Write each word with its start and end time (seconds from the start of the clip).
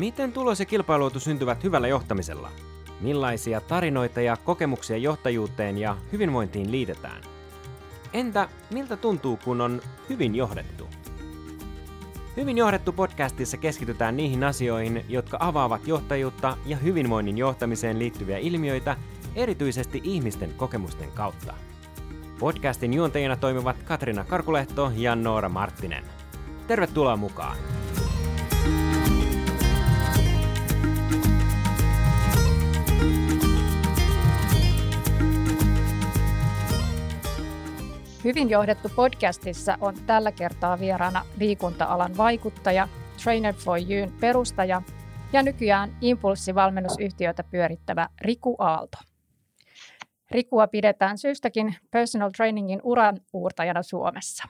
Miten 0.00 0.32
tulos 0.32 0.60
ja 0.60 0.66
kilpailuotu 0.66 1.20
syntyvät 1.20 1.64
hyvällä 1.64 1.88
johtamisella? 1.88 2.50
Millaisia 3.00 3.60
tarinoita 3.60 4.20
ja 4.20 4.36
kokemuksia 4.36 4.96
johtajuuteen 4.96 5.78
ja 5.78 5.96
hyvinvointiin 6.12 6.72
liitetään? 6.72 7.22
Entä 8.12 8.48
miltä 8.70 8.96
tuntuu, 8.96 9.38
kun 9.44 9.60
on 9.60 9.80
hyvin 10.08 10.34
johdettu? 10.34 10.88
Hyvin 12.36 12.58
johdettu 12.58 12.92
podcastissa 12.92 13.56
keskitytään 13.56 14.16
niihin 14.16 14.44
asioihin, 14.44 15.04
jotka 15.08 15.36
avaavat 15.40 15.86
johtajuutta 15.86 16.56
ja 16.66 16.76
hyvinvoinnin 16.76 17.38
johtamiseen 17.38 17.98
liittyviä 17.98 18.38
ilmiöitä 18.38 18.96
erityisesti 19.34 20.00
ihmisten 20.04 20.54
kokemusten 20.56 21.12
kautta. 21.12 21.54
Podcastin 22.38 22.94
juontajina 22.94 23.36
toimivat 23.36 23.82
Katrina 23.82 24.24
Karkulehto 24.24 24.92
ja 24.96 25.16
Noora 25.16 25.48
Marttinen. 25.48 26.04
Tervetuloa 26.66 27.16
mukaan! 27.16 27.56
Hyvin 38.24 38.50
johdettu 38.50 38.88
podcastissa 38.96 39.78
on 39.80 39.94
tällä 40.06 40.32
kertaa 40.32 40.80
vieraana 40.80 41.22
liikunta-alan 41.38 42.16
vaikuttaja, 42.16 42.88
Trainer 43.22 43.54
for 43.54 43.78
You'n 43.78 44.12
perustaja 44.20 44.82
ja 45.32 45.42
nykyään 45.42 45.96
Impulssi-valmennusyhtiötä 46.00 47.44
pyörittävä 47.50 48.08
Riku 48.20 48.56
Aalto. 48.58 48.98
Rikua 50.30 50.66
pidetään 50.66 51.18
syystäkin 51.18 51.74
personal 51.90 52.30
trainingin 52.36 52.80
uran 52.82 53.20
uurtajana 53.32 53.82
Suomessa. 53.82 54.44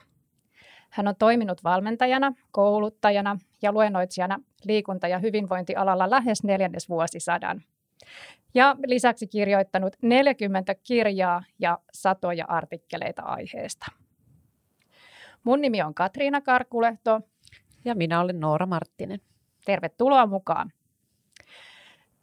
Hän 0.89 1.07
on 1.07 1.15
toiminut 1.19 1.63
valmentajana, 1.63 2.33
kouluttajana 2.51 3.37
ja 3.61 3.71
luennoitsijana 3.71 4.39
liikunta- 4.63 5.07
ja 5.07 5.19
hyvinvointialalla 5.19 6.09
lähes 6.09 6.43
neljännesvuosisadan 6.43 7.63
ja 8.53 8.75
lisäksi 8.85 9.27
kirjoittanut 9.27 9.93
40 10.01 10.75
kirjaa 10.83 11.43
ja 11.59 11.79
satoja 11.93 12.45
artikkeleita 12.47 13.21
aiheesta. 13.21 13.85
Mun 15.43 15.61
nimi 15.61 15.81
on 15.81 15.93
Katriina 15.93 16.41
Karkulehto. 16.41 17.21
Ja 17.85 17.95
minä 17.95 18.21
olen 18.21 18.39
Noora 18.39 18.65
Marttinen. 18.65 19.19
Tervetuloa 19.65 20.25
mukaan. 20.25 20.71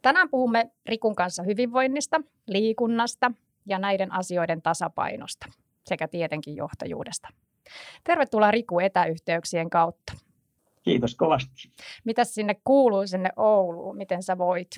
Tänään 0.01 0.29
puhumme 0.29 0.71
Rikun 0.85 1.15
kanssa 1.15 1.43
hyvinvoinnista, 1.43 2.21
liikunnasta 2.47 3.31
ja 3.65 3.79
näiden 3.79 4.11
asioiden 4.11 4.61
tasapainosta 4.61 5.45
sekä 5.85 6.07
tietenkin 6.07 6.55
johtajuudesta. 6.55 7.27
Tervetuloa 8.03 8.51
Riku 8.51 8.79
etäyhteyksien 8.79 9.69
kautta. 9.69 10.13
Kiitos 10.83 11.15
kovasti. 11.15 11.71
Mitä 12.03 12.23
sinne 12.23 12.55
kuuluu 12.63 13.07
sinne 13.07 13.29
Ouluun? 13.35 13.97
Miten 13.97 14.23
sä 14.23 14.37
voit? 14.37 14.69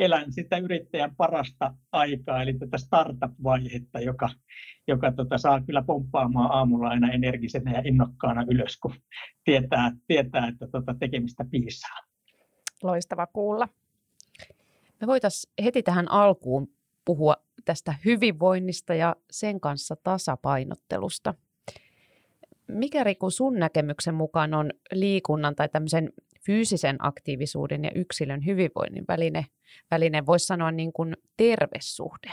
Elän 0.00 0.32
sitä 0.32 0.58
yrittäjän 0.58 1.16
parasta 1.16 1.74
aikaa, 1.92 2.42
eli 2.42 2.54
tätä 2.54 2.78
startup-vaihetta, 2.78 4.00
joka, 4.00 4.30
joka 4.88 5.12
tota, 5.12 5.38
saa 5.38 5.60
kyllä 5.60 5.82
pomppaamaan 5.82 6.50
aamulla 6.52 6.88
aina 6.88 7.12
energisenä 7.12 7.72
ja 7.72 7.82
innokkaana 7.84 8.44
ylös, 8.50 8.78
kun 8.78 8.94
tietää, 9.44 9.92
tietää 10.06 10.48
että 10.48 10.66
tota, 10.72 10.94
tekemistä 11.00 11.44
piisaa. 11.50 11.96
Loistava 12.82 13.26
kuulla. 13.26 13.68
Me 15.00 15.06
voitaisiin 15.06 15.52
heti 15.64 15.82
tähän 15.82 16.10
alkuun 16.10 16.68
puhua 17.04 17.36
tästä 17.64 17.94
hyvinvoinnista 18.04 18.94
ja 18.94 19.16
sen 19.30 19.60
kanssa 19.60 19.96
tasapainottelusta. 19.96 21.34
Mikä 22.68 23.04
Riku 23.04 23.30
sun 23.30 23.58
näkemyksen 23.58 24.14
mukaan 24.14 24.54
on 24.54 24.70
liikunnan 24.92 25.56
tai 25.56 25.68
tämmöisen 25.68 26.12
fyysisen 26.46 26.96
aktiivisuuden 26.98 27.84
ja 27.84 27.90
yksilön 27.94 28.46
hyvinvoinnin 28.46 29.04
väline, 29.08 29.46
väline 29.90 30.26
voisi 30.26 30.46
sanoa 30.46 30.70
niin 30.70 30.92
kuin 30.92 31.16
tervesuhde? 31.36 32.30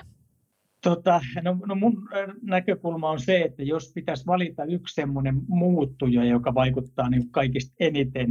Tota, 0.84 1.22
no, 1.44 1.58
no 1.66 1.76
mun 1.76 2.10
näkökulma 2.42 3.10
on 3.10 3.20
se, 3.20 3.42
että 3.42 3.64
jos 3.64 3.92
pitäisi 3.96 4.26
valita 4.26 4.66
yksi 4.66 4.94
semmoinen 4.94 5.42
muuttuja, 5.48 6.26
joka 6.26 6.54
vaikuttaa 6.54 7.10
niin 7.10 7.32
kaikista 7.32 7.76
eniten 7.80 8.30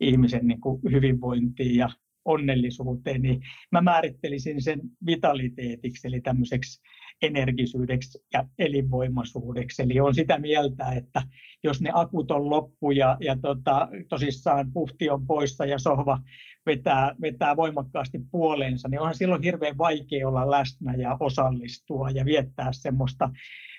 ihmisen 0.00 0.46
niin 0.46 0.60
kuin 0.60 0.80
hyvinvointiin 0.92 1.76
ja 1.76 1.88
onnellisuuteen, 2.24 3.22
niin 3.22 3.40
mä 3.72 3.80
määrittelisin 3.80 4.62
sen 4.62 4.80
vitaliteetiksi, 5.06 6.08
eli 6.08 6.20
tämmöiseksi 6.20 6.82
energisyydeksi 7.22 8.18
ja 8.32 8.44
elinvoimaisuudeksi. 8.58 9.82
Eli 9.82 10.00
on 10.00 10.14
sitä 10.14 10.38
mieltä, 10.38 10.92
että 10.92 11.22
jos 11.64 11.80
ne 11.80 11.90
akut 11.94 12.30
on 12.30 12.50
loppu 12.50 12.90
ja, 12.90 13.16
ja 13.20 13.36
tota, 13.42 13.88
tosissaan 14.08 14.72
puhti 14.72 15.10
on 15.10 15.26
poissa 15.26 15.66
ja 15.66 15.78
sohva 15.78 16.18
vetää, 16.66 17.14
vetää 17.20 17.56
voimakkaasti 17.56 18.18
puoleensa, 18.30 18.88
niin 18.88 19.00
onhan 19.00 19.14
silloin 19.14 19.42
hirveän 19.42 19.78
vaikea 19.78 20.28
olla 20.28 20.50
läsnä 20.50 20.94
ja 20.94 21.16
osallistua 21.20 22.10
ja 22.10 22.24
viettää 22.24 22.72
semmoista, 22.72 23.30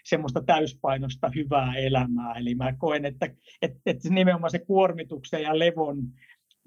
semmoista 0.03 0.43
täyspainosta 0.43 1.31
hyvää 1.35 1.75
elämää. 1.75 2.33
Eli 2.33 2.55
mä 2.55 2.73
koen, 2.73 3.05
että, 3.05 3.29
että, 3.61 3.79
että 3.85 4.09
nimenomaan 4.09 4.51
se 4.51 4.59
kuormituksen 4.59 5.43
ja 5.43 5.59
levon 5.59 5.97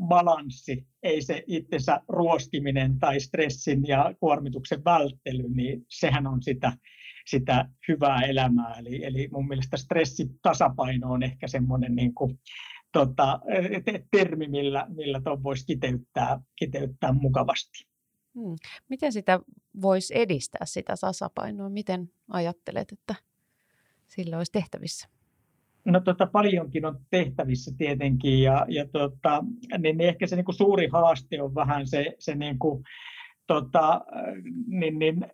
balanssi, 0.08 0.86
ei 1.02 1.22
se 1.22 1.44
itsensä 1.46 2.00
ruoskiminen 2.08 2.98
tai 2.98 3.20
stressin 3.20 3.86
ja 3.86 4.14
kuormituksen 4.20 4.84
välttely, 4.84 5.48
niin 5.48 5.86
sehän 5.88 6.26
on 6.26 6.42
sitä, 6.42 6.72
sitä 7.26 7.68
hyvää 7.88 8.20
elämää. 8.20 8.74
Eli, 8.78 9.04
eli 9.04 9.28
mun 9.32 9.48
mielestä 9.48 9.76
stressitasapaino 9.76 11.12
on 11.12 11.22
ehkä 11.22 11.48
semmoinen 11.48 11.94
niin 11.94 12.14
kuin, 12.14 12.38
tota, 12.92 13.40
termi, 14.10 14.48
millä, 14.48 14.86
millä 14.88 15.20
tuon 15.20 15.42
voisi 15.42 15.66
kiteyttää, 15.66 16.40
kiteyttää 16.56 17.12
mukavasti. 17.12 17.86
Hmm. 18.34 18.56
Miten 18.88 19.12
sitä 19.12 19.40
voisi 19.82 20.18
edistää, 20.18 20.66
sitä 20.66 20.94
tasapainoa? 21.00 21.68
Miten 21.68 22.12
ajattelet, 22.28 22.92
että 22.92 23.14
sillä 24.08 24.36
olisi 24.36 24.52
tehtävissä? 24.52 25.08
No 25.84 26.00
tota, 26.00 26.26
paljonkin 26.26 26.84
on 26.86 26.98
tehtävissä 27.10 27.70
tietenkin 27.78 28.42
ja, 28.42 28.66
ja 28.68 28.86
tota, 28.92 29.44
niin 29.78 30.00
ehkä 30.00 30.26
se 30.26 30.36
niin 30.36 30.44
kuin 30.44 30.54
suuri 30.54 30.88
haaste 30.92 31.42
on 31.42 31.54
vähän 31.54 31.86
se, 31.86 32.06
se 32.18 32.34
niin 32.34 32.58
kuin, 32.58 32.84
tota, 33.46 34.00
niin, 34.66 34.98
niin, 34.98 35.24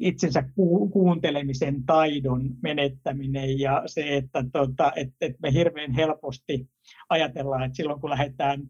itsensä 0.00 0.42
ku, 0.54 0.88
kuuntelemisen 0.88 1.84
taidon 1.84 2.50
menettäminen 2.62 3.58
ja 3.58 3.82
se, 3.86 4.16
että 4.16 4.44
tota, 4.52 4.92
et, 4.96 5.08
et 5.20 5.36
me 5.42 5.52
hirveän 5.52 5.92
helposti 5.92 6.68
ajatellaan, 7.08 7.62
että 7.62 7.76
silloin 7.76 8.00
kun 8.00 8.10
lähdetään 8.10 8.62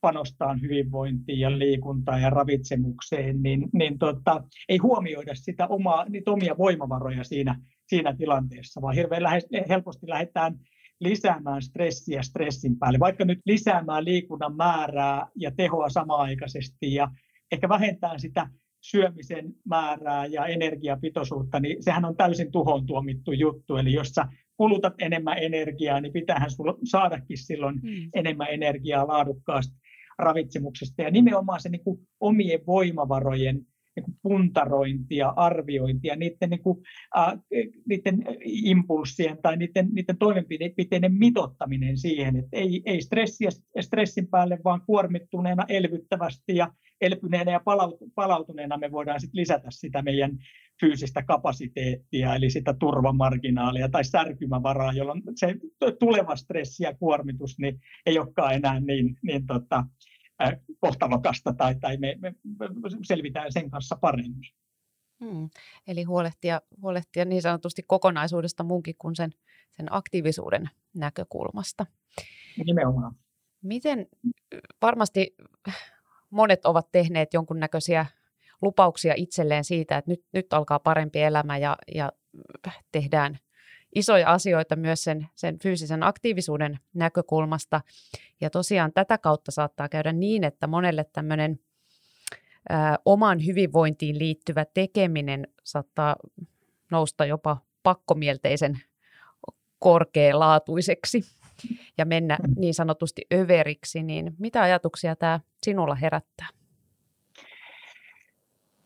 panostaan 0.00 0.60
hyvinvointiin 0.60 1.40
ja 1.40 1.58
liikuntaan 1.58 2.22
ja 2.22 2.30
ravitsemukseen, 2.30 3.42
niin, 3.42 3.68
niin 3.72 3.98
tota, 3.98 4.44
ei 4.68 4.78
huomioida 4.78 5.34
sitä 5.34 5.66
omaa, 5.66 6.04
niitä 6.08 6.30
omia 6.30 6.58
voimavaroja 6.58 7.24
siinä, 7.24 7.60
siinä 7.92 8.16
tilanteessa, 8.16 8.82
vaan 8.82 8.94
hirveän 8.94 9.22
lähe, 9.22 9.40
helposti 9.68 10.08
lähdetään 10.08 10.54
lisäämään 11.00 11.62
stressiä 11.62 12.22
stressin 12.22 12.78
päälle, 12.78 12.98
vaikka 12.98 13.24
nyt 13.24 13.40
lisäämään 13.46 14.04
liikunnan 14.04 14.56
määrää 14.56 15.26
ja 15.36 15.50
tehoa 15.56 15.88
samaaikaisesti 15.88 16.94
ja 16.94 17.08
ehkä 17.52 17.68
vähentää 17.68 18.18
sitä 18.18 18.48
syömisen 18.80 19.54
määrää 19.64 20.26
ja 20.26 20.46
energiapitoisuutta, 20.46 21.60
niin 21.60 21.82
sehän 21.82 22.04
on 22.04 22.16
täysin 22.16 22.52
tuhon 22.52 22.86
tuomittu 22.86 23.32
juttu. 23.32 23.76
Eli 23.76 23.92
jos 23.92 24.08
sä 24.08 24.26
kulutat 24.56 24.94
enemmän 24.98 25.38
energiaa, 25.38 26.00
niin 26.00 26.12
pitäähän 26.12 26.50
sulla 26.50 26.74
saadakin 26.84 27.38
silloin 27.38 27.80
mm. 27.82 28.10
enemmän 28.14 28.48
energiaa 28.50 29.08
laadukkaasta 29.08 29.76
ravitsemuksesta. 30.18 31.02
Ja 31.02 31.10
nimenomaan 31.10 31.60
se 31.60 31.68
niin 31.68 31.84
kuin 31.84 31.98
omien 32.20 32.60
voimavarojen 32.66 33.66
niin 33.96 34.04
kuin 34.04 34.16
puntarointia, 34.22 35.32
arviointia, 35.36 36.16
niiden, 36.16 36.50
niin 36.50 36.62
kuin, 36.62 36.78
äh, 37.18 37.32
niiden 37.88 38.24
impulssien 38.44 39.38
tai 39.42 39.56
niiden, 39.56 39.88
niiden 39.92 40.18
toimenpiteiden 40.18 41.14
mitottaminen 41.14 41.96
siihen, 41.96 42.36
että 42.36 42.56
ei, 42.56 42.82
ei 42.86 43.00
stressiä 43.02 43.50
stressin 43.80 44.26
päälle, 44.26 44.58
vaan 44.64 44.80
kuormittuneena 44.86 45.64
elvyttävästi 45.68 46.56
ja 46.56 46.72
elpyneenä 47.00 47.52
ja 47.52 47.60
palautuneena 48.14 48.78
me 48.78 48.92
voidaan 48.92 49.20
sit 49.20 49.34
lisätä 49.34 49.68
sitä 49.70 50.02
meidän 50.02 50.38
fyysistä 50.80 51.22
kapasiteettia, 51.22 52.34
eli 52.34 52.50
sitä 52.50 52.74
turvamarginaalia 52.74 53.88
tai 53.88 54.04
särkymävaraa, 54.04 54.92
jolloin 54.92 55.22
se 55.36 55.54
tuleva 55.98 56.36
stressi 56.36 56.84
ja 56.84 56.94
kuormitus 56.94 57.58
niin 57.58 57.80
ei 58.06 58.18
olekaan 58.18 58.54
enää 58.54 58.80
niin, 58.80 59.16
niin 59.22 59.46
tota, 59.46 59.84
kohtalokasta 60.80 61.52
tai, 61.52 61.74
tai 61.74 61.96
me, 61.96 62.18
me, 62.20 62.34
me 62.58 62.68
selvitään 63.02 63.52
sen 63.52 63.70
kanssa 63.70 63.96
paremmin. 63.96 64.52
Hmm. 65.24 65.50
Eli 65.86 66.02
huolehtia, 66.02 66.60
huolehtia 66.82 67.24
niin 67.24 67.42
sanotusti 67.42 67.82
kokonaisuudesta 67.82 68.64
munkin 68.64 68.94
kuin 68.98 69.16
sen, 69.16 69.30
sen 69.70 69.86
aktiivisuuden 69.90 70.70
näkökulmasta. 70.94 71.86
Nimenomaan. 72.66 73.14
Miten 73.62 74.06
varmasti 74.82 75.36
monet 76.30 76.66
ovat 76.66 76.88
tehneet 76.92 77.34
jonkunnäköisiä 77.34 78.06
lupauksia 78.62 79.14
itselleen 79.16 79.64
siitä, 79.64 79.96
että 79.96 80.10
nyt, 80.10 80.24
nyt 80.32 80.52
alkaa 80.52 80.78
parempi 80.78 81.22
elämä 81.22 81.58
ja, 81.58 81.76
ja 81.94 82.12
tehdään 82.92 83.38
isoja 83.94 84.32
asioita 84.32 84.76
myös 84.76 85.04
sen, 85.04 85.28
sen 85.34 85.58
fyysisen 85.58 86.02
aktiivisuuden 86.02 86.78
näkökulmasta. 86.94 87.80
Ja 88.40 88.50
tosiaan 88.50 88.92
tätä 88.92 89.18
kautta 89.18 89.50
saattaa 89.50 89.88
käydä 89.88 90.12
niin, 90.12 90.44
että 90.44 90.66
monelle 90.66 91.04
tämmöinen 91.12 91.58
oman 93.04 93.46
hyvinvointiin 93.46 94.18
liittyvä 94.18 94.64
tekeminen 94.64 95.48
saattaa 95.64 96.16
nousta 96.90 97.24
jopa 97.24 97.56
pakkomielteisen 97.82 98.80
korkealaatuiseksi 99.78 101.22
ja 101.98 102.04
mennä 102.04 102.38
mm. 102.42 102.54
niin 102.58 102.74
sanotusti 102.74 103.22
överiksi, 103.34 104.02
niin 104.02 104.34
mitä 104.38 104.62
ajatuksia 104.62 105.16
tämä 105.16 105.40
sinulla 105.62 105.94
herättää? 105.94 106.48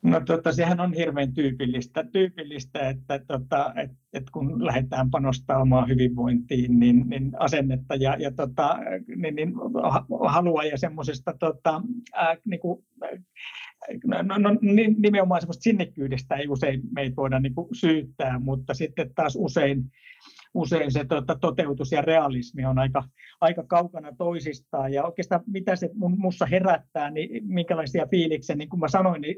No 0.03 0.21
tota, 0.21 0.53
sehän 0.53 0.81
on 0.81 0.93
hirveän 0.93 1.35
tyypillistä, 1.35 2.05
tyypillistä 2.13 2.89
että 2.89 3.21
tota, 3.27 3.73
et, 3.77 3.91
et 4.13 4.31
kun 4.31 4.67
lähdetään 4.67 5.11
panostamaan 5.11 5.63
omaan 5.63 5.89
hyvinvointiin, 5.89 6.81
niin, 6.81 7.05
niin 7.09 7.33
asennetta 7.39 7.95
ja, 7.95 8.17
ja 8.19 8.31
tota, 8.31 8.79
niin, 9.17 9.35
niin 9.35 9.53
halua 10.27 10.65
ja 10.65 10.79
semmoisesta 10.79 11.35
tota, 11.41 11.83
niin 12.45 12.61
no, 14.05 14.23
no, 14.23 14.39
no, 14.39 14.51
nimenomaan 14.99 15.41
semmoista 15.41 15.63
sinnikkyydestä 15.63 16.35
ei 16.35 16.49
usein 16.49 16.81
meitä 16.95 17.17
voida 17.17 17.41
niin 17.41 17.55
syyttää, 17.73 18.39
mutta 18.39 18.75
sitten 18.75 19.11
taas 19.15 19.37
usein 19.39 19.85
usein 20.57 20.93
se 20.93 21.05
tota, 21.05 21.37
toteutus 21.41 21.93
ja 21.93 22.03
realismi 22.03 22.65
on 22.65 22.79
aika, 22.79 23.05
aika 23.41 23.63
kaukana 23.63 24.13
toisistaan. 24.19 24.93
Ja 24.93 25.05
oikeastaan 25.05 25.43
mitä 25.47 25.77
se 25.77 25.91
minussa 26.17 26.47
herättää, 26.47 27.11
niin 27.11 27.47
minkälaisia 27.47 28.07
fiiliksiä, 28.11 28.57
niin 28.57 28.69
kuin 28.69 28.81
mä 28.81 28.89
sanoin, 28.89 29.21
niin, 29.21 29.37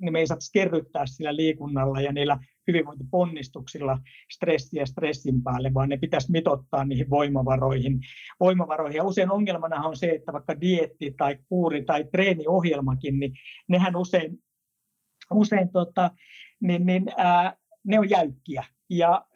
niin 0.00 0.12
me 0.12 0.18
ei 0.18 0.26
saa 0.26 0.36
kerryttää 0.52 1.06
sillä 1.06 1.36
liikunnalla 1.36 2.00
ja 2.00 2.12
niillä 2.12 2.38
hyvinvointiponnistuksilla 2.68 3.98
stressiä 4.32 4.86
stressin 4.86 5.42
päälle, 5.42 5.74
vaan 5.74 5.88
ne 5.88 5.96
pitäisi 5.96 6.32
mitottaa 6.32 6.84
niihin 6.84 7.10
voimavaroihin. 7.10 8.00
voimavaroihin. 8.40 8.96
Ja 8.96 9.04
usein 9.04 9.30
ongelmana 9.30 9.86
on 9.86 9.96
se, 9.96 10.06
että 10.06 10.32
vaikka 10.32 10.60
dietti 10.60 11.14
tai 11.16 11.38
kuuri 11.48 11.84
tai 11.84 12.04
treeniohjelmakin, 12.12 13.20
niin 13.20 13.32
nehän 13.68 13.96
usein, 13.96 14.38
usein 15.34 15.72
tota, 15.72 16.10
niin, 16.60 16.86
niin, 16.86 17.04
ää, 17.16 17.56
ne 17.84 17.98
on 17.98 18.10
jäykkiä 18.10 18.64
ja 18.90 19.26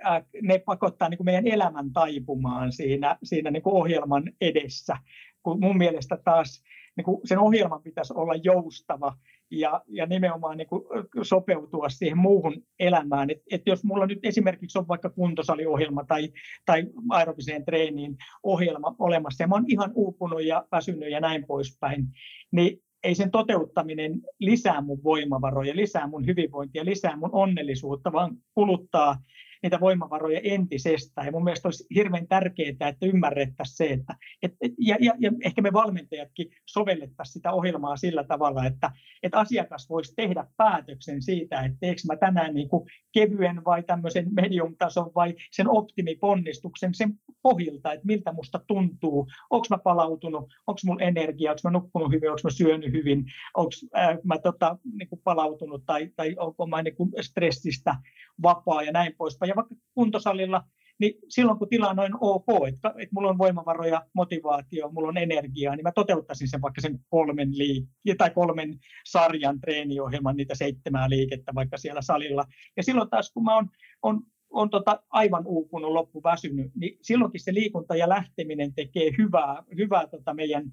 ne 0.43 0.59
pakottaa 0.59 1.09
niin 1.09 1.19
kuin 1.19 1.25
meidän 1.25 1.47
elämän 1.47 1.93
taipumaan 1.93 2.73
siinä, 2.73 3.19
siinä 3.23 3.51
niin 3.51 3.63
kuin 3.63 3.75
ohjelman 3.75 4.33
edessä. 4.41 4.97
Kun 5.43 5.61
mun 5.61 5.79
mielestä 5.79 6.19
taas 6.25 6.63
niin 6.97 7.05
kuin 7.05 7.21
sen 7.25 7.39
ohjelman 7.39 7.83
pitäisi 7.83 8.15
olla 8.17 8.35
joustava 8.35 9.17
ja, 9.51 9.83
ja 9.89 10.07
nimenomaan 10.07 10.57
niin 10.57 10.69
kuin 10.69 10.83
sopeutua 11.23 11.89
siihen 11.89 12.19
muuhun 12.19 12.63
elämään. 12.79 13.31
Et, 13.31 13.43
et 13.51 13.63
jos 13.67 13.85
mulla 13.85 14.07
nyt 14.07 14.19
esimerkiksi 14.23 14.79
on 14.79 14.89
vaikka 14.89 15.11
kuntosaliohjelma 15.11 16.05
tai, 16.05 16.33
tai 16.67 16.87
aerobiseen 17.11 17.65
treeniin 17.65 18.17
ohjelma 18.43 18.97
olemassa 18.99 19.45
ja 19.45 19.49
mä 19.49 19.55
oon 19.55 19.65
ihan 19.69 19.93
uupunut 19.95 20.45
ja 20.45 20.67
väsynyt 20.73 21.11
ja 21.11 21.21
näin 21.21 21.47
poispäin, 21.47 22.07
niin 22.53 22.84
ei 23.05 23.15
sen 23.15 23.31
toteuttaminen 23.31 24.21
lisää 24.39 24.81
mun 24.81 25.05
voimavaroja, 25.05 25.77
lisää 25.77 26.07
mun 26.07 26.27
hyvinvointia, 26.27 26.85
lisää 26.85 27.17
mun 27.17 27.31
onnellisuutta, 27.33 28.13
vaan 28.13 28.37
kuluttaa 28.55 29.17
niitä 29.65 29.81
voimavaroja 29.81 30.41
entisestään. 30.45 31.27
Ja 31.27 31.33
mun 31.33 31.45
mielestä 31.45 31.69
olisi 31.69 31.87
hirveän 31.95 32.29
tärkeää, 32.29 32.89
että 32.89 33.07
ymmärrettäisiin 33.07 33.77
se, 33.77 33.93
että, 33.93 34.17
et, 34.43 34.53
et, 34.61 34.73
ja, 34.79 34.97
ja, 35.01 35.13
ja 35.19 35.31
ehkä 35.45 35.63
me 35.63 35.73
valmentajatkin 35.73 36.51
sovellettaisiin 36.67 37.33
sitä 37.33 37.53
ohjelmaa 37.53 37.97
sillä 37.97 38.25
tavalla, 38.25 38.67
että, 38.67 38.91
että 39.23 39.39
asiakas 39.39 39.91
voisi 39.91 40.15
tehdä 40.17 40.47
päätöksen 40.57 41.23
siitä, 41.23 41.61
että 41.61 41.79
teekö 41.81 42.01
mä 42.09 42.17
tänään 42.17 42.55
niin 42.55 42.69
kuin 42.69 42.89
kevyen 43.13 43.65
vai 43.65 43.83
tämmöisen 43.83 44.27
medium-tason 44.35 45.11
vai 45.15 45.35
sen 45.51 45.69
optimiponnistuksen 45.69 46.95
sen 46.95 47.15
pohjilta, 47.43 47.93
että 47.93 48.07
miltä 48.07 48.33
musta 48.33 48.61
tuntuu, 48.67 49.29
onko 49.51 49.67
mä 49.71 49.79
palautunut, 49.79 50.45
onko 50.67 50.81
mulla 50.85 51.05
energia, 51.05 51.51
onko 51.51 51.61
mä 51.65 51.71
nukkunut 51.71 52.13
hyvin, 52.13 52.31
onko 52.31 52.41
mä 52.45 52.51
syönyt 52.51 52.93
hyvin, 52.93 53.25
onko 53.55 53.71
äh, 53.97 54.19
mä 54.25 54.39
tota, 54.39 54.79
niin 54.99 55.09
kuin 55.09 55.21
palautunut 55.25 55.83
tai, 55.87 56.11
tai 56.17 56.35
onko 56.39 56.67
mä 56.67 56.83
niin 56.83 56.97
kuin 56.97 57.11
stressistä 57.21 57.95
vapaa 58.43 58.83
ja 58.83 58.93
näin 58.93 59.15
poispäin. 59.19 59.49
Ja 59.55 59.57
vaikka 59.57 59.75
kuntosalilla, 59.95 60.65
niin 60.99 61.15
silloin 61.29 61.59
kun 61.59 61.69
tila 61.69 61.89
on 61.89 61.97
noin 61.97 62.13
ok, 62.21 62.47
että, 62.69 62.89
että 62.89 63.15
mulla 63.15 63.29
on 63.29 63.39
voimavaroja, 63.39 64.07
motivaatio, 64.15 64.91
mulla 64.91 65.09
on 65.09 65.17
energiaa, 65.17 65.77
niin 65.77 65.85
mä 65.85 65.93
toteuttaisin 65.93 66.49
sen 66.49 66.63
vaikka 66.63 66.81
sen 66.81 66.99
kolmen, 67.09 67.49
liik- 67.49 68.15
tai 68.19 68.31
kolmen 68.31 68.79
sarjan 69.05 69.61
treeniohjelman, 69.61 70.37
niitä 70.37 70.55
seitsemää 70.55 71.11
liikettä 71.11 71.53
vaikka 71.55 71.79
siellä 71.79 72.03
salilla. 72.03 72.45
Ja 72.77 72.83
silloin 72.83 73.11
taas 73.11 73.33
kun 73.33 73.45
mä 73.45 73.55
oon, 73.55 73.71
on, 74.03 74.23
on 74.51 74.71
tota 74.71 75.03
aivan 75.11 75.47
uupunut, 75.47 75.93
loppuväsynyt, 75.93 76.71
niin 76.75 76.99
silloinkin 77.03 77.41
se 77.41 77.55
liikunta 77.55 77.97
ja 77.97 78.09
lähteminen 78.09 78.75
tekee 78.75 79.11
hyvää, 79.19 79.63
hyvää 79.77 80.07
tota 80.07 80.35
meidän 80.35 80.65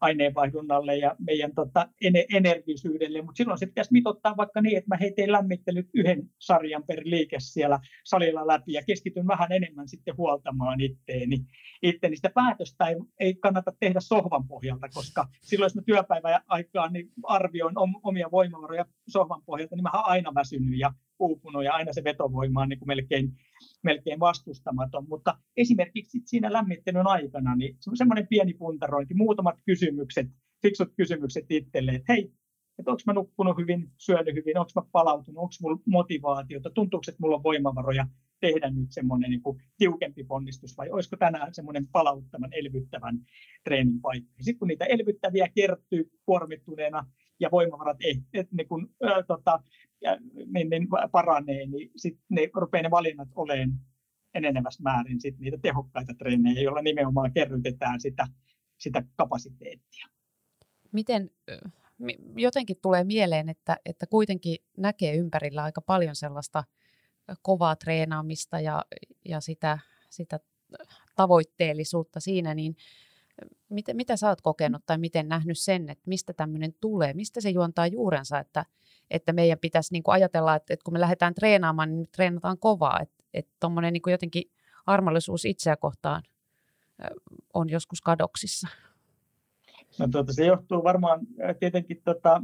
aineenvaihdunnalle 0.00 0.96
ja 0.96 1.16
meidän 1.18 1.54
tota, 1.54 1.88
energisyydelle, 2.34 3.22
mutta 3.22 3.36
silloin 3.36 3.58
se 3.58 3.66
pitäisi 3.66 3.92
mitottaa 3.92 4.36
vaikka 4.36 4.60
niin, 4.60 4.78
että 4.78 4.88
mä 4.88 4.96
heitin 4.96 5.32
lämmittelyt 5.32 5.88
yhden 5.94 6.30
sarjan 6.38 6.82
per 6.82 7.00
liike 7.04 7.36
siellä 7.40 7.80
salilla 8.04 8.46
läpi 8.46 8.72
ja 8.72 8.82
keskityn 8.86 9.26
vähän 9.26 9.52
enemmän 9.52 9.88
sitten 9.88 10.16
huoltamaan 10.16 10.80
itteeni. 10.80 11.36
itteeni. 11.82 12.16
Sitä 12.16 12.30
päätöstä 12.34 12.86
ei, 12.86 12.96
ei 13.20 13.34
kannata 13.34 13.72
tehdä 13.80 14.00
sohvan 14.00 14.48
pohjalta, 14.48 14.88
koska 14.88 15.28
silloin 15.40 15.66
jos 15.66 15.74
mä 15.74 15.82
työpäivän 15.86 16.40
aikaan 16.46 16.92
niin 16.92 17.08
arvioin 17.22 17.74
omia 18.02 18.30
voimavaroja 18.30 18.84
sohvan 19.08 19.42
pohjalta, 19.46 19.76
niin 19.76 19.82
mä 19.82 19.90
oon 19.94 20.06
aina 20.06 20.34
väsynyt 20.34 20.78
ja 20.78 20.92
uupunut 21.18 21.64
ja 21.64 21.72
aina 21.72 21.92
se 21.92 22.04
vetovoima 22.04 22.62
on 22.62 22.68
niin 22.68 22.78
kuin 22.78 22.88
melkein, 22.88 23.32
melkein 23.82 24.20
vastustamaton. 24.20 25.08
Mutta 25.08 25.38
esimerkiksi 25.56 26.20
siinä 26.24 26.52
lämmittelyn 26.52 27.06
aikana 27.06 27.56
niin 27.56 27.76
semmoinen 27.94 28.26
pieni 28.26 28.54
puntarointi, 28.54 29.14
muutamat 29.14 29.54
kysymykset, 29.66 30.26
fiksut 30.62 30.92
kysymykset 30.96 31.44
itselle, 31.48 31.92
että 31.92 32.12
hei, 32.12 32.32
että 32.78 32.90
onko 32.90 33.02
mä 33.06 33.12
nukkunut 33.12 33.58
hyvin, 33.58 33.90
syönyt 33.96 34.34
hyvin, 34.34 34.58
onko 34.58 34.70
mä 34.74 34.82
palautunut, 34.92 35.42
onko 35.42 35.54
mulla 35.60 35.80
motivaatiota, 35.86 36.70
tuntuuko, 36.70 37.04
että 37.08 37.20
mulla 37.20 37.36
on 37.36 37.42
voimavaroja 37.42 38.06
tehdä 38.40 38.70
nyt 38.70 38.92
semmoinen 38.92 39.30
niin 39.30 39.42
tiukempi 39.76 40.24
ponnistus 40.24 40.76
vai 40.76 40.90
olisiko 40.90 41.16
tänään 41.16 41.54
semmoinen 41.54 41.86
palauttavan, 41.86 42.52
elvyttävän 42.52 43.18
treenin 43.64 44.00
paikka. 44.00 44.42
Sitten 44.42 44.58
kun 44.58 44.68
niitä 44.68 44.84
elvyttäviä 44.84 45.48
kertyy 45.54 46.10
kuormittuneena 46.26 47.06
ja 47.40 47.48
voimavarat 47.50 47.96
ei, 48.00 48.14
et, 48.32 48.52
niin 48.52 48.68
kun, 48.68 48.94
ä, 49.04 49.22
tota, 49.22 49.62
ja, 50.00 50.16
niin, 50.52 50.70
niin 50.70 50.88
paranee, 51.12 51.66
niin 51.66 51.90
sitten 51.96 52.24
ne 52.28 52.50
rupeaa 52.54 52.82
ne 52.82 52.90
valinnat 52.90 53.28
olemaan 53.36 53.80
enenevässä 54.34 54.82
määrin 54.82 55.20
sit 55.20 55.38
niitä 55.38 55.58
tehokkaita 55.62 56.14
treenejä, 56.14 56.62
joilla 56.62 56.82
nimenomaan 56.82 57.32
kerrytetään 57.32 58.00
sitä, 58.00 58.26
sitä 58.78 59.02
kapasiteettia. 59.16 60.06
Miten 60.92 61.30
jotenkin 62.36 62.76
tulee 62.82 63.04
mieleen, 63.04 63.48
että, 63.48 63.76
että 63.84 64.06
kuitenkin 64.06 64.56
näkee 64.76 65.14
ympärillä 65.14 65.62
aika 65.62 65.80
paljon 65.80 66.16
sellaista 66.16 66.64
kovaa 67.42 67.76
treenaamista 67.76 68.60
ja, 68.60 68.84
ja 69.24 69.40
sitä, 69.40 69.78
sitä 70.10 70.40
tavoitteellisuutta 71.16 72.20
siinä, 72.20 72.54
niin 72.54 72.76
mitä, 73.68 73.94
mitä 73.94 74.16
sä 74.16 74.28
oot 74.28 74.40
kokenut 74.40 74.82
tai 74.86 74.98
miten 74.98 75.28
nähnyt 75.28 75.58
sen, 75.58 75.88
että 75.88 76.04
mistä 76.06 76.32
tämmöinen 76.32 76.74
tulee, 76.80 77.14
mistä 77.14 77.40
se 77.40 77.50
juontaa 77.50 77.86
juurensa, 77.86 78.38
että, 78.38 78.64
että 79.10 79.32
meidän 79.32 79.58
pitäisi 79.58 79.92
niin 79.92 80.02
kuin 80.02 80.12
ajatella, 80.12 80.54
että, 80.54 80.74
että 80.74 80.84
kun 80.84 80.94
me 80.94 81.00
lähdetään 81.00 81.34
treenaamaan, 81.34 81.90
niin 81.90 82.08
treenataan 82.12 82.58
kovaa, 82.58 83.00
että, 83.00 83.24
että 83.34 83.52
tuommoinen 83.60 83.92
niin 83.92 84.02
jotenkin 84.06 84.44
armollisuus 84.86 85.44
itseä 85.44 85.76
kohtaan 85.76 86.22
on 87.54 87.70
joskus 87.70 88.00
kadoksissa. 88.00 88.68
No, 89.98 90.08
tuota, 90.08 90.32
se 90.32 90.46
johtuu 90.46 90.84
varmaan 90.84 91.20
tietenkin 91.60 92.02
tota, 92.04 92.42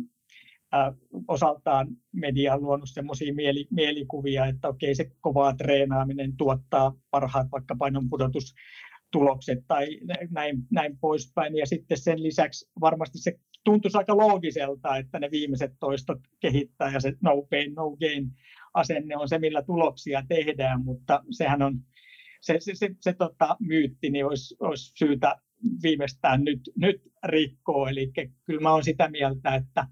äh, 0.74 0.94
osaltaan 1.28 1.88
media 2.12 2.54
on 2.54 2.62
luonut 2.62 2.90
semmoisia 2.90 3.34
mieli, 3.34 3.66
mielikuvia, 3.70 4.46
että 4.46 4.68
okei 4.68 4.94
se 4.94 5.10
kovaa 5.20 5.54
treenaaminen 5.54 6.36
tuottaa 6.36 6.94
parhaat 7.10 7.46
vaikka 7.52 7.76
painonpudotus 7.78 8.54
tulokset 9.12 9.58
tai 9.68 9.86
näin, 10.30 10.56
näin 10.70 10.98
poispäin. 10.98 11.56
Ja 11.56 11.66
sitten 11.66 11.98
sen 11.98 12.22
lisäksi 12.22 12.70
varmasti 12.80 13.18
se 13.18 13.38
tuntuisi 13.64 13.98
aika 13.98 14.16
loogiselta, 14.16 14.96
että 14.96 15.18
ne 15.18 15.30
viimeiset 15.30 15.72
toistot 15.80 16.18
kehittää 16.40 16.92
ja 16.92 17.00
se 17.00 17.12
no 17.20 17.42
pain, 17.50 17.74
no 17.74 17.96
gain 18.00 18.30
asenne 18.74 19.16
on 19.16 19.28
se, 19.28 19.38
millä 19.38 19.62
tuloksia 19.62 20.22
tehdään, 20.28 20.84
mutta 20.84 21.24
sehän 21.30 21.62
on 21.62 21.80
se, 22.40 22.56
se, 22.60 22.74
se, 22.74 22.90
se 23.00 23.12
tota, 23.12 23.56
myytti, 23.60 24.10
niin 24.10 24.26
olisi, 24.26 24.56
olisi 24.60 24.92
syytä 24.98 25.36
viimeistään 25.82 26.44
nyt, 26.44 26.60
nyt 26.76 27.02
rikkoa. 27.24 27.90
Eli 27.90 28.12
kyllä 28.44 28.60
mä 28.60 28.72
olen 28.72 28.84
sitä 28.84 29.08
mieltä, 29.10 29.54
että 29.54 29.86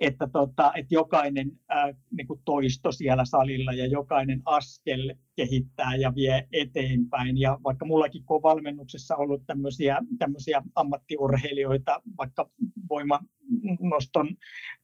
että, 0.00 0.28
tota, 0.32 0.72
että 0.74 0.94
jokainen 0.94 1.52
ää, 1.68 1.94
niin 2.10 2.26
kuin 2.26 2.40
toisto 2.44 2.92
siellä 2.92 3.24
salilla 3.24 3.72
ja 3.72 3.86
jokainen 3.86 4.42
askel 4.44 5.14
kehittää 5.36 5.96
ja 5.96 6.14
vie 6.14 6.48
eteenpäin. 6.52 7.38
Ja 7.38 7.58
vaikka 7.64 7.86
mullakin 7.86 8.24
on 8.28 8.42
valmennuksessa 8.42 9.16
ollut 9.16 9.42
tämmöisiä, 9.46 9.98
tämmöisiä 10.18 10.62
ammattiurheilijoita, 10.74 12.02
vaikka 12.18 12.50
voimanoston 12.88 14.36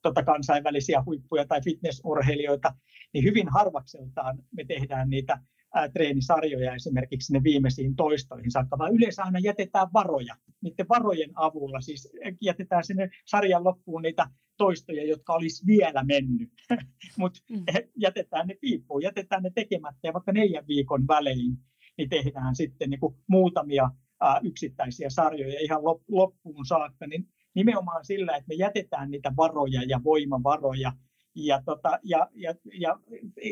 tota, 0.02 0.23
kansainvälisiä 0.23 1.02
huippuja 1.06 1.47
tai 1.47 1.61
fitnessurheilijoita, 1.62 2.75
niin 3.12 3.25
hyvin 3.25 3.49
harvakseltaan 3.49 4.38
me 4.56 4.64
tehdään 4.64 5.11
niitä 5.11 5.38
ää, 5.75 5.88
treenisarjoja 5.88 6.75
esimerkiksi 6.75 7.33
ne 7.33 7.43
viimeisiin 7.43 7.97
toistoihin 7.97 8.50
saakka, 8.50 8.78
vaan 8.78 8.95
yleensä 8.95 9.23
aina 9.23 9.38
jätetään 9.38 9.88
varoja. 9.93 10.37
Niiden 10.61 10.87
varojen 10.88 11.31
avulla 11.35 11.81
siis 11.81 12.12
jätetään 12.40 12.85
sinne 12.85 13.11
sarjan 13.26 13.64
loppuun 13.64 14.02
niitä 14.02 14.26
toistoja, 14.57 15.07
jotka 15.07 15.33
olisi 15.33 15.66
vielä 15.66 16.04
mennyt, 16.04 16.52
mutta 17.19 17.40
mm. 17.50 17.64
jätetään 17.97 18.47
ne 18.47 18.54
piippuun, 18.61 19.02
jätetään 19.02 19.43
ne 19.43 19.50
tekemättä 19.54 20.00
ja 20.02 20.12
vaikka 20.12 20.33
neljän 20.33 20.66
viikon 20.66 21.07
välein 21.09 21.57
niin 21.99 22.09
tehdään 22.09 22.57
sitten 22.57 22.90
niin 22.90 23.00
kuin 23.00 23.14
muutamia 23.26 23.90
ää, 24.21 24.40
yksittäisiä 24.43 25.11
sarjoja 25.11 25.61
ihan 25.61 25.81
loppuun 26.09 26.66
saakka, 26.66 27.07
niin 27.07 27.28
nimenomaan 27.54 28.04
sillä, 28.04 28.37
että 28.37 28.49
me 28.49 28.54
jätetään 28.54 29.11
niitä 29.11 29.33
varoja 29.37 29.83
ja 29.88 30.00
voimavaroja 30.04 30.93
ja, 31.35 31.62
tota, 31.64 31.99
ja, 32.03 32.31
ja, 32.35 32.55
ja 32.81 32.99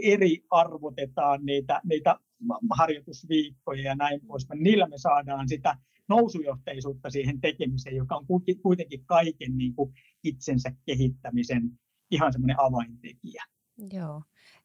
eri 0.03 0.45
arvotetaan 0.51 1.45
niitä, 1.45 1.81
niitä 1.85 2.17
harjoitusviikkoja 2.71 3.83
ja 3.83 3.95
näin 3.95 4.21
pois. 4.27 4.47
Niillä 4.55 4.89
me 4.89 4.99
saadaan 4.99 5.49
sitä 5.49 5.77
nousujohteisuutta 6.09 7.11
siihen 7.11 7.41
tekemiseen, 7.41 7.97
joka 7.97 8.17
on 8.17 8.27
kuitenkin 8.63 9.07
kaiken 9.07 9.59
niin 9.59 9.75
kuin 9.75 9.93
itsensä 10.25 10.73
kehittämisen 10.87 11.71
ihan 12.11 12.33
semmoinen 12.33 12.61
avaintekijä. 12.61 13.45
Joo, 13.93 14.23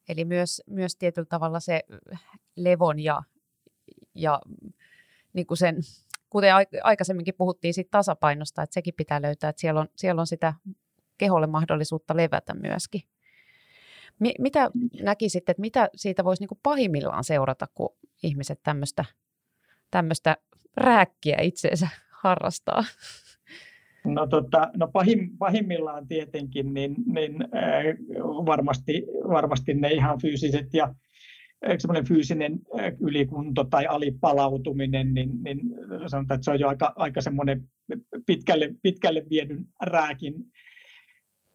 eli 0.08 0.24
myös, 0.24 0.62
myös 0.66 0.96
tietyllä 0.96 1.26
tavalla 1.26 1.60
se 1.60 1.82
levon 2.56 3.00
ja, 3.00 3.22
ja 4.14 4.40
niin 5.32 5.46
kuin 5.46 5.58
sen, 5.58 5.76
kuten 6.30 6.52
aikaisemminkin 6.82 7.34
puhuttiin 7.38 7.74
siitä 7.74 7.90
tasapainosta, 7.90 8.62
että 8.62 8.74
sekin 8.74 8.94
pitää 8.96 9.22
löytää, 9.22 9.50
että 9.50 9.60
siellä 9.60 9.80
on, 9.80 9.88
siellä 9.96 10.20
on 10.20 10.26
sitä 10.26 10.54
keholle 11.18 11.46
mahdollisuutta 11.46 12.16
levätä 12.16 12.54
myöskin. 12.54 13.00
Mitä 14.38 14.70
näkisit, 15.02 15.48
että 15.48 15.60
mitä 15.60 15.88
siitä 15.94 16.24
voisi 16.24 16.42
niin 16.42 16.48
kuin 16.48 16.60
pahimmillaan 16.62 17.24
seurata, 17.24 17.66
kun 17.74 17.96
ihmiset 18.22 18.60
tämmöistä, 18.62 19.04
tämmöistä 19.90 20.36
rääkkiä 20.76 21.38
itseensä 21.40 21.88
harrastaa? 22.10 22.84
No, 24.04 24.26
tota, 24.26 24.70
no 24.76 24.88
pahim, 24.88 25.30
pahimmillaan 25.38 26.08
tietenkin 26.08 26.74
niin, 26.74 26.94
niin 27.06 27.42
äh, 27.42 27.84
varmasti, 28.46 29.06
varmasti 29.28 29.74
ne 29.74 29.88
ihan 29.88 30.20
fyysiset 30.20 30.74
ja 30.74 30.84
äh, 31.68 31.76
semmoinen 31.78 32.06
fyysinen 32.06 32.52
äh, 32.80 32.92
ylikunto 33.00 33.64
tai 33.64 33.86
alipalautuminen, 33.86 35.14
niin, 35.14 35.42
niin 35.42 35.60
sanotaan, 36.06 36.36
että 36.36 36.44
se 36.44 36.50
on 36.50 36.60
jo 36.60 36.68
aika, 36.68 36.92
aika 36.96 37.20
semmoinen 37.20 37.68
pitkälle, 38.26 38.74
pitkälle 38.82 39.22
viedyn 39.30 39.64
rääkin 39.82 40.34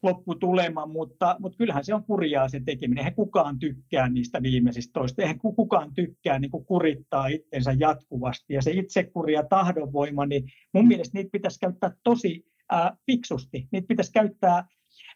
lopputulema, 0.03 0.85
mutta, 0.85 1.35
mutta 1.39 1.57
kyllähän 1.57 1.85
se 1.85 1.95
on 1.95 2.03
kurjaa 2.03 2.49
se 2.49 2.61
tekeminen. 2.65 2.97
Eihän 2.97 3.15
kukaan 3.15 3.59
tykkää 3.59 4.09
niistä 4.09 4.41
viimeisistä 4.41 4.91
toista. 4.93 5.21
Eihän 5.21 5.39
kukaan 5.39 5.93
tykkää 5.93 6.39
niin 6.39 6.51
kuin 6.51 6.65
kurittaa 6.65 7.27
itsensä 7.27 7.75
jatkuvasti. 7.79 8.53
Ja 8.53 8.61
se 8.61 8.71
itsekuri 8.71 9.33
ja 9.33 9.43
tahdonvoima, 9.49 10.25
niin 10.25 10.43
mun 10.73 10.87
mielestä 10.87 11.17
niitä 11.17 11.29
pitäisi 11.31 11.59
käyttää 11.59 11.91
tosi 12.03 12.45
äh, 12.73 12.91
fiksusti. 13.05 13.67
Niitä 13.71 13.87
pitäisi 13.87 14.11
käyttää 14.11 14.67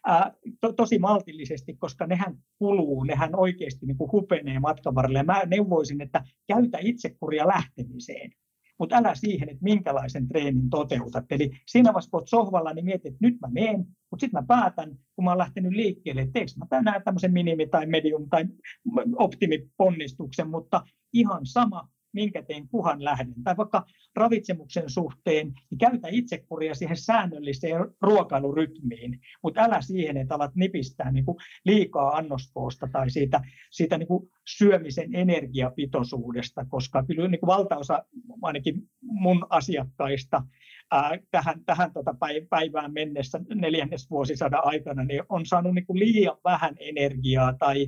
äh, 0.08 0.22
to, 0.60 0.72
tosi 0.72 0.98
maltillisesti, 0.98 1.74
koska 1.74 2.06
nehän 2.06 2.38
kuluu, 2.58 3.04
nehän 3.04 3.36
oikeasti 3.36 3.86
niin 3.86 3.96
kuin 3.96 4.12
hupenee 4.12 4.58
matkan 4.58 4.94
varrella. 4.94 5.18
Ja 5.18 5.24
mä 5.24 5.42
neuvoisin, 5.46 6.00
että 6.00 6.24
käytä 6.48 6.78
itsekuria 6.80 7.48
lähtemiseen 7.48 8.30
mutta 8.78 8.96
älä 8.96 9.14
siihen, 9.14 9.48
että 9.48 9.62
minkälaisen 9.62 10.28
treenin 10.28 10.70
toteutat. 10.70 11.24
Eli 11.30 11.50
siinä 11.66 11.92
vaiheessa, 11.92 12.10
kun 12.10 12.20
olet 12.20 12.28
sohvalla, 12.28 12.72
niin 12.72 12.84
mietit, 12.84 13.06
että 13.06 13.26
nyt 13.26 13.40
mä 13.40 13.48
menen, 13.50 13.78
mutta 14.10 14.20
sitten 14.20 14.42
mä 14.42 14.46
päätän, 14.46 14.98
kun 15.16 15.24
mä 15.24 15.30
oon 15.30 15.38
lähtenyt 15.38 15.72
liikkeelle, 15.72 16.20
että 16.20 16.32
teekö 16.32 16.52
mä 16.56 16.66
tänään 16.70 17.02
tämmöisen 17.04 17.32
minimi- 17.32 17.68
tai 17.70 17.86
medium- 17.86 18.28
tai 18.30 18.44
optimiponnistuksen, 19.16 20.50
mutta 20.50 20.82
ihan 21.12 21.46
sama, 21.46 21.88
minkä 22.12 22.42
teen, 22.42 22.68
kuhan 22.68 23.04
lähden. 23.04 23.34
Tai 23.44 23.56
vaikka 23.56 23.86
ravitsemuksen 24.16 24.90
suhteen, 24.90 25.46
niin 25.46 25.78
käytä 25.78 26.08
itsekuria 26.10 26.74
siihen 26.74 26.96
säännölliseen 26.96 27.76
ruokailurytmiin, 28.02 29.20
mutta 29.42 29.60
älä 29.60 29.80
siihen, 29.80 30.16
että 30.16 30.34
alat 30.34 30.54
nipistää 30.54 31.12
niin 31.12 31.24
kuin 31.24 31.36
liikaa 31.64 32.16
annoskoosta 32.16 32.88
tai 32.92 33.10
siitä, 33.10 33.40
siitä 33.70 33.98
niin 33.98 34.08
kuin 34.08 34.30
syömisen 34.56 35.14
energiapitoisuudesta, 35.14 36.64
koska 36.64 37.04
kyllä 37.04 37.28
niin 37.28 37.40
kuin 37.40 37.48
valtaosa 37.48 38.04
ainakin 38.42 38.82
mun 39.02 39.46
asiakkaista 39.50 40.42
ää, 40.90 41.18
tähän, 41.30 41.64
tähän 41.64 41.92
tota 41.92 42.14
päivään 42.50 42.92
mennessä 42.92 43.40
neljännesvuosisadan 43.54 44.64
aikana 44.64 45.04
niin 45.04 45.22
on 45.28 45.46
saanut 45.46 45.74
niin 45.74 45.86
kuin 45.86 45.98
liian 45.98 46.36
vähän 46.44 46.74
energiaa 46.80 47.52
tai 47.58 47.86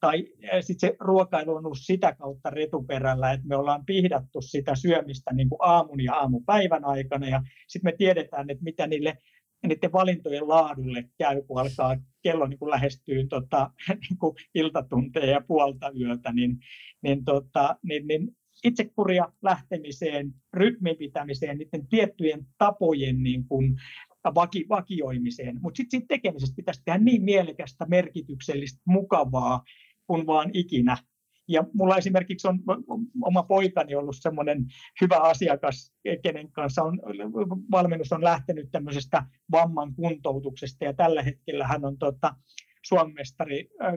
tai 0.00 0.26
sitten 0.60 0.90
se 0.90 0.96
ruokailu 1.00 1.54
on 1.54 1.66
ollut 1.66 1.78
sitä 1.80 2.14
kautta 2.14 2.50
retuperällä, 2.50 3.32
että 3.32 3.46
me 3.46 3.56
ollaan 3.56 3.84
pihdattu 3.84 4.40
sitä 4.40 4.74
syömistä 4.74 5.32
niin 5.32 5.48
kuin 5.48 5.58
aamun 5.62 6.04
ja 6.04 6.14
aamupäivän 6.14 6.84
aikana, 6.84 7.28
ja 7.28 7.42
sitten 7.68 7.92
me 7.92 7.96
tiedetään, 7.96 8.50
että 8.50 8.64
mitä 8.64 8.86
niille 8.86 9.18
niiden 9.66 9.92
valintojen 9.92 10.48
laadulle 10.48 11.04
käy, 11.18 11.42
kun 11.42 11.60
alkaa 11.60 11.96
kello 12.22 12.46
niin 12.46 12.58
kuin 12.58 12.70
lähestyy 12.70 13.26
tota, 13.26 13.70
niin 14.08 14.18
kuin 14.18 14.34
iltatunteja 14.54 15.32
ja 15.32 15.40
puolta 15.46 15.90
yötä, 16.00 16.32
niin, 16.32 16.58
niin, 17.02 17.24
tota, 17.24 17.76
niin, 17.82 18.06
niin 18.06 18.36
itsekuria 18.64 19.32
lähtemiseen, 19.42 20.34
rytmin 20.54 20.96
pitämiseen, 20.96 21.58
niiden 21.58 21.88
tiettyjen 21.88 22.46
tapojen 22.58 23.22
niin 23.22 23.44
kuin 23.44 23.76
vaki, 24.34 24.66
vakioimiseen. 24.68 25.58
Mutta 25.62 25.76
sitten 25.76 26.08
tekemisestä 26.08 26.56
pitäisi 26.56 26.82
tehdä 26.84 26.98
niin 26.98 27.22
mielekästä, 27.22 27.86
merkityksellistä, 27.86 28.80
mukavaa, 28.86 29.62
kuin 30.08 30.26
vaan 30.26 30.50
ikinä. 30.52 30.96
Ja 31.48 31.64
mulla 31.74 31.96
esimerkiksi 31.96 32.48
on 32.48 32.58
oma 33.22 33.42
poikani 33.42 33.94
ollut 33.94 34.16
semmoinen 34.20 34.66
hyvä 35.00 35.16
asiakas, 35.16 35.92
kenen 36.22 36.52
kanssa 36.52 36.82
on, 36.82 37.00
valmennus 37.70 38.12
on 38.12 38.24
lähtenyt 38.24 38.68
tämmöisestä 38.72 39.22
vamman 39.52 39.94
kuntoutuksesta 39.94 40.84
ja 40.84 40.92
tällä 40.92 41.22
hetkellä 41.22 41.66
hän 41.66 41.84
on 41.84 41.98
tota, 41.98 42.34
Suomen 42.88 43.14
mestari, 43.14 43.70
äh, 43.84 43.94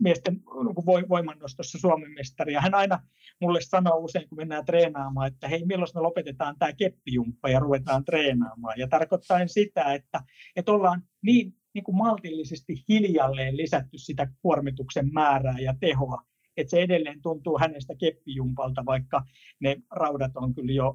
miesten 0.00 0.34
niin 0.34 1.08
voimannostossa 1.08 1.78
Suomen 1.78 2.10
mestari. 2.10 2.52
Ja 2.52 2.60
hän 2.60 2.74
aina 2.74 3.02
mulle 3.40 3.60
sanoo 3.60 3.98
usein, 3.98 4.28
kun 4.28 4.38
mennään 4.38 4.64
treenaamaan, 4.64 5.26
että 5.26 5.48
hei, 5.48 5.64
milloin 5.64 5.88
me 5.94 6.00
lopetetaan 6.00 6.56
tämä 6.58 6.72
keppijumppa 6.72 7.48
ja 7.48 7.60
ruvetaan 7.60 8.04
treenaamaan. 8.04 8.78
Ja 8.78 8.88
tarkoittaa 8.88 9.46
sitä, 9.46 9.94
että, 9.94 10.20
että 10.56 10.72
ollaan 10.72 11.02
niin 11.22 11.54
niin 11.74 11.84
kuin 11.84 11.96
maltillisesti 11.96 12.84
hiljalleen 12.88 13.56
lisätty 13.56 13.98
sitä 13.98 14.28
kuormituksen 14.42 15.12
määrää 15.12 15.58
ja 15.58 15.74
tehoa, 15.80 16.22
että 16.56 16.70
se 16.70 16.82
edelleen 16.82 17.22
tuntuu 17.22 17.58
hänestä 17.58 17.94
keppijumpalta, 17.94 18.84
vaikka 18.86 19.24
ne 19.60 19.76
raudat 19.90 20.36
on 20.36 20.54
kyllä 20.54 20.72
jo 20.72 20.94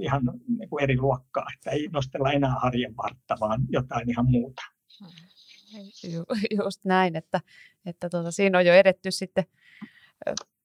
ihan 0.00 0.22
niin 0.58 0.68
kuin 0.68 0.82
eri 0.82 0.98
luokkaa, 0.98 1.46
että 1.54 1.70
ei 1.70 1.88
nostella 1.92 2.32
enää 2.32 2.54
harjan 2.62 2.96
vartta, 2.96 3.36
vaan 3.40 3.62
jotain 3.68 4.10
ihan 4.10 4.30
muuta. 4.30 4.62
Just 6.64 6.84
näin, 6.84 7.16
että, 7.16 7.40
että 7.86 8.08
tuota, 8.08 8.30
siinä 8.30 8.58
on 8.58 8.66
jo 8.66 8.74
edetty 8.74 9.10
sitten 9.10 9.44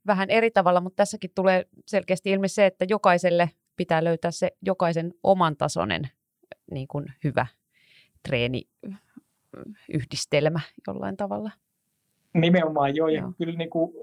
vähän 0.07 0.29
eri 0.29 0.51
tavalla, 0.51 0.81
mutta 0.81 0.95
tässäkin 0.95 1.31
tulee 1.35 1.65
selkeästi 1.88 2.29
ilmi 2.31 2.50
se, 2.50 2.65
että 2.65 2.85
jokaiselle 2.89 3.50
pitää 3.75 4.03
löytää 4.03 4.31
se 4.31 4.51
jokaisen 4.62 5.13
oman 5.23 5.57
tasoinen 5.57 6.09
niin 6.71 6.88
kuin 6.88 7.05
hyvä 7.23 7.47
treeni 8.23 8.62
yhdistelmä 9.93 10.60
jollain 10.88 11.17
tavalla. 11.17 11.51
Nimenomaan 12.33 12.95
joo, 12.95 13.07
ja 13.07 13.22
joo. 13.22 13.33
kyllä 13.38 13.57
niin 13.57 13.69
kuin, 13.69 13.93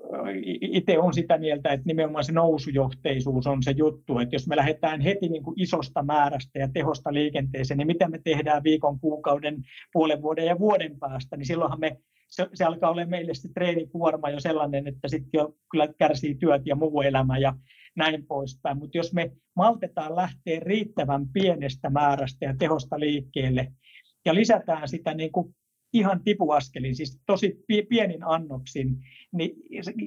itse 0.61 0.99
on 0.99 1.15
sitä 1.15 1.39
mieltä, 1.39 1.73
että 1.73 1.87
nimenomaan 1.87 2.25
se 2.25 2.33
nousujohteisuus 2.33 3.47
on 3.47 3.63
se 3.63 3.71
juttu, 3.71 4.19
että 4.19 4.35
jos 4.35 4.49
me 4.49 4.57
lähdetään 4.57 5.01
heti 5.01 5.29
niin 5.29 5.43
kuin 5.43 5.61
isosta 5.61 6.03
määrästä 6.03 6.59
ja 6.59 6.69
tehosta 6.69 7.13
liikenteeseen, 7.13 7.79
niin 7.79 7.87
mitä 7.87 8.09
me 8.09 8.21
tehdään 8.25 8.65
viikon, 8.65 9.01
kuukauden, 9.01 9.57
puolen 9.93 10.23
vuoden 10.23 10.47
ja 10.47 10.59
vuoden 10.59 10.99
päästä, 10.99 11.37
niin 11.37 11.47
silloinhan 11.47 11.81
me, 11.81 11.97
se, 12.29 12.49
se 12.55 12.65
alkaa 12.65 12.91
olla 12.91 13.07
meille 13.07 13.35
se 13.35 13.49
treenikuorma 13.55 14.31
jo 14.31 14.41
sellainen, 14.41 14.87
että 14.87 15.09
sitten 15.09 15.31
jo 15.33 15.55
kyllä 15.71 15.89
kärsii 15.99 16.35
työt 16.35 16.63
ja 16.67 16.77
muu 16.77 17.03
elämä 17.03 17.39
ja 17.39 17.55
näin 17.97 18.27
poispäin. 18.27 18.79
Mutta 18.79 18.99
jos 18.99 19.13
me 19.13 19.33
maltetaan 19.57 20.17
lähteä 20.17 20.61
riittävän 20.61 21.29
pienestä 21.29 21.91
määrästä 21.91 22.45
ja 22.45 22.55
tehosta 22.59 23.01
liikkeelle, 23.01 23.73
ja 24.25 24.35
lisätään 24.35 24.89
sitä 24.89 25.15
niin 25.15 25.33
kuin 25.33 25.55
ihan 25.93 26.21
tipuaskelin, 26.25 26.97
siis 26.97 27.21
tosi 27.27 27.65
pienin 27.89 28.25
annoksin, 28.25 28.97
niin, 29.33 29.51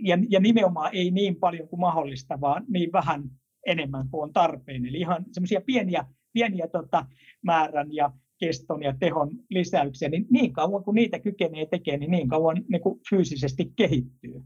ja, 0.03 0.17
ja 0.29 0.39
nimenomaan 0.39 0.89
ei 0.93 1.11
niin 1.11 1.35
paljon 1.35 1.67
kuin 1.67 1.79
mahdollista, 1.79 2.41
vaan 2.41 2.65
niin 2.67 2.91
vähän 2.91 3.23
enemmän 3.67 4.09
kuin 4.09 4.23
on 4.23 4.33
tarpeen. 4.33 4.85
Eli 4.85 4.97
ihan 4.97 5.25
semmoisia 5.31 5.61
pieniä, 5.61 6.05
pieniä 6.33 6.67
tota, 6.67 7.05
määrän 7.41 7.93
ja 7.93 8.11
keston 8.39 8.83
ja 8.83 8.93
tehon 8.99 9.31
lisäyksiä, 9.49 10.09
niin 10.09 10.25
niin 10.29 10.53
kauan 10.53 10.83
kuin 10.83 10.95
niitä 10.95 11.19
kykenee 11.19 11.65
tekemään, 11.65 11.99
niin 11.99 12.11
niin 12.11 12.29
kauan 12.29 12.63
niin 12.67 12.81
kuin 12.81 12.99
fyysisesti 13.09 13.73
kehittyy. 13.75 14.41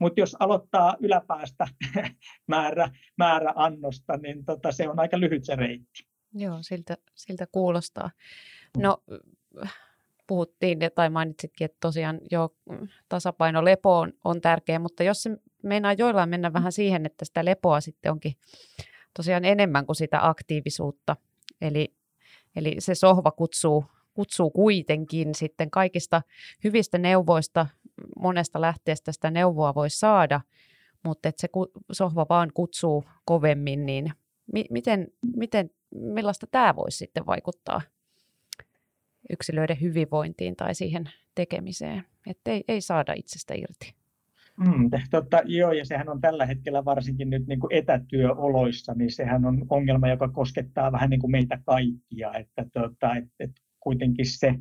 Mutta 0.00 0.20
jos 0.20 0.36
aloittaa 0.40 0.96
yläpäästä 1.00 1.66
määrä, 2.48 2.90
määrä 3.18 3.52
annosta, 3.56 4.16
niin 4.16 4.44
tota, 4.44 4.72
se 4.72 4.88
on 4.88 4.98
aika 4.98 5.20
lyhyt 5.20 5.44
se 5.44 5.56
reitti. 5.56 6.06
Joo, 6.34 6.58
siltä, 6.60 6.96
siltä 7.14 7.46
kuulostaa. 7.52 8.10
No 8.78 9.02
puhuttiin 10.26 10.78
tai 10.94 11.10
mainitsitkin, 11.10 11.64
että 11.64 11.76
tosiaan 11.80 12.20
jo 12.30 12.54
tasapaino 13.08 13.64
lepo 13.64 13.98
on, 13.98 14.12
on 14.24 14.40
tärkeä, 14.40 14.78
mutta 14.78 15.02
jos 15.02 15.22
se 15.22 15.30
meinaa 15.62 15.92
joillain 15.92 16.28
mennä 16.28 16.52
vähän 16.52 16.72
siihen, 16.72 17.06
että 17.06 17.24
sitä 17.24 17.44
lepoa 17.44 17.80
sitten 17.80 18.12
onkin 18.12 18.36
tosiaan 19.16 19.44
enemmän 19.44 19.86
kuin 19.86 19.96
sitä 19.96 20.28
aktiivisuutta. 20.28 21.16
Eli, 21.60 21.94
eli 22.56 22.76
se 22.78 22.94
sohva 22.94 23.30
kutsuu, 23.30 23.84
kutsuu 24.14 24.50
kuitenkin 24.50 25.34
sitten 25.34 25.70
kaikista 25.70 26.22
hyvistä 26.64 26.98
neuvoista, 26.98 27.66
monesta 28.20 28.60
lähteestä 28.60 29.12
sitä 29.12 29.30
neuvoa 29.30 29.74
voi 29.74 29.90
saada, 29.90 30.40
mutta 31.04 31.28
että 31.28 31.40
se 31.40 31.48
sohva 31.92 32.26
vaan 32.28 32.50
kutsuu 32.54 33.04
kovemmin, 33.24 33.86
niin 33.86 34.12
mi- 34.52 34.66
miten, 34.70 35.08
miten, 35.36 35.70
millaista 35.90 36.46
tämä 36.50 36.76
voisi 36.76 36.98
sitten 36.98 37.26
vaikuttaa 37.26 37.80
yksilöiden 39.30 39.80
hyvinvointiin 39.80 40.56
tai 40.56 40.74
siihen 40.74 41.04
tekemiseen, 41.34 42.04
että 42.26 42.50
ei, 42.50 42.64
ei 42.68 42.80
saada 42.80 43.12
itsestä 43.12 43.54
irti. 43.54 43.94
Mm, 44.56 44.90
totta, 45.10 45.42
joo, 45.44 45.72
ja 45.72 45.84
sehän 45.84 46.08
on 46.08 46.20
tällä 46.20 46.46
hetkellä 46.46 46.84
varsinkin 46.84 47.30
nyt 47.30 47.46
niin 47.46 47.60
kuin 47.60 47.74
etätyöoloissa, 47.74 48.94
niin 48.94 49.12
sehän 49.12 49.44
on 49.44 49.66
ongelma, 49.68 50.08
joka 50.08 50.28
koskettaa 50.28 50.92
vähän 50.92 51.10
niin 51.10 51.20
kuin 51.20 51.30
meitä 51.30 51.58
kaikkia, 51.66 52.34
että, 52.34 52.66
tota, 52.72 53.16
että, 53.16 53.34
että 53.40 53.62
kuitenkin 53.80 54.26
se 54.26 54.54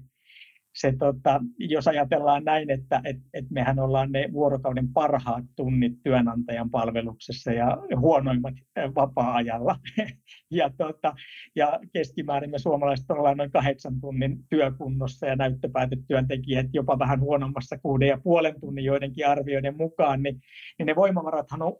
se, 0.76 0.94
tota, 1.00 1.42
jos 1.60 1.88
ajatellaan 1.88 2.44
näin, 2.44 2.72
että 2.72 3.02
et, 3.04 3.18
et 3.34 3.46
mehän 3.50 3.80
ollaan 3.80 4.12
ne 4.12 4.30
vuorokauden 4.34 4.94
parhaat 4.94 5.46
tunnit 5.56 5.94
työnantajan 6.04 6.70
palveluksessa 6.70 7.52
ja 7.52 7.78
huonoimmat 8.00 8.54
vapaa-ajalla. 8.96 9.76
ja, 10.52 10.70
tota, 10.78 11.16
ja 11.56 11.80
keskimäärin 11.94 12.52
me 12.52 12.60
suomalaiset 12.60 13.12
ollaan 13.12 13.38
noin 13.38 13.52
kahdeksan 13.52 14.02
tunnin 14.02 14.38
työkunnossa 14.50 15.28
ja 15.28 15.36
näyttöpäätetyöntekijät 15.36 16.68
jopa 16.74 17.00
vähän 17.00 17.20
huonommassa 17.20 17.78
kuuden 17.78 18.08
ja 18.08 18.18
puolen 18.24 18.60
tunnin 18.62 18.86
joidenkin 18.86 19.28
arvioiden 19.28 19.78
mukaan, 19.78 20.24
niin, 20.24 20.42
niin 20.80 20.86
ne 20.86 20.96
voimavarathan 20.96 21.62
on 21.62 21.74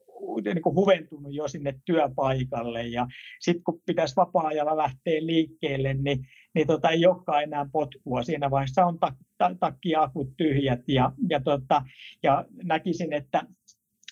niin 0.46 0.62
kuin 0.62 0.76
huventunut 0.76 1.34
jo 1.34 1.48
sinne 1.48 1.76
työpaikalle 1.86 2.88
ja 2.88 3.08
sitten 3.40 3.64
kun 3.64 3.82
pitäisi 3.86 4.16
vapaa-ajalla 4.16 4.78
lähteä 4.78 5.26
liikkeelle, 5.26 5.94
niin, 5.94 6.26
niin 6.56 6.68
tota, 6.68 6.90
ei 6.90 7.06
olekaan 7.06 7.44
enää 7.44 7.66
potkua. 7.72 8.24
Siinä 8.24 8.52
vaiheessa 8.52 8.86
on 8.86 9.00
tak, 9.00 9.14
tak, 9.38 9.58
takkiakut 9.60 10.38
tyhjät 10.38 10.82
ja, 10.88 11.12
ja, 11.30 11.40
tota, 11.40 11.82
ja 12.24 12.46
näkisin, 12.64 13.14
että 13.14 13.44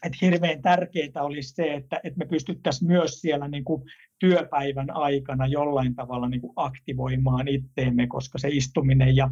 että 0.06 0.18
hirveän 0.22 0.62
tärkeää 0.62 1.22
olisi 1.24 1.56
se, 1.56 1.74
että, 1.74 2.00
että 2.04 2.20
me 2.20 2.26
pystyttäisiin 2.26 2.88
myös 2.88 3.22
siellä 3.22 3.48
niin 3.48 3.64
kuin 3.64 3.84
työpäivän 4.20 4.96
aikana 4.96 5.48
jollain 5.48 5.96
tavalla 5.96 6.30
niin 6.30 6.42
kuin 6.42 6.54
aktivoimaan 6.56 7.48
itteemme, 7.48 8.08
koska 8.08 8.38
se 8.38 8.50
istuminen 8.52 9.16
ja 9.16 9.30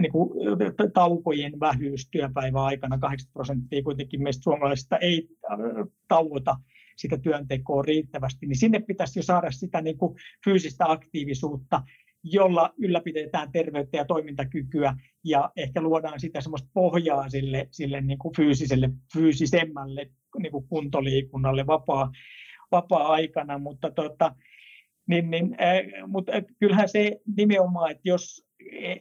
niin 0.00 0.12
kuin, 0.12 0.30
taukojen 0.94 1.60
vähyys 1.60 2.08
työpäivän 2.10 2.62
aikana, 2.62 2.98
80 2.98 3.32
prosenttia 3.32 3.82
kuitenkin 3.82 4.22
meistä 4.22 4.42
suomalaisista 4.42 4.98
ei 4.98 5.28
äh, 5.50 5.58
tauota 6.08 6.56
sitä 6.96 7.18
työntekoa 7.18 7.82
riittävästi, 7.82 8.46
niin 8.46 8.58
sinne 8.58 8.78
pitäisi 8.78 9.18
jo 9.18 9.22
saada 9.22 9.50
sitä 9.50 9.80
niin 9.80 9.98
kuin 9.98 10.16
fyysistä 10.44 10.84
aktiivisuutta, 10.90 11.82
jolla 12.32 12.74
ylläpidetään 12.78 13.52
terveyttä 13.52 13.96
ja 13.96 14.04
toimintakykyä 14.04 14.96
ja 15.24 15.50
ehkä 15.56 15.80
luodaan 15.80 16.20
sitä 16.20 16.40
semmoista 16.40 16.68
pohjaa 16.74 17.28
sille, 17.28 17.68
sille 17.70 18.00
niin 18.00 18.18
kuin 18.18 18.36
fyysiselle, 18.36 18.90
fyysisemmälle 19.12 20.10
niin 20.38 20.52
kuin 20.52 20.68
kuntoliikunnalle 20.68 21.66
vapaa, 21.66 22.12
vapaa-aikana, 22.72 23.58
mutta, 23.58 23.90
tota, 23.90 24.34
niin, 25.08 25.30
niin, 25.30 25.56
äh, 25.60 26.08
mutta 26.08 26.32
kyllähän 26.58 26.88
se 26.88 27.20
nimenomaan, 27.36 27.90
että 27.90 28.08
jos 28.08 28.46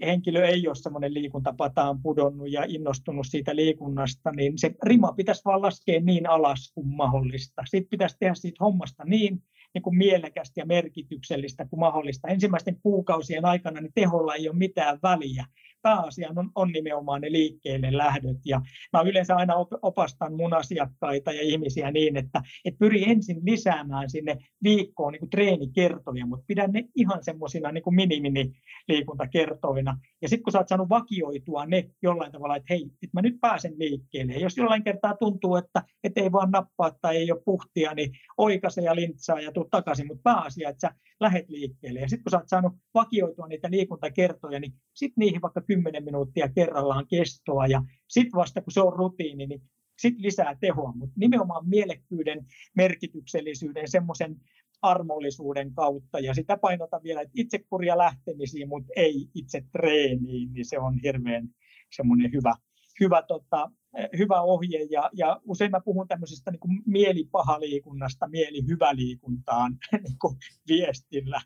henkilö 0.05 0.45
ei 0.45 0.67
ole 0.67 0.75
semmoinen 0.75 1.13
liikuntapataan 1.13 2.01
pudonnut 2.01 2.51
ja 2.51 2.63
innostunut 2.67 3.27
siitä 3.29 3.55
liikunnasta, 3.55 4.31
niin 4.31 4.53
se 4.57 4.71
rima 4.83 5.13
pitäisi 5.13 5.41
vaan 5.45 5.61
laskea 5.61 5.99
niin 6.01 6.29
alas 6.29 6.71
kuin 6.73 6.87
mahdollista. 6.87 7.61
Sitten 7.65 7.89
pitäisi 7.89 8.17
tehdä 8.19 8.33
siitä 8.33 8.63
hommasta 8.63 9.03
niin 9.05 9.43
niin 9.75 9.83
kuin 9.83 9.97
mielekästä 9.97 10.59
ja 10.59 10.65
merkityksellistä 10.65 11.65
kuin 11.65 11.79
mahdollista. 11.79 12.27
Ensimmäisten 12.27 12.79
kuukausien 12.83 13.45
aikana 13.45 13.81
niin 13.81 13.91
teholla 13.95 14.35
ei 14.35 14.49
ole 14.49 14.57
mitään 14.57 14.99
väliä. 15.03 15.45
Pääasia 15.85 16.29
on, 16.35 16.51
on 16.55 16.71
nimenomaan 16.71 17.21
ne 17.21 17.31
liikkeelle 17.31 17.97
lähdöt. 17.97 18.37
Ja 18.45 18.61
mä 18.93 19.01
yleensä 19.01 19.35
aina 19.35 19.53
opastan 19.81 20.33
mun 20.33 20.53
asiakkaita 20.53 21.31
ja 21.31 21.41
ihmisiä 21.41 21.91
niin, 21.91 22.17
että 22.17 22.41
et 22.65 22.77
pyri 22.79 23.11
ensin 23.11 23.37
lisäämään 23.43 24.09
sinne 24.09 24.37
viikkoon 24.63 25.13
niin 25.13 25.19
kuin 25.19 25.29
treenikertoja, 25.29 26.25
mutta 26.25 26.45
pidän 26.47 26.71
ne 26.71 26.83
ihan 26.95 27.23
semmoisina 27.23 27.71
niin 27.71 27.83
kuin 27.83 27.95
mini-liikuntakertoina. 27.95 29.97
Ja 30.21 30.29
sitten 30.29 30.43
kun 30.43 30.51
sä 30.51 30.57
oot 30.57 30.67
saanut 30.67 30.89
vakioitua 30.89 31.65
ne 31.65 31.89
jollain 32.01 32.31
tavalla, 32.31 32.55
että 32.55 32.73
hei, 32.73 32.83
että 32.83 33.07
mä 33.13 33.21
nyt 33.21 33.37
pääsen 33.41 33.73
liikkeelle. 33.77 34.33
Ja 34.33 34.39
jos 34.39 34.57
jollain 34.57 34.83
kertaa 34.83 35.15
tuntuu, 35.19 35.55
että 35.55 35.83
et 36.03 36.17
ei 36.17 36.31
vaan 36.31 36.51
nappaa 36.51 36.91
tai 37.01 37.17
ei 37.17 37.31
ole 37.31 37.41
puhtia, 37.45 37.93
niin 37.93 38.11
oikaise 38.37 38.81
ja 38.81 38.95
lintsaa 38.95 39.41
ja 39.41 39.51
tuu 39.51 39.67
takaisin. 39.71 40.07
Mutta 40.07 40.21
pääasia, 40.23 40.69
että 40.69 40.87
sä 40.87 40.95
lähet 41.19 41.49
liikkeelle. 41.49 41.99
Ja 41.99 42.09
sitten 42.09 42.23
kun 42.23 42.31
sä 42.31 42.37
oot 42.37 42.47
saanut 42.47 42.73
vakioitua 42.93 43.47
niitä 43.47 43.71
liikuntakertoja, 43.71 44.59
niin 44.59 44.73
sitten 44.93 45.21
niihin 45.21 45.41
vaikka 45.41 45.61
10 45.61 46.03
minuuttia 46.03 46.49
kerrallaan 46.49 47.07
kestoa. 47.07 47.67
Ja 47.67 47.81
sitten 48.07 48.37
vasta 48.37 48.61
kun 48.61 48.73
se 48.73 48.81
on 48.81 48.93
rutiini, 48.93 49.47
niin 49.47 49.61
sitten 49.99 50.23
lisää 50.23 50.57
tehoa. 50.59 50.93
Mutta 50.95 51.15
nimenomaan 51.17 51.69
mielekkyyden, 51.69 52.45
merkityksellisyyden, 52.75 53.91
semmoisen 53.91 54.35
armollisuuden 54.81 55.73
kautta. 55.73 56.19
Ja 56.19 56.33
sitä 56.33 56.57
painotan 56.57 57.03
vielä, 57.03 57.21
että 57.21 57.33
itsekuria 57.35 57.97
lähtemisiin, 57.97 58.69
mutta 58.69 58.93
ei 58.95 59.29
itse 59.35 59.63
treeniin, 59.71 60.53
niin 60.53 60.65
se 60.65 60.79
on 60.79 60.99
hirveän 61.03 61.49
semmoinen 61.95 62.31
hyvä, 62.31 62.53
hyvä, 62.99 63.21
tota, 63.27 63.71
hyvä 64.17 64.41
ohje. 64.41 64.87
Ja, 64.89 65.09
ja 65.13 65.41
usein 65.43 65.71
mä 65.71 65.81
puhun 65.85 66.07
tämmöisestä 66.07 66.51
niin 66.51 66.83
mielipahaliikunnasta 66.85 68.27
mielihyväliikuntaan 68.27 69.77
niin 70.03 70.19
kuin 70.21 70.37
viestillä. 70.67 71.41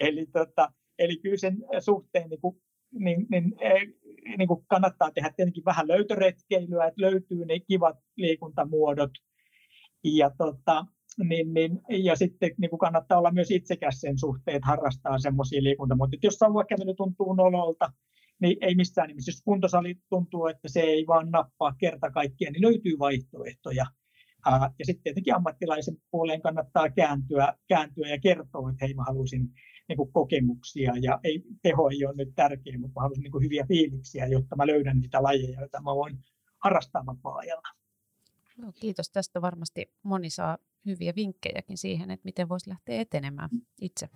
Eli, 0.00 0.26
tota, 0.26 0.72
eli 0.98 1.16
kyllä 1.16 1.36
sen 1.36 1.56
suhteen 1.80 2.30
niin 2.30 2.40
kuin, 2.40 2.56
niin, 2.98 3.26
niin, 3.30 3.54
niin 4.38 4.48
kuin 4.48 4.64
kannattaa 4.66 5.10
tehdä 5.10 5.30
tietenkin 5.36 5.64
vähän 5.64 5.88
löytöretkeilyä, 5.88 6.86
että 6.86 7.02
löytyy 7.02 7.44
ne 7.44 7.60
kivat 7.60 7.96
liikuntamuodot. 8.16 9.10
Ja 10.04 10.30
tota, 10.38 10.86
niin, 11.28 11.54
niin, 11.54 11.80
ja 11.88 12.16
sitten 12.16 12.50
niin 12.58 12.70
kuin 12.70 12.80
kannattaa 12.80 13.18
olla 13.18 13.30
myös 13.30 13.50
itsekäs 13.50 14.00
sen 14.00 14.18
suhteen, 14.18 14.56
että 14.56 14.66
harrastaa 14.66 15.18
semmoisia 15.18 15.62
liikuntamuotoja. 15.62 16.18
Jos 16.22 16.34
sauvakävely 16.34 16.94
tuntuu 16.94 17.32
nololta, 17.32 17.92
niin 18.44 18.56
ei 18.60 18.74
missään 18.74 19.08
nimessä. 19.08 19.30
Jos 19.30 19.42
kuntosali 19.44 19.94
tuntuu, 20.08 20.46
että 20.46 20.68
se 20.68 20.80
ei 20.80 21.06
vaan 21.06 21.30
nappaa 21.30 21.74
kerta 21.78 22.10
kaikkiaan, 22.10 22.52
niin 22.52 22.62
löytyy 22.62 22.98
vaihtoehtoja. 22.98 23.86
ja 24.78 24.84
sitten 24.84 25.02
tietenkin 25.02 25.34
ammattilaisen 25.34 25.96
puoleen 26.10 26.42
kannattaa 26.42 26.90
kääntyä, 26.90 27.54
kääntyä 27.68 28.08
ja 28.08 28.20
kertoa, 28.20 28.70
että 28.70 28.84
hei 28.84 28.94
mä 28.94 29.02
halusin 29.06 29.48
niin 29.88 29.96
kuin 29.96 30.12
kokemuksia 30.12 30.92
ja 31.00 31.20
ei, 31.24 31.42
teho 31.62 31.88
ei 31.90 32.06
ole 32.06 32.14
nyt 32.16 32.34
tärkeä, 32.34 32.78
mutta 32.78 33.00
mä 33.00 33.02
haluaisin 33.02 33.22
niin 33.22 33.32
kuin 33.32 33.44
hyviä 33.44 33.64
fiiliksiä, 33.68 34.26
jotta 34.26 34.56
mä 34.56 34.66
löydän 34.66 35.00
niitä 35.00 35.22
lajeja, 35.22 35.60
joita 35.60 35.82
mä 35.82 35.94
voin 35.94 36.18
harrastaa 36.64 37.06
vapaa-ajalla. 37.06 37.68
No, 38.58 38.72
kiitos 38.80 39.10
tästä. 39.10 39.42
Varmasti 39.42 39.90
moni 40.02 40.30
saa 40.30 40.58
hyviä 40.86 41.12
vinkkejäkin 41.16 41.78
siihen, 41.78 42.10
että 42.10 42.24
miten 42.24 42.48
voisi 42.48 42.70
lähteä 42.70 43.00
etenemään 43.00 43.50
itse. 43.80 44.08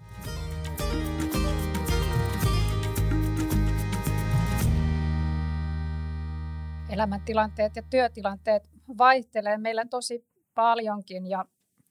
Elämäntilanteet 6.98 7.76
ja 7.76 7.82
työtilanteet 7.90 8.70
vaihtelee 8.98 9.58
meillä 9.58 9.84
tosi 9.84 10.24
paljonkin 10.54 11.26
ja, 11.26 11.44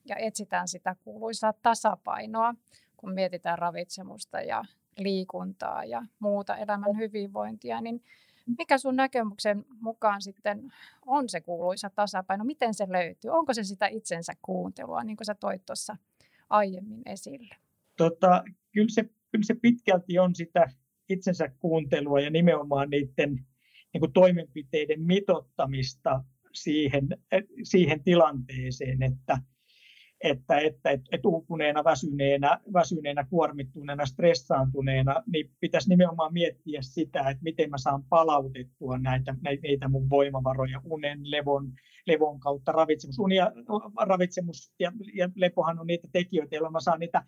ja 0.05 0.15
etsitään 0.15 0.67
sitä 0.67 0.95
kuuluisaa 1.03 1.53
tasapainoa, 1.53 2.55
kun 2.97 3.13
mietitään 3.13 3.59
ravitsemusta 3.59 4.41
ja 4.41 4.65
liikuntaa 4.97 5.85
ja 5.85 6.05
muuta 6.19 6.57
elämän 6.57 6.97
hyvinvointia, 6.97 7.81
niin 7.81 8.03
mikä 8.57 8.77
sun 8.77 8.95
näkemyksen 8.95 9.65
mukaan 9.81 10.21
sitten 10.21 10.73
on 11.05 11.29
se 11.29 11.41
kuuluisa 11.41 11.89
tasapaino? 11.89 12.43
Miten 12.43 12.73
se 12.73 12.85
löytyy? 12.89 13.31
Onko 13.31 13.53
se 13.53 13.63
sitä 13.63 13.87
itsensä 13.87 14.33
kuuntelua, 14.41 15.03
niin 15.03 15.17
kuin 15.17 15.25
sä 15.25 15.35
toit 15.35 15.65
tuossa 15.65 15.97
aiemmin 16.49 17.01
esille? 17.05 17.55
Tota, 17.97 18.43
kyllä, 18.71 18.89
se, 18.89 19.03
kyllä 19.03 19.43
se 19.43 19.53
pitkälti 19.53 20.19
on 20.19 20.35
sitä 20.35 20.69
itsensä 21.09 21.49
kuuntelua 21.59 22.19
ja 22.19 22.29
nimenomaan 22.29 22.89
niiden 22.89 23.45
niin 23.97 24.01
kuin 24.01 24.13
toimenpiteiden 24.13 25.01
mitottamista 25.01 26.23
siihen, 26.53 27.07
siihen 27.63 28.03
tilanteeseen, 28.03 29.03
että, 29.03 29.37
että, 30.23 30.57
että, 30.57 30.89
että, 30.89 31.09
että 31.11 31.27
uupuneena, 31.27 31.83
väsyneenä, 31.83 32.59
väsyneenä, 32.73 33.25
kuormittuneena, 33.29 34.05
stressaantuneena, 34.05 35.23
niin 35.33 35.51
pitäisi 35.59 35.89
nimenomaan 35.89 36.33
miettiä 36.33 36.81
sitä, 36.81 37.19
että 37.19 37.43
miten 37.43 37.69
mä 37.69 37.77
saan 37.77 38.03
palautettua 38.03 38.97
näitä, 38.97 39.35
näitä 39.41 39.87
mun 39.87 40.09
voimavaroja 40.09 40.81
unen, 40.83 41.31
levon, 41.31 41.73
levon 42.07 42.39
kautta. 42.39 42.71
Ravitsemus, 42.71 43.19
uni 43.19 43.35
ja, 43.35 43.51
ravitsemus 44.07 44.73
ja, 44.79 44.91
ja 45.13 45.29
lepohan 45.35 45.79
on 45.79 45.87
niitä 45.87 46.07
tekijöitä, 46.11 46.55
joilla 46.55 46.71
mä 46.71 46.79
saan 46.79 46.99
niitä 46.99 47.23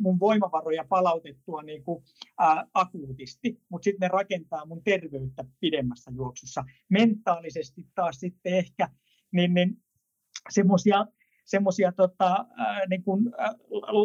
mun 0.00 0.20
voimavaroja 0.20 0.84
palautettua 0.88 1.62
niin 1.62 1.84
kuin, 1.84 2.04
ää, 2.38 2.66
akuutisti, 2.74 3.60
mutta 3.68 3.84
sitten 3.84 4.06
ne 4.06 4.08
rakentaa 4.08 4.66
mun 4.66 4.82
terveyttä 4.84 5.44
pidemmässä 5.60 6.10
juoksussa. 6.14 6.64
Mentaalisesti 6.88 7.86
taas 7.94 8.20
sitten 8.20 8.52
ehkä, 8.52 8.88
niin, 9.32 9.54
niin 9.54 9.82
semmoisia 10.50 11.06
semmoisia 11.46 11.92
tota, 11.92 12.46
niin 12.90 13.02
kuin, 13.02 13.24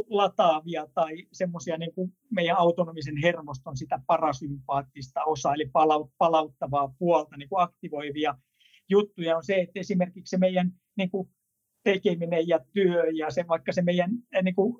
lataavia 0.09 0.87
tai 0.93 1.27
semmoisia 1.31 1.77
niin 1.77 1.93
kuin 1.93 2.13
meidän 2.29 2.57
autonomisen 2.57 3.17
hermoston 3.17 3.77
sitä 3.77 3.99
parasympaattista 4.07 5.23
osaa, 5.23 5.53
eli 5.53 5.71
palauttavaa 6.17 6.93
puolta, 6.99 7.37
niin 7.37 7.49
kuin 7.49 7.61
aktivoivia 7.61 8.37
juttuja 8.89 9.37
on 9.37 9.43
se, 9.43 9.55
että 9.55 9.79
esimerkiksi 9.79 10.29
se 10.29 10.37
meidän 10.37 10.71
niin 10.97 11.11
kuin 11.11 11.29
tekeminen 11.83 12.47
ja 12.47 12.59
työ 12.73 13.03
ja 13.13 13.31
se, 13.31 13.47
vaikka 13.47 13.71
se 13.71 13.81
meidän 13.81 14.11
niin 14.43 14.55
kuin, 14.55 14.79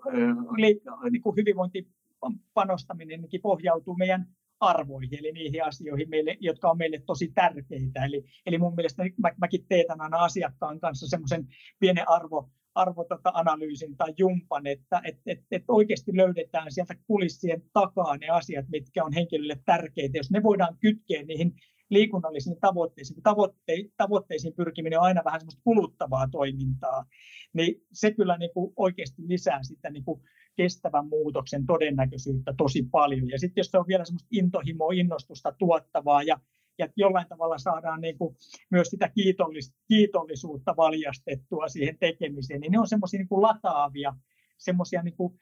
niin 1.12 1.22
kuin 1.22 1.36
hyvinvointipanostaminenkin 1.36 3.42
pohjautuu 3.42 3.96
meidän 3.96 4.26
arvoihin, 4.62 5.20
eli 5.20 5.32
niihin 5.32 5.66
asioihin, 5.66 6.10
meille, 6.10 6.38
jotka 6.40 6.70
on 6.70 6.78
meille 6.78 7.02
tosi 7.06 7.32
tärkeitä. 7.36 8.06
Eli, 8.06 8.24
eli 8.46 8.58
mun 8.58 8.76
mielestä 8.76 9.04
mä, 9.18 9.30
mäkin 9.38 9.66
teetän 9.70 10.02
aina 10.02 10.18
asiakkaan 10.18 10.80
kanssa 10.80 11.08
semmoisen 11.08 11.48
pienen 11.80 12.10
arvo, 12.10 12.50
arvo 12.76 13.04
tota 13.04 13.32
analyysin 13.34 13.98
tai 13.98 14.14
jumpan, 14.18 14.68
että 14.68 15.02
et, 15.04 15.20
et, 15.26 15.40
et 15.52 15.64
oikeasti 15.68 16.12
löydetään 16.16 16.72
sieltä 16.72 16.96
kulissien 17.08 17.64
takaa 17.74 18.18
ne 18.18 18.30
asiat, 18.30 18.66
mitkä 18.70 19.04
on 19.06 19.14
henkilölle 19.14 19.56
tärkeitä. 19.66 20.18
Jos 20.18 20.32
ne 20.32 20.44
voidaan 20.44 20.78
kytkeä 20.80 21.24
niihin 21.24 21.54
liikunnallisiin 21.92 22.60
tavoitteisiin, 22.60 23.24
tavoitte, 23.24 23.74
tavoitteisiin 23.98 24.54
pyrkiminen 24.54 25.00
on 25.00 25.06
aina 25.06 25.22
vähän 25.26 25.40
semmoista 25.40 25.62
kuluttavaa 25.64 26.28
toimintaa, 26.32 27.06
niin 27.54 27.86
se 27.94 28.12
kyllä 28.12 28.38
niin 28.38 28.52
kuin 28.54 28.74
oikeasti 28.76 29.22
lisää 29.28 29.60
sitä 29.64 29.90
niin 29.90 30.04
kuin 30.04 30.22
kestävän 30.56 31.08
muutoksen 31.08 31.66
todennäköisyyttä 31.66 32.54
tosi 32.58 32.88
paljon. 32.92 33.30
Ja 33.30 33.40
sitten 33.40 33.62
jos 33.62 33.68
se 33.68 33.78
on 33.78 33.88
vielä 33.88 34.06
semmoista 34.06 34.28
intohimoa, 34.32 34.94
innostusta 34.94 35.52
tuottavaa 35.60 36.24
ja, 36.24 36.40
ja 36.78 36.88
jollain 36.96 37.28
tavalla 37.28 37.58
saadaan 37.58 38.02
niin 38.02 38.18
kuin 38.18 38.36
myös 38.70 38.88
sitä 38.88 39.10
kiitollis, 39.10 39.74
kiitollisuutta 39.88 40.76
valjastettua 40.78 41.68
siihen 41.68 41.98
tekemiseen, 42.00 42.62
niin 42.62 42.72
ne 42.72 42.80
on 42.80 42.88
semmoisia 42.88 43.18
niin 43.18 43.42
lataavia, 43.42 44.14
semmoisia 44.58 45.04
niin 45.04 45.16
kuin, 45.16 45.40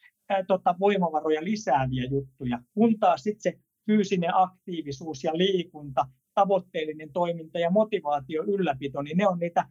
tota, 0.47 0.75
voimavaroja 0.79 1.43
lisääviä 1.43 2.03
juttuja, 2.11 2.59
kun 2.73 2.99
taas 2.99 3.23
sitten 3.23 3.41
se 3.41 3.59
fyysinen 3.85 4.35
aktiivisuus 4.35 5.23
ja 5.23 5.37
liikunta, 5.37 6.05
tavoitteellinen 6.39 7.11
toiminta 7.13 7.59
ja 7.59 7.69
motivaatio 7.69 8.43
ylläpito, 8.43 9.01
niin 9.01 9.17
ne 9.17 9.27
on 9.27 9.39
niitä 9.39 9.65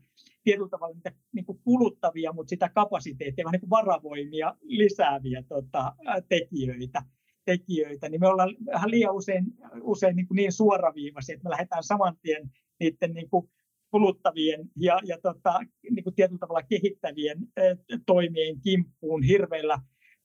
tietyllä 0.45 0.69
tavalla 0.69 0.95
niitä 0.95 1.13
niin 1.33 1.45
kuin 1.45 1.59
kuluttavia, 1.65 2.33
mutta 2.33 2.51
sitä 2.51 2.69
kapasiteettia, 2.69 3.45
vähän 3.45 3.53
niin 3.53 3.61
kuin 3.61 3.71
varavoimia 3.71 4.57
lisääviä 4.63 5.43
tota, 5.49 5.93
tekijöitä, 6.29 7.03
tekijöitä, 7.45 8.09
niin 8.09 8.21
me 8.21 8.29
ollaan 8.29 8.57
vähän 8.67 8.91
liian 8.91 9.15
usein, 9.15 9.45
usein 9.83 10.17
niin, 10.17 10.27
niin 10.31 10.53
suoraviivaisia, 10.53 11.35
että 11.35 11.45
me 11.45 11.51
lähdetään 11.51 11.83
saman 11.83 12.17
tien 12.23 12.51
niiden 12.81 13.15
niin 13.15 13.31
kuin 13.31 13.51
kuluttavien 13.91 14.61
ja, 14.77 15.01
ja 15.05 15.19
tota, 15.23 15.61
niin 15.91 16.05
kuin 16.05 16.15
tietyllä 16.15 16.39
tavalla 16.39 16.63
kehittävien 16.63 17.39
toimien 18.07 18.61
kimppuun 18.61 19.23
hirveillä 19.23 19.79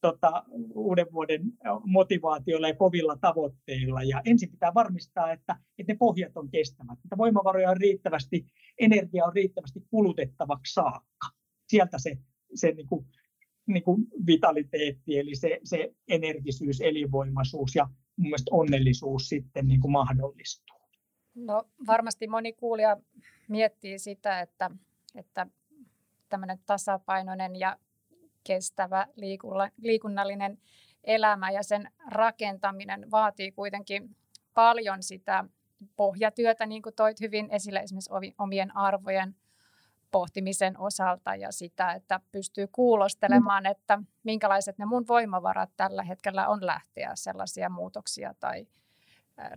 tota, 0.04 0.44
uuden 0.76 1.08
vuoden 1.14 1.42
motivaatiolla 1.86 2.68
ja 2.68 2.76
kovilla 2.76 3.18
tavoitteilla. 3.22 4.04
Ja 4.04 4.22
ensin 4.26 4.52
pitää 4.52 4.74
varmistaa, 4.74 5.32
että, 5.32 5.56
että 5.80 5.94
ne 5.94 5.98
pohjat 5.98 6.38
on 6.38 6.50
kestävät, 6.50 7.00
että 7.04 7.18
voimavaroja 7.18 7.70
on 7.70 7.78
riittävästi, 7.78 8.46
energia 8.80 9.26
on 9.26 9.34
riittävästi 9.34 9.80
kulutettavaksi 9.90 10.74
saakka. 10.74 11.28
Sieltä 11.68 11.98
se, 12.00 12.18
se 12.56 12.72
niin 12.72 12.88
kuin, 12.88 13.06
niin 13.66 13.84
kuin 13.84 14.08
vitaliteetti, 14.28 15.20
eli 15.20 15.36
se, 15.36 15.60
se 15.64 15.96
energisyys, 16.08 16.82
elinvoimaisuus 16.82 17.76
ja 17.76 17.88
mun 18.18 18.28
mielestä 18.28 18.52
onnellisuus 18.52 19.30
sitten 19.30 19.68
niin 19.68 19.82
kuin 19.82 19.92
mahdollistuu. 19.92 20.78
No 21.36 21.64
varmasti 21.88 22.28
moni 22.28 22.54
kuulija 22.54 22.98
miettii 23.50 24.00
sitä, 24.00 24.42
että, 24.42 24.72
että 25.16 25.48
tämmöinen 26.30 26.60
tasapainoinen 26.66 27.56
ja 27.56 27.78
kestävä 28.44 29.08
liikunnallinen 29.78 30.58
elämä 31.04 31.52
ja 31.52 31.64
sen 31.64 31.92
rakentaminen 32.08 33.12
vaatii 33.12 33.52
kuitenkin 33.52 34.16
paljon 34.54 35.04
sitä 35.04 35.46
pohjatyötä, 35.96 36.66
niin 36.66 36.82
kuin 36.82 36.96
toit 36.96 37.22
hyvin 37.22 37.48
esille 37.52 37.80
esimerkiksi 37.80 38.34
omien 38.38 38.78
arvojen 38.78 39.36
pohtimisen 40.12 40.80
osalta 40.80 41.36
ja 41.36 41.52
sitä, 41.52 41.92
että 41.92 42.20
pystyy 42.32 42.68
kuulostelemaan, 42.72 43.66
että 43.66 44.00
minkälaiset 44.24 44.78
ne 44.78 44.86
mun 44.86 45.08
voimavarat 45.08 45.70
tällä 45.78 46.04
hetkellä 46.04 46.48
on 46.48 46.66
lähteä 46.66 47.12
sellaisia 47.16 47.70
muutoksia 47.70 48.34
tai 48.40 48.68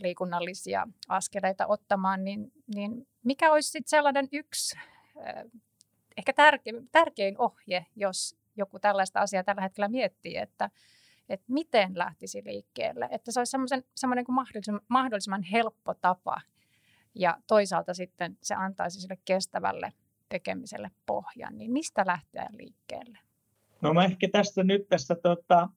liikunnallisia 0.01 0.89
askeleita 1.09 1.67
ottamaan, 1.67 2.25
niin, 2.25 2.53
niin 2.75 3.09
mikä 3.25 3.53
olisi 3.53 3.71
sitten 3.71 3.91
sellainen 3.91 4.29
yksi 4.33 4.77
ehkä 6.17 6.33
tärkein, 6.33 6.89
tärkein 6.93 7.39
ohje, 7.39 7.87
jos 7.97 8.37
joku 8.57 8.79
tällaista 8.79 9.21
asiaa 9.21 9.45
tällä 9.45 9.63
hetkellä 9.63 9.89
miettii, 9.89 10.37
että, 10.37 10.71
että 11.29 11.47
miten 11.49 11.99
lähtisi 11.99 12.43
liikkeelle. 12.45 13.09
Että 13.11 13.33
se 13.33 13.41
olisi 13.41 13.57
semmoinen 13.95 14.25
kuin 14.25 14.35
mahdollisimman, 14.35 14.83
mahdollisimman 14.89 15.43
helppo 15.43 15.95
tapa 15.95 16.41
ja 17.15 17.37
toisaalta 17.47 17.95
sitten 17.95 18.39
se 18.43 18.55
antaisi 18.55 19.01
sille 19.01 19.19
kestävälle 19.25 19.93
tekemiselle 20.29 20.91
pohjan. 21.07 21.59
Niin 21.59 21.71
mistä 21.71 22.03
lähteä 22.07 22.47
liikkeelle? 22.51 23.19
No 23.83 23.95
mä 23.95 24.05
ehkä 24.05 24.29
tässä 24.33 24.63
nyt 24.63 24.89
tässä 24.89 25.15
tota, 25.23 25.69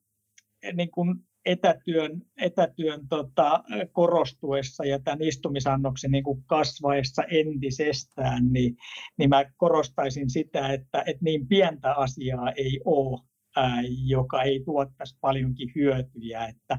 niin 0.74 0.92
kuin 0.92 1.29
etätyön, 1.50 2.22
etätyön 2.38 3.08
tota, 3.10 3.64
korostuessa 3.92 4.86
ja 4.86 5.00
tämän 5.00 5.22
istumisannoksen 5.22 6.12
niin 6.12 6.24
kuin 6.24 6.44
kasvaessa 6.46 7.24
entisestään, 7.24 8.54
niin, 8.54 8.78
niin 9.18 9.30
mä 9.30 9.46
korostaisin 9.58 10.30
sitä, 10.30 10.68
että, 10.74 11.04
että 11.06 11.24
niin 11.24 11.48
pientä 11.48 11.94
asiaa 11.94 12.52
ei 12.52 12.80
ole, 12.86 13.20
ää, 13.56 13.82
joka 14.06 14.44
ei 14.44 14.64
tuottaisi 14.66 15.18
paljonkin 15.22 15.72
hyötyjä. 15.76 16.46
Että, 16.46 16.78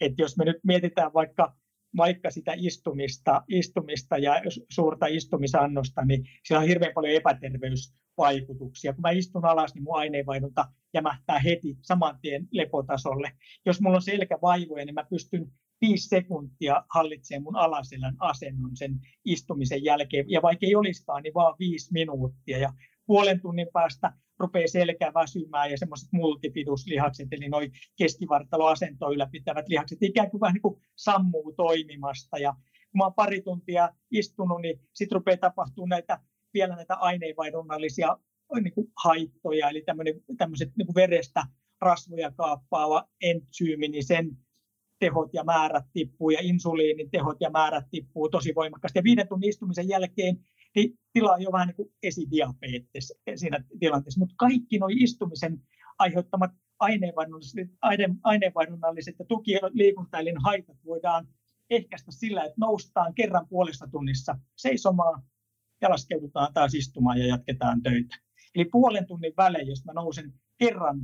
että 0.00 0.22
jos 0.22 0.36
me 0.36 0.44
nyt 0.44 0.58
mietitään 0.62 1.12
vaikka 1.14 1.56
vaikka 1.96 2.30
sitä 2.30 2.54
istumista, 2.56 3.42
istumista 3.48 4.18
ja 4.18 4.42
suurta 4.68 5.06
istumisannosta, 5.06 6.04
niin 6.04 6.24
siellä 6.44 6.62
on 6.62 6.68
hirveän 6.68 6.92
paljon 6.94 7.14
epäterveysvaikutuksia. 7.14 8.92
Kun 8.92 9.02
mä 9.02 9.10
istun 9.10 9.44
alas, 9.44 9.74
niin 9.74 9.82
mun 9.82 9.96
aineenvaihdunta 9.96 10.64
jämähtää 10.94 11.38
heti 11.38 11.76
saman 11.82 12.18
tien 12.22 12.48
lepotasolle. 12.50 13.32
Jos 13.66 13.80
mulla 13.80 13.96
on 13.96 14.02
selkävaivoja, 14.02 14.84
niin 14.84 14.94
mä 14.94 15.06
pystyn 15.10 15.52
viisi 15.80 16.08
sekuntia 16.08 16.84
hallitsemaan 16.94 17.42
mun 17.42 17.56
alaselän 17.56 18.16
asennon 18.18 18.76
sen 18.76 19.00
istumisen 19.24 19.84
jälkeen. 19.84 20.30
Ja 20.30 20.42
vaikka 20.42 20.66
ei 20.66 20.74
olisikaan, 20.74 21.22
niin 21.22 21.34
vaan 21.34 21.54
viisi 21.58 21.92
minuuttia. 21.92 22.58
Ja 22.58 22.72
puolen 23.06 23.40
tunnin 23.40 23.68
päästä 23.72 24.12
rupeaa 24.38 24.68
selkä 24.68 25.12
väsymään 25.14 25.70
ja 25.70 25.78
semmoiset 25.78 26.08
multifiduslihakset, 26.12 27.28
eli 27.32 27.48
noin 27.48 27.72
keskivartaloasento 27.98 29.12
ylläpitävät 29.12 29.68
lihakset 29.68 29.98
ikään 30.02 30.30
kuin 30.30 30.40
vähän 30.40 30.54
niin 30.54 30.62
kuin 30.62 30.80
sammuu 30.96 31.52
toimimasta. 31.56 32.38
Ja 32.38 32.52
kun 32.90 32.98
mä 32.98 33.04
oon 33.04 33.14
pari 33.14 33.42
tuntia 33.42 33.88
istunut, 34.10 34.60
niin 34.60 34.80
sitten 34.92 35.16
rupeaa 35.16 35.36
tapahtumaan 35.36 35.88
näitä, 35.88 36.18
vielä 36.54 36.76
näitä 36.76 36.94
aineenvaihdunnallisia 36.94 38.18
niin 38.60 38.74
kuin 38.74 38.86
haittoja, 39.04 39.70
eli 39.70 39.84
tämmöiset 40.38 40.76
niin 40.76 40.86
kuin 40.86 40.94
verestä 40.94 41.44
rasvoja 41.80 42.30
kaappaava 42.30 43.08
entsyymi, 43.22 43.88
niin 43.88 44.04
sen 44.04 44.36
tehot 44.98 45.34
ja 45.34 45.44
määrät 45.44 45.84
tippuu 45.92 46.30
ja 46.30 46.38
insuliinin 46.42 47.10
tehot 47.10 47.36
ja 47.40 47.50
määrät 47.50 47.84
tippuu 47.90 48.28
tosi 48.28 48.54
voimakkaasti. 48.54 48.98
Ja 48.98 49.04
viiden 49.04 49.28
tunnin 49.28 49.48
istumisen 49.48 49.88
jälkeen 49.88 50.38
niin 50.74 50.98
tila 51.12 51.32
on 51.32 51.42
jo 51.42 51.52
vähän 51.52 51.68
niin 51.68 51.76
kuin 51.76 51.92
esidiabetes 52.02 53.14
siinä 53.34 53.64
tilanteessa. 53.80 54.20
Mutta 54.20 54.34
kaikki 54.38 54.78
nuo 54.78 54.88
istumisen 54.92 55.62
aiheuttamat 55.98 56.50
aineenvaihdunnalliset, 58.22 59.16
ja 59.18 59.24
tukiliikuntailin 59.24 60.40
haitat 60.40 60.76
voidaan 60.84 61.28
ehkäistä 61.70 62.12
sillä, 62.12 62.44
että 62.44 62.54
noustaan 62.60 63.14
kerran 63.14 63.48
puolessa 63.48 63.86
tunnissa 63.86 64.38
seisomaan 64.56 65.22
ja 65.80 65.90
laskeudutaan 65.90 66.52
taas 66.52 66.74
istumaan 66.74 67.18
ja 67.18 67.26
jatketaan 67.26 67.82
töitä. 67.82 68.16
Eli 68.54 68.64
puolen 68.64 69.06
tunnin 69.06 69.32
välein, 69.36 69.68
jos 69.68 69.84
mä 69.84 69.92
nousen 69.92 70.32
kerran 70.58 71.00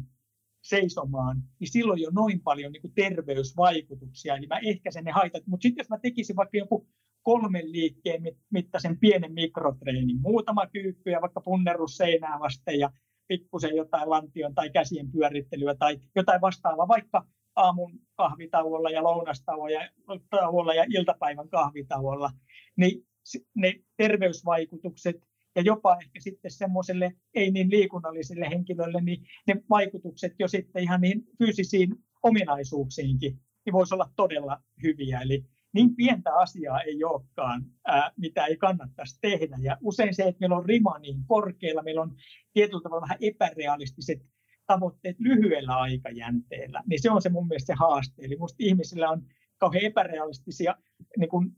seisomaan, 0.63 1.43
niin 1.61 1.73
silloin 1.73 2.03
jo 2.03 2.11
noin 2.13 2.41
paljon 2.41 2.73
niin 2.73 2.83
kuin 2.83 2.95
terveysvaikutuksia, 2.95 4.37
eli 4.37 4.47
mä 4.47 4.59
ehkäisen 4.59 5.05
ne 5.05 5.11
haitat. 5.11 5.47
Mutta 5.47 5.63
sitten 5.63 5.83
jos 5.83 5.89
mä 5.89 5.99
tekisin 5.99 6.37
vaikka 6.37 6.59
joku 6.59 6.89
kolmen 7.29 7.73
liikkeen 7.73 8.23
mittaisen 8.51 8.99
pienen 8.99 9.33
mikrotreenin, 9.33 10.21
muutama 10.21 10.67
kyykky 10.67 11.11
ja 11.11 11.21
vaikka 11.21 11.41
punnerus 11.41 11.97
seinää 11.97 12.39
vasten 12.41 12.79
ja 12.79 12.91
pikkusen 13.29 13.77
jotain 13.77 14.11
lantion 14.11 14.55
tai 14.55 14.71
käsien 14.71 15.13
pyörittelyä 15.13 15.75
tai 15.75 16.01
jotain 16.17 16.41
vastaavaa, 16.41 16.89
vaikka 16.89 17.27
aamun 17.57 18.01
kahvitauolla 18.17 18.91
ja 18.91 19.03
lounastauolla 19.03 20.75
ja 20.75 20.85
iltapäivän 20.89 21.49
kahvitauolla, 21.49 22.31
niin 22.77 23.07
ne 23.55 23.75
terveysvaikutukset 23.97 25.17
ja 25.57 25.63
jopa 25.63 25.97
ehkä 26.01 26.21
sitten 26.21 26.51
semmoiselle 26.51 27.13
ei 27.35 27.51
niin 27.51 27.71
liikunnalliselle 27.71 28.49
henkilölle, 28.51 29.01
niin 29.01 29.27
ne 29.47 29.55
vaikutukset 29.71 30.33
jo 30.39 30.49
sitten 30.49 30.83
ihan 30.83 31.01
niin 31.01 31.23
fyysisiin 31.39 31.95
ominaisuuksiinkin 32.23 33.41
niin 33.65 33.73
voisi 33.73 33.95
olla 33.95 34.11
todella 34.17 34.63
hyviä. 34.83 35.21
Eli, 35.21 35.45
niin 35.73 35.97
pientä 35.97 36.35
asiaa 36.35 36.81
ei 36.81 37.05
olekaan, 37.05 37.65
ää, 37.87 38.13
mitä 38.17 38.47
ei 38.47 38.57
kannattaisi 38.57 39.19
tehdä. 39.21 39.57
Ja 39.63 39.77
usein 39.81 40.15
se, 40.15 40.23
että 40.23 40.41
meillä 40.41 40.57
on 40.57 40.67
rima 40.67 40.99
niin 40.99 41.25
korkealla, 41.27 41.83
meillä 41.83 42.03
on 42.03 42.17
tietyllä 42.53 42.83
tavalla 42.83 43.03
vähän 43.03 43.19
epärealistiset 43.21 44.19
tavoitteet 44.67 45.17
lyhyellä 45.21 45.77
aikajänteellä, 45.77 46.83
niin 46.87 47.03
se 47.03 47.11
on 47.11 47.23
se 47.23 47.29
mun 47.29 47.49
mielestä 47.49 47.73
se 47.73 47.77
haaste. 47.79 48.23
Eli 48.23 48.35
minusta 48.35 48.57
ihmisillä 48.59 49.11
on 49.11 49.23
kauhean 49.59 49.85
epärealistisia 49.85 50.75
niin 51.19 51.29
kuin, 51.29 51.57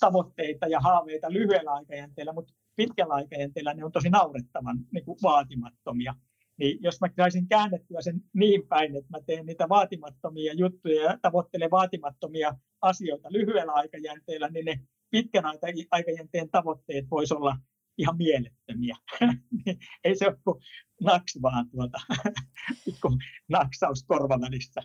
tavoitteita 0.00 0.66
ja 0.66 0.80
haaveita 0.80 1.32
lyhyellä 1.32 1.72
aikajänteellä, 1.72 2.32
mutta 2.32 2.52
pitkällä 2.76 3.14
aikajänteellä 3.14 3.74
ne 3.74 3.84
on 3.84 3.92
tosi 3.92 4.10
naurettavan 4.10 4.78
niin 4.92 5.04
kuin 5.04 5.18
vaatimattomia. 5.22 6.14
Niin 6.56 6.78
jos 6.82 7.00
mä 7.00 7.08
saisin 7.16 7.48
käännettyä 7.48 8.00
sen 8.00 8.20
niin 8.34 8.68
päin, 8.68 8.96
että 8.96 9.10
mä 9.10 9.18
teen 9.26 9.46
niitä 9.46 9.68
vaatimattomia 9.68 10.52
juttuja 10.52 11.02
ja 11.02 11.18
tavoittelen 11.22 11.70
vaatimattomia 11.70 12.54
asioita 12.82 13.32
lyhyellä 13.32 13.72
aikajänteellä, 13.72 14.48
niin 14.48 14.64
ne 14.64 14.80
pitkän 15.10 15.44
aikajänteen 15.90 16.50
tavoitteet 16.50 17.10
voisi 17.10 17.34
olla 17.34 17.56
ihan 17.98 18.16
mielettömiä. 18.16 18.96
Ei 20.04 20.16
se 20.16 20.26
ole 20.26 20.36
kuin 20.44 20.62
naks 21.02 21.38
vaan 21.42 21.70
tuota, 21.70 21.98
kuin 23.02 23.18
naksaus 23.48 24.04
korvavälissä. 24.04 24.80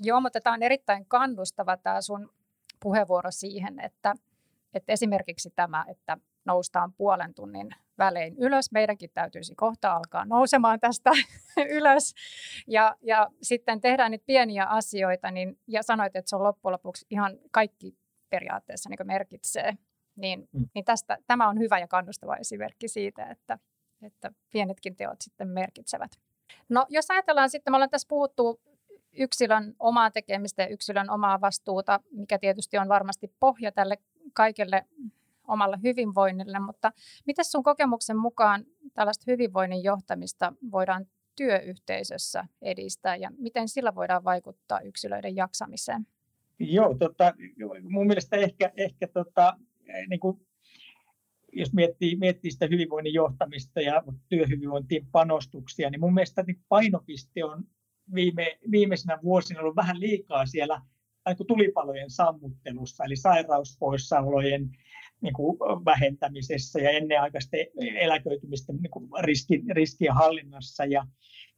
Joo, 0.00 0.20
mutta 0.20 0.40
tämä 0.40 0.54
on 0.54 0.62
erittäin 0.62 1.06
kannustava 1.06 1.76
tämä 1.76 2.00
sun 2.00 2.30
puheenvuoro 2.82 3.30
siihen, 3.30 3.80
että, 3.80 4.14
että 4.74 4.92
esimerkiksi 4.92 5.50
tämä, 5.56 5.84
että 5.88 6.16
noustaan 6.48 6.92
puolen 6.92 7.34
tunnin 7.34 7.70
välein 7.98 8.34
ylös. 8.38 8.72
Meidänkin 8.72 9.10
täytyisi 9.14 9.54
kohta 9.54 9.92
alkaa 9.92 10.24
nousemaan 10.24 10.80
tästä 10.80 11.10
ylös. 11.76 12.14
Ja, 12.66 12.96
ja 13.02 13.28
sitten 13.42 13.80
tehdään 13.80 14.10
niitä 14.10 14.26
pieniä 14.26 14.64
asioita, 14.64 15.30
niin, 15.30 15.58
ja 15.66 15.82
sanoit, 15.82 16.16
että 16.16 16.28
se 16.28 16.36
on 16.36 16.42
loppujen 16.42 16.72
lopuksi 16.72 17.06
ihan 17.10 17.38
kaikki 17.50 17.96
periaatteessa 18.30 18.90
niin 18.90 19.06
merkitsee. 19.06 19.78
Niin, 20.16 20.48
mm. 20.52 20.68
niin 20.74 20.84
tästä, 20.84 21.18
tämä 21.26 21.48
on 21.48 21.58
hyvä 21.58 21.78
ja 21.78 21.88
kannustava 21.88 22.36
esimerkki 22.36 22.88
siitä, 22.88 23.26
että, 23.26 23.58
että 24.02 24.32
pienetkin 24.52 24.96
teot 24.96 25.20
sitten 25.20 25.48
merkitsevät. 25.48 26.10
No 26.68 26.86
jos 26.88 27.10
ajatellaan 27.10 27.50
sitten, 27.50 27.72
me 27.72 27.76
ollaan 27.76 27.90
tässä 27.90 28.08
puhuttu 28.08 28.60
yksilön 29.12 29.74
omaa 29.78 30.10
tekemistä 30.10 30.62
ja 30.62 30.68
yksilön 30.68 31.10
omaa 31.10 31.40
vastuuta, 31.40 32.00
mikä 32.10 32.38
tietysti 32.38 32.78
on 32.78 32.88
varmasti 32.88 33.32
pohja 33.40 33.72
tälle 33.72 33.98
kaikelle 34.32 34.84
omalle 35.48 35.78
hyvinvoinnille, 35.82 36.58
mutta 36.58 36.92
miten 37.26 37.44
sun 37.44 37.62
kokemuksen 37.62 38.16
mukaan 38.18 38.64
tällaista 38.94 39.24
hyvinvoinnin 39.26 39.82
johtamista 39.82 40.52
voidaan 40.72 41.06
työyhteisössä 41.36 42.44
edistää 42.62 43.16
ja 43.16 43.30
miten 43.38 43.68
sillä 43.68 43.94
voidaan 43.94 44.24
vaikuttaa 44.24 44.80
yksilöiden 44.80 45.36
jaksamiseen? 45.36 46.06
Joo, 46.58 46.94
tota, 46.94 47.34
mun 47.88 48.06
mielestä 48.06 48.36
ehkä, 48.36 48.72
ehkä 48.76 49.08
tota, 49.08 49.56
niin 50.08 50.20
kuin, 50.20 50.46
jos 51.52 51.72
miettii, 51.72 52.16
miettii 52.16 52.50
sitä 52.50 52.66
hyvinvoinnin 52.66 53.14
johtamista 53.14 53.80
ja 53.80 54.02
työhyvinvointiin 54.28 55.06
panostuksia, 55.12 55.90
niin 55.90 56.00
mun 56.00 56.14
mielestä 56.14 56.42
niin 56.42 56.60
painopiste 56.68 57.44
on 57.44 57.64
viime, 58.14 58.58
viimeisenä 58.70 59.18
vuosina 59.22 59.60
ollut 59.60 59.76
vähän 59.76 60.00
liikaa 60.00 60.46
siellä 60.46 60.82
tulipalojen 61.46 62.10
sammuttelussa, 62.10 63.04
eli 63.04 63.16
sairauspoissaolojen 63.16 64.70
niin 65.20 65.34
kuin 65.34 65.58
vähentämisessä 65.84 66.80
ja 66.80 66.90
ennenaikaisten 66.90 67.66
eläköitymisten 67.78 68.76
niin 68.76 68.90
kuin 68.90 69.10
riski, 69.20 69.62
riskien 69.70 70.14
hallinnassa. 70.14 70.84
Ja, 70.84 71.06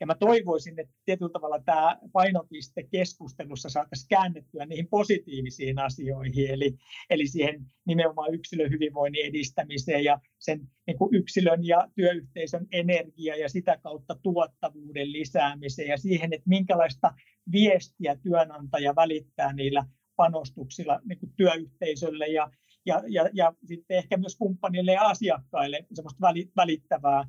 ja 0.00 0.06
mä 0.06 0.14
toivoisin, 0.14 0.80
että 0.80 0.94
tietyllä 1.04 1.32
tavalla 1.32 1.62
tämä 1.64 1.98
painopiste 2.12 2.82
keskustelussa 2.82 3.68
saataisiin 3.68 4.08
käännettyä 4.08 4.66
niihin 4.66 4.88
positiivisiin 4.88 5.78
asioihin, 5.78 6.50
eli, 6.50 6.74
eli 7.10 7.26
siihen 7.26 7.66
nimenomaan 7.86 8.34
yksilön 8.34 8.70
hyvinvoinnin 8.70 9.26
edistämiseen 9.26 10.04
ja 10.04 10.20
sen 10.38 10.60
niin 10.86 10.98
kuin 10.98 11.14
yksilön 11.14 11.66
ja 11.66 11.88
työyhteisön 11.94 12.66
energia 12.72 13.36
ja 13.36 13.48
sitä 13.48 13.78
kautta 13.82 14.14
tuottavuuden 14.22 15.12
lisäämiseen 15.12 15.88
ja 15.88 15.96
siihen, 15.96 16.32
että 16.32 16.48
minkälaista 16.48 17.14
viestiä 17.52 18.16
työnantaja 18.22 18.96
välittää 18.96 19.52
niillä 19.52 19.84
panostuksilla 20.16 21.00
niin 21.04 21.18
kuin 21.18 21.32
työyhteisölle 21.36 22.26
ja, 22.26 22.50
ja, 22.86 23.02
ja, 23.08 23.28
ja 23.32 23.52
sitten 23.64 23.96
ehkä 23.96 24.16
myös 24.16 24.36
kumppanille 24.36 24.92
ja 24.92 25.08
asiakkaille 25.08 25.86
semmoista 25.92 26.26
välittävää 26.56 27.24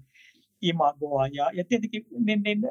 imagoa. 0.61 1.27
Ja, 1.27 1.49
ja 1.53 1.63
tietenkin 1.65 2.05
niin, 2.19 2.43
niin, 2.43 2.61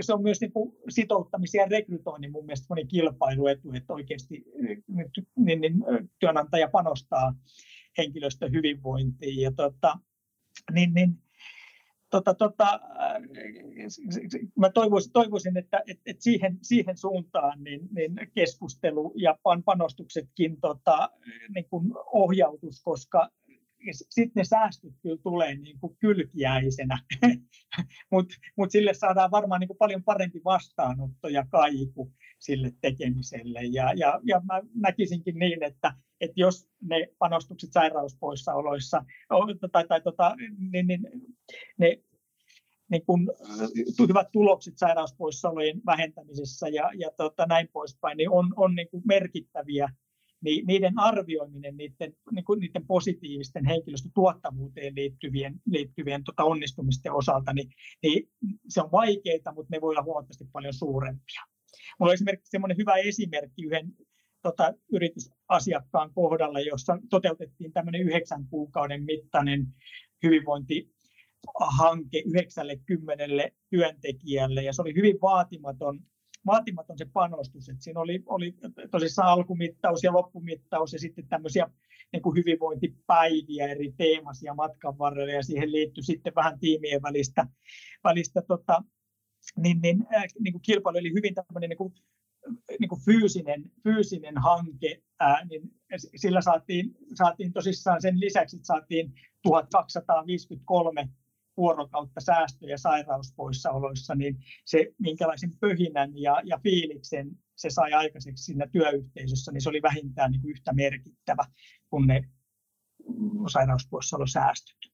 se 0.00 0.14
on 0.14 0.22
myös 0.22 0.40
niin 0.40 0.52
sitouttamisen 0.88 1.58
ja 1.58 1.66
rekrytoinnin 1.66 2.32
mun 2.32 2.46
mielestä 2.46 2.74
kilpailuetu, 2.88 3.72
että 3.72 3.92
oikeasti 3.92 4.44
niin, 5.36 5.60
niin, 5.60 5.74
työnantaja 6.18 6.68
panostaa 6.68 7.34
henkilöstön 7.98 8.52
hyvinvointiin. 8.52 9.40
Ja 9.40 9.52
tota, 9.56 9.98
niin, 10.72 10.94
niin, 10.94 11.18
tota, 12.12 12.34
tota, 12.34 12.80
mä 14.56 14.70
toivoisin, 14.70 15.12
toivoisin 15.12 15.56
että 15.56 15.82
et, 15.86 16.00
et 16.06 16.20
siihen, 16.20 16.58
siihen 16.62 16.98
suuntaan 16.98 17.64
niin, 17.64 17.88
niin 17.94 18.12
keskustelu 18.34 19.14
ja 19.16 19.38
panostuksetkin 19.64 20.60
tota, 20.60 21.10
niin 21.54 21.66
kuin 21.70 21.92
ohjautus, 22.12 22.82
koska 22.82 23.30
sitten 23.90 24.32
ne 24.40 24.44
säästöt 24.44 24.92
kyllä 25.02 25.18
tulee 25.22 25.54
niin 25.54 25.78
kuin 25.80 25.96
kylkiäisenä, 25.98 26.98
mutta 28.12 28.34
mut 28.56 28.70
sille 28.70 28.94
saadaan 28.94 29.30
varmaan 29.30 29.60
niin 29.60 29.68
kuin 29.68 29.78
paljon 29.78 30.04
parempi 30.04 30.40
vastaanotto 30.44 31.28
ja 31.28 31.46
kaiku 31.50 32.12
sille 32.38 32.72
tekemiselle. 32.80 33.60
Ja, 33.62 33.92
ja, 33.96 34.20
ja 34.24 34.40
mä 34.44 34.60
näkisinkin 34.74 35.38
niin, 35.38 35.62
että, 35.62 35.94
että 36.22 36.40
jos 36.40 36.68
ne 36.82 37.08
panostukset 37.18 37.72
sairauspoissaoloissa 37.72 39.04
tai, 39.72 39.86
tai 39.88 40.00
tota, 40.00 40.36
niin, 40.72 40.86
niin, 40.86 41.00
ne 41.78 42.02
niin 42.90 43.06
kun, 43.06 43.32
hyvät 44.08 44.32
tulokset 44.32 44.78
sairauspoissaolojen 44.78 45.80
vähentämisessä 45.86 46.68
ja, 46.68 46.90
ja 46.94 47.10
tota, 47.16 47.46
näin 47.46 47.68
poispäin, 47.72 48.16
niin 48.16 48.30
on, 48.30 48.54
on 48.56 48.74
niin 48.74 48.88
kuin 48.90 49.02
merkittäviä 49.06 49.88
niin 50.44 50.66
niiden 50.66 50.98
arvioiminen 50.98 51.76
niiden, 51.76 52.16
niin 52.32 52.44
kuin 52.44 52.60
niiden 52.60 52.86
positiivisten 52.86 53.64
henkilöstötuottavuuteen 53.64 54.94
liittyvien, 54.94 55.54
liittyvien 55.66 56.24
tota 56.24 56.44
onnistumisten 56.44 57.12
osalta, 57.12 57.52
niin, 57.52 57.70
niin 58.02 58.28
se 58.68 58.82
on 58.82 58.92
vaikeaa, 58.92 59.54
mutta 59.54 59.76
ne 59.76 59.80
voi 59.80 59.90
olla 59.90 60.02
huomattavasti 60.02 60.44
paljon 60.52 60.74
suurempia. 60.74 61.42
Mulla 61.98 62.10
on 62.10 62.14
esimerkiksi 62.14 62.50
semmoinen 62.50 62.76
hyvä 62.76 62.94
esimerkki 62.94 63.62
yhden 63.64 63.92
tota, 64.42 64.74
yritysasiakkaan 64.92 66.10
kohdalla, 66.14 66.60
jossa 66.60 66.98
toteutettiin 67.10 67.72
tämmöinen 67.72 68.00
yhdeksän 68.00 68.46
kuukauden 68.50 69.04
mittainen 69.04 69.66
hyvinvointihanke 70.22 72.22
90 72.26 73.24
työntekijälle, 73.70 74.62
ja 74.62 74.72
se 74.72 74.82
oli 74.82 74.94
hyvin 74.94 75.20
vaatimaton 75.20 76.00
vaatimaton 76.46 76.98
se 76.98 77.06
panostus. 77.12 77.68
Että 77.68 77.84
siinä 77.84 78.00
oli, 78.00 78.22
oli 78.26 78.54
tosissaan 78.90 79.28
alkumittaus 79.28 80.02
ja 80.02 80.12
loppumittaus 80.12 80.92
ja 80.92 80.98
sitten 80.98 81.28
tämmöisiä 81.28 81.70
niin 82.12 82.22
kuin 82.22 82.36
hyvinvointipäiviä 82.36 83.68
eri 83.68 83.92
teemasia 83.96 84.54
matkan 84.54 84.98
varrella. 84.98 85.32
Ja 85.32 85.42
siihen 85.42 85.72
liittyi 85.72 86.04
sitten 86.04 86.34
vähän 86.34 86.58
tiimien 86.58 87.02
välistä, 87.02 87.46
välistä 88.04 88.42
tota, 88.42 88.82
niin, 89.56 89.80
niin, 89.82 90.06
äh, 90.16 90.24
niin 90.40 90.52
kuin 90.52 90.62
kilpailu. 90.62 90.98
Oli 90.98 91.14
hyvin 91.14 91.34
tämmöinen 91.34 91.70
niin 91.70 91.78
kuin, 91.78 91.92
niin 92.80 92.88
kuin 92.88 93.00
fyysinen, 93.04 93.70
fyysinen 93.84 94.38
hanke, 94.38 95.02
ää, 95.20 95.44
niin 95.44 95.62
sillä 96.16 96.40
saatiin, 96.40 96.96
saatiin 97.14 97.52
tosissaan 97.52 98.02
sen 98.02 98.20
lisäksi, 98.20 98.56
että 98.56 98.66
saatiin 98.66 99.12
1253 99.42 101.08
vuorokautta 101.56 102.20
säästöjä 102.20 102.76
sairauspoissaoloissa, 102.76 104.14
niin 104.14 104.38
se 104.64 104.94
minkälaisen 104.98 105.50
pöhinän 105.60 106.18
ja, 106.18 106.40
ja 106.44 106.58
fiiliksen 106.62 107.30
se 107.56 107.70
sai 107.70 107.92
aikaiseksi 107.92 108.44
siinä 108.44 108.66
työyhteisössä, 108.66 109.52
niin 109.52 109.62
se 109.62 109.68
oli 109.68 109.82
vähintään 109.82 110.30
niin 110.30 110.40
kuin 110.40 110.50
yhtä 110.50 110.72
merkittävä 110.72 111.44
kuin 111.90 112.06
ne 112.06 112.28
sairauspoissaolosäästöt. 113.52 114.91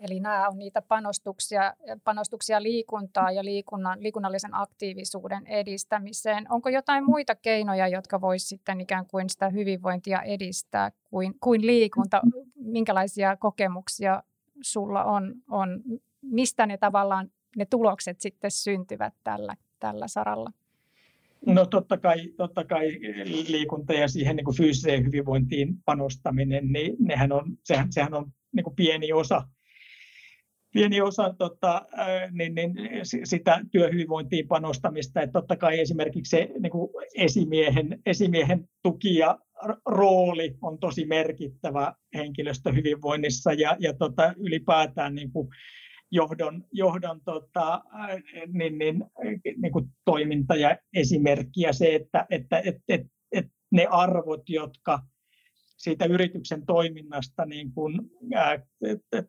Eli 0.00 0.20
nämä 0.20 0.48
on 0.48 0.58
niitä 0.58 0.82
panostuksia, 0.82 1.74
panostuksia 2.04 2.62
liikuntaa 2.62 3.30
ja 3.30 3.44
liikunnan, 3.44 4.02
liikunnallisen 4.02 4.54
aktiivisuuden 4.54 5.46
edistämiseen. 5.46 6.52
Onko 6.52 6.68
jotain 6.68 7.04
muita 7.04 7.34
keinoja, 7.34 7.88
jotka 7.88 8.20
voisivat 8.20 8.48
sitten 8.48 8.80
ikään 8.80 9.06
kuin 9.06 9.30
sitä 9.30 9.48
hyvinvointia 9.48 10.22
edistää 10.22 10.90
kuin, 11.10 11.34
kuin 11.40 11.66
liikunta? 11.66 12.22
Minkälaisia 12.54 13.36
kokemuksia 13.36 14.22
sulla 14.60 15.04
on, 15.04 15.34
on, 15.50 15.82
mistä 16.22 16.66
ne 16.66 16.78
tavallaan 16.78 17.30
ne 17.56 17.66
tulokset 17.66 18.20
sitten 18.20 18.50
syntyvät 18.50 19.14
tällä, 19.24 19.56
tällä 19.78 20.08
saralla? 20.08 20.50
No 21.46 21.66
totta 21.66 21.98
kai, 21.98 22.28
totta 22.36 22.64
kai 22.64 22.88
liikunta 23.48 23.92
ja 23.92 24.08
siihen 24.08 24.36
niin 24.36 24.44
kuin 24.44 24.56
fyysiseen 24.56 25.06
hyvinvointiin 25.06 25.78
panostaminen, 25.84 26.72
niin 26.72 26.96
nehän 26.98 27.32
on, 27.32 27.58
sehän, 27.64 27.92
sehän 27.92 28.14
on 28.14 28.32
niin 28.52 28.64
kuin 28.64 28.76
pieni 28.76 29.12
osa, 29.12 29.42
pieni 30.72 31.00
osa 31.00 31.34
tota, 31.38 31.86
niin, 32.30 32.54
niin, 32.54 32.74
sitä 33.24 33.60
työhyvinvointiin 33.72 34.48
panostamista. 34.48 35.22
Että 35.22 35.32
totta 35.32 35.56
kai 35.56 35.80
esimerkiksi 35.80 36.30
se 36.30 36.48
niin 36.60 36.70
kuin 36.70 36.90
esimiehen, 37.14 38.02
esimiehen 38.06 38.68
tuki 38.82 39.14
ja 39.14 39.38
rooli 39.86 40.56
on 40.62 40.78
tosi 40.78 41.04
merkittävä 41.04 41.94
henkilöstöhyvinvoinnissa 42.14 43.52
ja, 43.52 43.76
ja 43.78 43.94
tota, 43.94 44.34
ylipäätään 44.36 45.14
niin 45.14 45.32
kuin 45.32 45.48
johdon, 46.10 46.64
johdon 46.72 47.20
tota, 47.24 47.82
niin, 48.52 48.78
niin, 48.78 49.04
niin 49.56 49.72
kuin 49.72 49.86
toiminta 50.04 50.56
ja 50.56 50.76
esimerkki 50.94 51.60
ja 51.60 51.72
se, 51.72 51.94
että, 51.94 52.26
että 52.30 52.58
et, 52.64 52.76
et, 52.88 53.06
et 53.32 53.46
ne 53.72 53.86
arvot, 53.90 54.42
jotka 54.48 54.98
siitä 55.80 56.04
yrityksen 56.04 56.66
toiminnasta, 56.66 57.46
niin 57.46 57.72
kuin, 57.72 58.00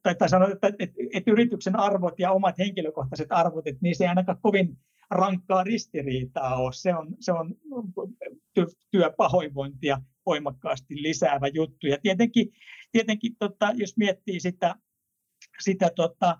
tai, 0.04 0.30
sanon, 0.30 0.52
että, 0.52 0.68
että, 0.80 0.96
että 1.14 1.32
yrityksen 1.32 1.80
arvot 1.80 2.20
ja 2.20 2.32
omat 2.32 2.58
henkilökohtaiset 2.58 3.28
arvot, 3.32 3.68
että 3.68 3.80
niin 3.82 3.96
se 3.96 4.04
ei 4.04 4.08
ainakaan 4.08 4.38
kovin 4.42 4.78
rankkaa 5.10 5.64
ristiriitaa 5.64 6.56
ole. 6.56 6.74
Se 6.74 6.96
on, 6.96 7.16
se 7.20 7.32
on 7.32 7.56
työpahoinvointia 8.92 10.02
voimakkaasti 10.26 11.02
lisäävä 11.02 11.48
juttu. 11.48 11.88
Ja 11.88 11.98
tietenkin, 12.02 12.54
tietenkin 12.92 13.36
tota, 13.40 13.72
jos 13.76 13.98
miettii 13.98 14.40
sitä, 14.40 14.76
sitä 15.60 15.90
tota, 15.96 16.38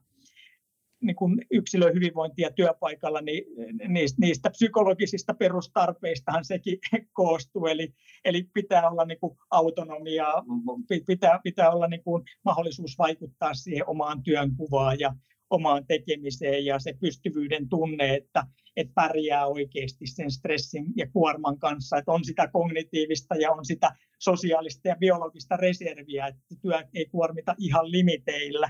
niin 1.02 1.16
kuin 1.16 1.46
yksilön 1.52 1.94
hyvinvointia 1.94 2.52
työpaikalla, 2.52 3.22
niin 3.22 3.44
niistä, 3.88 4.18
niistä 4.22 4.50
psykologisista 4.50 5.34
perustarpeistahan 5.34 6.46
sekin 6.46 6.78
koostuu. 7.14 7.66
Eli, 7.66 7.94
eli 8.26 8.44
pitää 8.54 8.90
olla 8.90 9.06
niin 9.06 9.20
kuin 9.20 9.38
autonomia, 9.52 10.26
pitää, 11.08 11.40
pitää 11.44 11.72
olla 11.72 11.88
niin 11.88 12.04
kuin 12.04 12.24
mahdollisuus 12.46 12.98
vaikuttaa 12.98 13.54
siihen 13.54 13.90
omaan 13.90 14.24
työnkuvaan 14.24 15.00
ja 15.00 15.14
omaan 15.52 15.86
tekemiseen 15.88 16.66
ja 16.66 16.80
se 16.80 16.94
pystyvyyden 17.00 17.70
tunne, 17.70 18.16
että, 18.16 18.44
että 18.78 18.94
pärjää 18.96 19.48
oikeasti 19.48 20.08
sen 20.08 20.32
stressin 20.32 20.86
ja 20.96 21.08
kuorman 21.14 21.60
kanssa, 21.60 21.98
että 21.98 22.12
on 22.12 22.26
sitä 22.26 22.48
kognitiivista 22.48 23.36
ja 23.36 23.52
on 23.52 23.66
sitä 23.66 23.96
sosiaalista 24.20 24.88
ja 24.88 24.96
biologista 24.96 25.58
reserviä, 25.58 26.28
että 26.28 26.56
työ 26.62 26.84
ei 26.94 27.06
kuormita 27.06 27.56
ihan 27.58 27.92
limiteillä. 27.92 28.70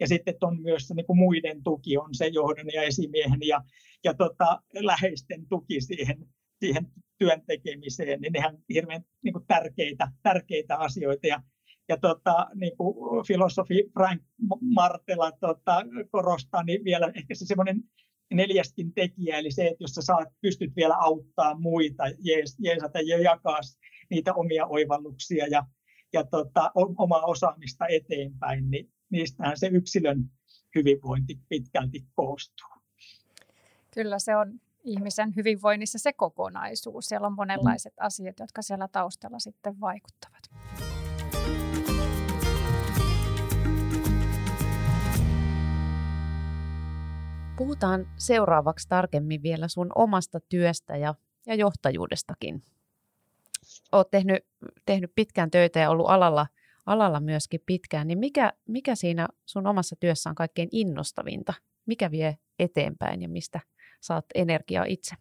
Ja 0.00 0.08
sitten 0.08 0.34
on 0.40 0.62
myös 0.62 0.88
se 0.88 0.94
niin 0.94 1.06
kuin 1.06 1.18
muiden 1.18 1.62
tuki, 1.62 1.96
on 1.96 2.14
se 2.14 2.26
johdon 2.26 2.66
ja 2.74 2.82
esimiehen 2.82 3.40
ja, 3.46 3.62
ja 4.04 4.14
tota, 4.14 4.62
läheisten 4.74 5.46
tuki 5.48 5.80
siihen, 5.80 6.16
siihen 6.60 6.86
työn 7.18 7.42
tekemiseen, 7.46 8.20
niin 8.20 8.32
nehän 8.32 8.58
hirveän 8.74 9.04
niin 9.22 9.32
kuin 9.32 9.46
tärkeitä, 9.46 10.08
tärkeitä 10.22 10.76
asioita. 10.76 11.26
Ja 11.26 11.42
ja 11.88 11.96
tota, 11.96 12.46
niin 12.54 12.76
kuin 12.76 13.26
filosofi 13.26 13.90
Frank 13.92 14.22
Martela 14.60 15.32
tota, 15.32 15.82
korostaa, 16.10 16.62
niin 16.62 16.84
vielä 16.84 17.12
ehkä 17.14 17.34
se 17.34 17.46
semmoinen 17.46 17.82
neljäskin 18.34 18.92
tekijä, 18.94 19.38
eli 19.38 19.50
se, 19.50 19.66
että 19.66 19.84
jos 19.84 19.90
sä 19.90 20.02
saat, 20.02 20.28
pystyt 20.40 20.76
vielä 20.76 20.96
auttaa 20.96 21.58
muita, 21.58 22.02
jees, 22.18 22.56
jeesata 22.58 23.00
ja 23.00 23.22
jakaa 23.22 23.60
niitä 24.10 24.34
omia 24.34 24.66
oivalluksia 24.66 25.46
ja, 25.46 25.66
ja 26.12 26.24
tota, 26.24 26.70
omaa 26.74 27.22
osaamista 27.22 27.86
eteenpäin, 27.86 28.70
niin 28.70 28.92
niistähän 29.10 29.58
se 29.58 29.66
yksilön 29.66 30.24
hyvinvointi 30.74 31.38
pitkälti 31.48 32.04
koostuu. 32.14 32.68
Kyllä 33.94 34.18
se 34.18 34.36
on 34.36 34.60
ihmisen 34.84 35.36
hyvinvoinnissa 35.36 35.98
se 35.98 36.12
kokonaisuus. 36.12 37.06
Siellä 37.06 37.26
on 37.26 37.34
monenlaiset 37.34 37.94
asiat, 38.00 38.38
jotka 38.40 38.62
siellä 38.62 38.88
taustalla 38.88 39.38
sitten 39.38 39.80
vaikuttavat. 39.80 40.42
Puhutaan 47.62 48.06
seuraavaksi 48.16 48.88
tarkemmin 48.88 49.42
vielä 49.42 49.68
sun 49.68 49.90
omasta 49.94 50.40
työstä 50.40 50.96
ja, 50.96 51.14
ja 51.46 51.54
johtajuudestakin. 51.54 52.62
Olet 53.92 54.10
tehnyt, 54.10 54.44
tehnyt 54.86 55.12
pitkään 55.14 55.50
töitä 55.50 55.80
ja 55.80 55.90
ollut 55.90 56.10
alalla, 56.10 56.46
alalla 56.86 57.20
myöskin 57.20 57.60
pitkään, 57.66 58.08
niin 58.08 58.18
mikä, 58.18 58.52
mikä 58.68 58.94
siinä 58.94 59.28
sun 59.46 59.66
omassa 59.66 59.96
työssä 60.00 60.30
on 60.30 60.34
kaikkein 60.34 60.68
innostavinta? 60.72 61.54
Mikä 61.86 62.10
vie 62.10 62.38
eteenpäin 62.58 63.22
ja 63.22 63.28
mistä 63.28 63.60
saat 64.00 64.24
energiaa 64.34 64.84
itse? 64.84 65.14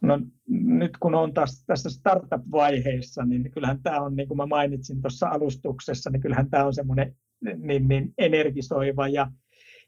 No 0.00 0.20
nyt 0.48 0.98
kun 0.98 1.14
on 1.14 1.34
taas 1.34 1.64
tässä 1.66 1.90
startup-vaiheessa, 1.90 3.24
niin 3.24 3.50
kyllähän 3.50 3.82
tämä 3.82 4.00
on, 4.00 4.16
niin 4.16 4.28
kuin 4.28 4.38
mä 4.38 4.46
mainitsin 4.46 5.02
tuossa 5.02 5.28
alustuksessa, 5.28 6.10
niin 6.10 6.20
kyllähän 6.20 6.50
tämä 6.50 6.64
on 6.64 6.74
semmoinen 6.74 7.16
niin, 7.56 7.88
niin 7.88 8.14
energisoiva 8.18 9.08
ja 9.08 9.30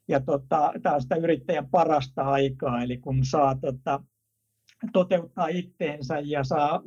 ja 0.08 0.20
tota, 0.20 0.72
tämä 0.82 0.94
on 0.94 1.02
sitä 1.02 1.16
yrittäjän 1.16 1.68
parasta 1.70 2.22
aikaa, 2.22 2.82
eli 2.82 2.98
kun 2.98 3.24
saa 3.24 3.54
tota, 3.54 4.00
toteuttaa 4.92 5.48
itteensä 5.48 6.18
ja 6.24 6.44
saa 6.44 6.82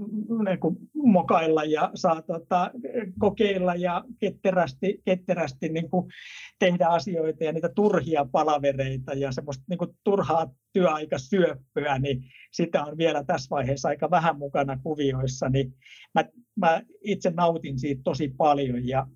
niin 0.46 0.60
kuin, 0.60 0.78
mokailla 0.94 1.64
ja 1.64 1.92
saa 1.96 2.22
tota, 2.22 2.72
kokeilla 3.20 3.76
ja 3.76 4.04
ketterästi, 4.20 5.02
ketterästi 5.06 5.70
niin 5.70 5.90
kuin, 5.90 6.12
tehdä 6.60 6.88
asioita 6.88 7.44
ja 7.44 7.52
niitä 7.52 7.70
turhia 7.70 8.26
palavereita 8.32 9.14
ja 9.14 9.32
semmoista 9.32 9.64
niin 9.70 9.78
kuin, 9.78 9.92
turhaa 10.04 10.54
työaikasyöppöä, 10.74 12.00
niin 12.00 12.24
sitä 12.52 12.84
on 12.84 12.98
vielä 12.98 13.24
tässä 13.24 13.50
vaiheessa 13.50 13.90
aika 13.90 14.12
vähän 14.12 14.38
mukana 14.38 14.80
kuvioissa, 14.84 15.50
niin 15.50 15.74
mä, 16.14 16.26
mä 16.56 16.82
itse 17.02 17.30
nautin 17.30 17.80
siitä 17.80 18.02
tosi 18.04 18.34
paljon 18.38 18.88
ja, 18.88 19.08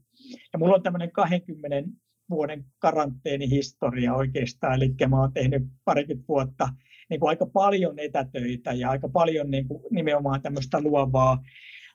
ja 0.53 0.59
mulla 0.59 0.75
on 0.75 0.83
tämmöinen 0.83 1.11
20 1.11 1.89
vuoden 2.31 2.65
karanteenihistoria 2.79 4.13
oikeastaan, 4.13 4.73
eli 4.73 4.95
mä 5.09 5.19
oon 5.19 5.33
tehnyt 5.33 5.63
parikymmentä 5.85 6.27
vuotta 6.27 6.69
niin 7.09 7.19
kuin 7.19 7.29
aika 7.29 7.45
paljon 7.45 7.99
etätöitä 7.99 8.73
ja 8.73 8.89
aika 8.89 9.09
paljon 9.09 9.51
niin 9.51 9.67
kuin 9.67 9.83
nimenomaan 9.91 10.41
tämmöistä 10.41 10.81
luovaa, 10.81 11.43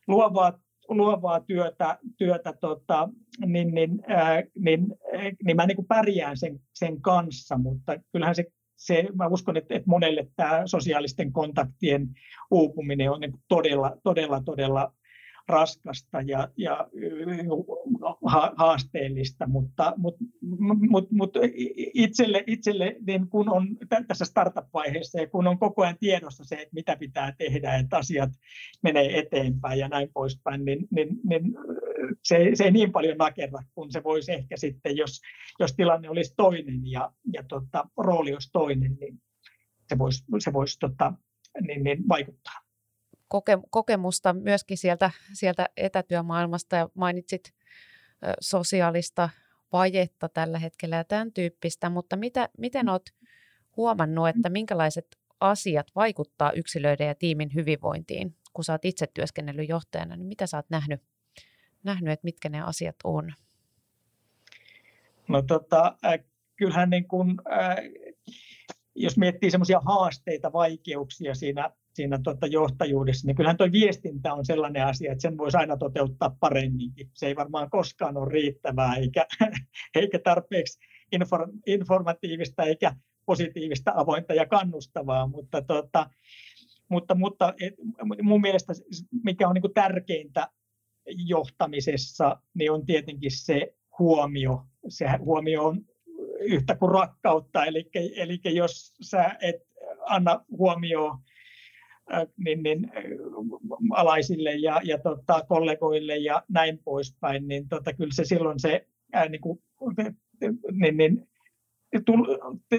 luovaa, 0.06 0.58
luovaa 0.88 1.40
työtä, 1.40 1.98
työtä 2.18 2.52
tota, 2.52 3.08
niin, 3.46 3.74
niin, 3.74 4.02
ää, 4.06 4.42
niin, 4.58 4.86
niin 5.44 5.56
mä 5.56 5.66
niin 5.66 5.76
kuin 5.76 5.88
pärjään 5.88 6.36
sen, 6.36 6.60
sen 6.74 7.00
kanssa, 7.00 7.58
mutta 7.58 7.96
kyllähän 8.12 8.34
se 8.34 8.44
se, 8.76 9.04
mä 9.14 9.26
uskon, 9.26 9.56
että, 9.56 9.74
että 9.74 9.90
monelle 9.90 10.28
tämä 10.36 10.62
sosiaalisten 10.66 11.32
kontaktien 11.32 12.08
uupuminen 12.50 13.10
on 13.10 13.20
niin 13.20 13.32
todella, 13.48 13.96
todella, 14.02 14.40
todella 14.40 14.92
raskasta 15.48 16.20
ja, 16.20 16.48
ja 16.56 16.88
haasteellista, 18.56 19.46
mutta, 19.48 19.94
mutta, 19.96 20.24
mutta, 20.90 21.14
mutta 21.14 21.40
itselle, 21.94 22.44
itselle 22.46 22.96
niin 23.06 23.28
kun 23.28 23.48
on 23.48 23.76
tässä 24.08 24.24
startup-vaiheessa 24.24 25.20
ja 25.20 25.26
kun 25.26 25.46
on 25.46 25.58
koko 25.58 25.82
ajan 25.82 25.98
tiedossa 26.00 26.44
se, 26.44 26.54
että 26.54 26.74
mitä 26.74 26.96
pitää 26.96 27.34
tehdä, 27.38 27.74
että 27.74 27.96
asiat 27.96 28.30
menee 28.82 29.18
eteenpäin 29.18 29.78
ja 29.78 29.88
näin 29.88 30.08
poispäin, 30.14 30.64
niin, 30.64 30.88
niin, 30.90 31.08
niin 31.28 31.42
se, 32.22 32.50
se 32.54 32.64
ei 32.64 32.70
niin 32.70 32.92
paljon 32.92 33.18
nakerra 33.18 33.62
kuin 33.74 33.92
se 33.92 34.04
voisi 34.04 34.32
ehkä 34.32 34.56
sitten, 34.56 34.96
jos, 34.96 35.20
jos 35.60 35.74
tilanne 35.76 36.10
olisi 36.10 36.34
toinen 36.36 36.90
ja, 36.90 37.12
ja 37.32 37.42
tota, 37.48 37.88
rooli 37.96 38.32
olisi 38.32 38.52
toinen, 38.52 38.96
niin 39.00 39.20
se 39.88 39.98
voisi, 39.98 40.24
se 40.38 40.52
voisi 40.52 40.78
tota, 40.78 41.12
niin, 41.66 41.84
niin 41.84 42.08
vaikuttaa 42.08 42.65
koke, 43.28 43.58
kokemusta 43.70 44.32
myöskin 44.32 44.78
sieltä, 44.78 45.10
sieltä 45.32 45.68
etätyömaailmasta 45.76 46.76
ja 46.76 46.88
mainitsit 46.94 47.54
sosiaalista 48.40 49.28
vajetta 49.72 50.28
tällä 50.28 50.58
hetkellä 50.58 50.96
ja 50.96 51.04
tämän 51.04 51.32
tyyppistä, 51.32 51.90
mutta 51.90 52.16
mitä, 52.16 52.48
miten 52.58 52.88
olet 52.88 53.14
huomannut, 53.76 54.28
että 54.28 54.48
minkälaiset 54.48 55.06
asiat 55.40 55.86
vaikuttaa 55.94 56.52
yksilöiden 56.52 57.06
ja 57.06 57.14
tiimin 57.14 57.54
hyvinvointiin, 57.54 58.36
kun 58.52 58.64
sä 58.64 58.72
oot 58.72 58.84
itse 58.84 59.06
työskennellyt 59.14 59.68
johtajana, 59.68 60.16
niin 60.16 60.26
mitä 60.26 60.46
sä 60.46 60.56
oot 60.56 60.70
nähnyt, 60.70 61.02
nähnyt 61.82 62.12
että 62.12 62.24
mitkä 62.24 62.48
ne 62.48 62.60
asiat 62.60 62.96
on? 63.04 63.32
No 65.28 65.42
tota, 65.42 65.96
äh, 66.04 66.18
kyllähän 66.56 66.90
niin 66.90 67.08
kun, 67.08 67.42
jos 68.94 69.18
miettii 69.18 69.50
semmoisia 69.50 69.80
haasteita, 69.80 70.52
vaikeuksia 70.52 71.34
siinä 71.34 71.70
siinä 71.96 72.18
tuota 72.24 72.46
johtajuudessa, 72.46 73.26
niin 73.26 73.36
kyllähän 73.36 73.56
tuo 73.56 73.72
viestintä 73.72 74.34
on 74.34 74.44
sellainen 74.44 74.86
asia, 74.86 75.12
että 75.12 75.22
sen 75.22 75.38
voisi 75.38 75.56
aina 75.56 75.76
toteuttaa 75.76 76.36
paremminkin. 76.40 77.10
Se 77.14 77.26
ei 77.26 77.36
varmaan 77.36 77.70
koskaan 77.70 78.16
ole 78.16 78.32
riittävää 78.32 78.94
eikä, 78.94 79.26
eikä 80.00 80.18
tarpeeksi 80.18 80.78
informatiivista 81.66 82.62
eikä 82.62 82.92
positiivista, 83.26 83.92
avointa 83.96 84.34
ja 84.34 84.46
kannustavaa, 84.46 85.26
mutta, 85.26 85.62
tuota, 85.62 86.10
mutta, 86.88 87.14
mutta 87.14 87.54
et, 87.60 87.74
mun 88.22 88.40
mielestä 88.40 88.72
mikä 89.24 89.48
on 89.48 89.54
niin 89.54 89.74
tärkeintä 89.74 90.48
johtamisessa, 91.06 92.40
niin 92.54 92.72
on 92.72 92.86
tietenkin 92.86 93.30
se 93.30 93.74
huomio. 93.98 94.66
Se 94.88 95.06
huomio 95.18 95.64
on 95.64 95.84
yhtä 96.40 96.74
kuin 96.74 96.92
rakkautta, 96.92 97.64
eli, 97.64 97.90
eli 97.94 98.40
jos 98.44 98.94
sä 99.00 99.36
et 99.40 99.56
anna 100.06 100.44
huomioon 100.50 101.18
niin, 102.36 102.62
niin, 102.62 102.92
alaisille 103.90 104.54
ja, 104.54 104.80
ja 104.84 104.98
tota, 104.98 105.44
kollegoille 105.48 106.16
ja 106.16 106.42
näin 106.48 106.78
poispäin, 106.84 107.48
niin 107.48 107.68
tota, 107.68 107.92
kyllä 107.92 108.12
se 108.14 108.24
silloin 108.24 108.60
se 108.60 108.86
ää, 109.12 109.28
niin 109.28 109.40
kuin, 109.40 109.58
niin, 110.72 110.96
niin, 110.96 111.28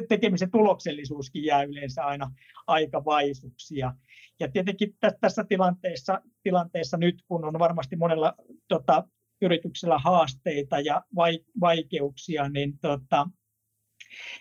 tekemisen 0.10 0.52
tuloksellisuuskin 0.52 1.46
jää 1.46 1.64
yleensä 1.64 2.04
aina 2.04 2.32
aika 2.68 3.06
vaisuksi. 3.06 3.78
Ja, 3.78 3.94
ja 4.40 4.48
tietenkin 4.52 4.98
tässä 5.22 5.44
tilanteessa, 5.44 6.22
tilanteessa 6.44 6.98
nyt, 6.98 7.24
kun 7.28 7.46
on 7.46 7.60
varmasti 7.60 7.96
monella 7.96 8.34
tota, 8.68 9.04
yrityksellä 9.42 9.98
haasteita 9.98 10.80
ja 10.80 11.02
vaikeuksia, 11.62 12.50
niin 12.50 12.80
tota, 12.80 13.28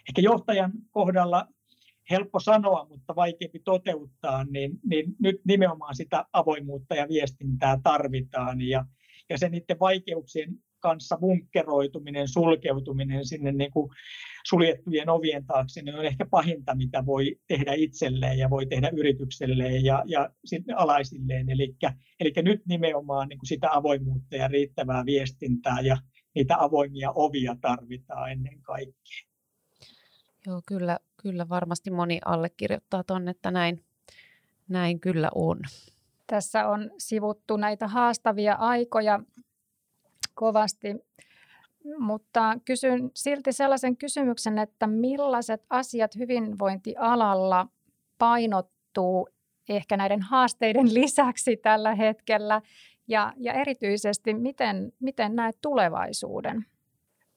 ehkä 0.09 0.20
johtajan 0.20 0.72
kohdalla 0.91 1.49
helppo 2.11 2.40
sanoa, 2.40 2.86
mutta 2.90 3.16
vaikeampi 3.16 3.59
toteuttaa, 3.59 4.44
niin, 4.44 4.70
niin 4.88 5.16
nyt 5.20 5.40
nimenomaan 5.44 5.94
sitä 5.94 6.24
avoimuutta 6.32 6.94
ja 6.94 7.09
viestintää 7.09 7.80
tarvitaan. 7.82 8.61
Ja, 8.61 8.84
ja 9.30 9.38
se 9.38 9.48
niiden 9.48 9.78
vaikeuksien 9.80 10.59
kanssa 10.80 11.16
bunkkeroituminen, 11.20 12.28
sulkeutuminen 12.28 13.26
sinne 13.26 13.52
niin 13.52 13.70
kuin 13.70 13.90
suljettujen 14.48 15.09
ovien 15.09 15.46
taakse, 15.46 15.82
niin 15.82 15.94
on 15.94 16.04
ehkä 16.04 16.26
pahinta, 16.30 16.74
mitä 16.74 17.07
voi 17.07 17.36
tehdä 17.48 17.72
itselleen 17.72 18.38
ja 18.38 18.50
voi 18.50 18.66
tehdä 18.66 18.90
yritykselleen 18.92 19.84
ja, 19.84 20.02
ja 20.07 20.30
alaisilleen. 20.76 21.50
Eli, 21.50 22.32
nyt 22.42 22.66
nimenomaan 22.66 23.28
niin 23.28 23.38
kuin 23.38 23.48
sitä 23.48 23.68
avoimuutta 23.72 24.36
ja 24.36 24.48
riittävää 24.48 25.07
viestintää 25.07 25.80
ja 25.80 25.96
niitä 26.34 26.57
avoimia 26.59 27.12
ovia 27.14 27.57
tarvitaan 27.61 28.32
ennen 28.32 28.62
kaikkea. 28.62 29.20
Joo, 30.46 30.62
kyllä, 30.68 30.98
kyllä 31.27 31.49
varmasti 31.49 31.91
moni 31.91 32.20
allekirjoittaa 32.24 33.05
tuonne, 33.05 33.31
että 33.31 33.51
näin, 33.51 33.85
näin 34.68 35.01
kyllä 35.01 35.31
on. 35.35 35.61
Tässä 36.27 36.68
on 36.68 36.91
sivuttu 36.99 37.57
näitä 37.57 37.89
haastavia 37.89 38.55
aikoja 38.55 39.20
kovasti, 40.35 40.89
mutta 41.99 42.59
kysyn 42.64 43.11
silti 43.14 43.53
sellaisen 43.53 43.97
kysymyksen, 43.97 44.59
että 44.59 44.87
millaiset 44.87 45.62
asiat 45.70 46.16
hyvinvointialalla 46.16 47.68
painottuu 48.18 49.29
ehkä 49.68 49.97
näiden 49.97 50.22
haasteiden 50.22 50.95
lisäksi 50.95 51.57
tällä 51.57 51.95
hetkellä 51.95 52.62
ja, 53.09 53.33
ja 53.37 53.53
erityisesti 53.53 54.35
miten, 54.35 54.93
miten 55.01 55.37
näet 55.37 55.59
tulevaisuuden? 55.62 56.66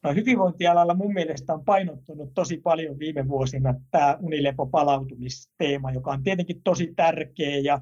No, 0.03 0.13
hyvinvointialalla 0.13 0.93
mun 0.93 1.13
mielestä 1.13 1.53
on 1.53 1.65
painottunut 1.65 2.33
tosi 2.33 2.57
paljon 2.57 2.99
viime 2.99 3.27
vuosina 3.27 3.73
tämä 3.91 4.17
unilepo-palautumisteema, 4.21 5.91
joka 5.91 6.11
on 6.11 6.23
tietenkin 6.23 6.61
tosi 6.63 6.93
tärkeä 6.95 7.57
ja, 7.57 7.79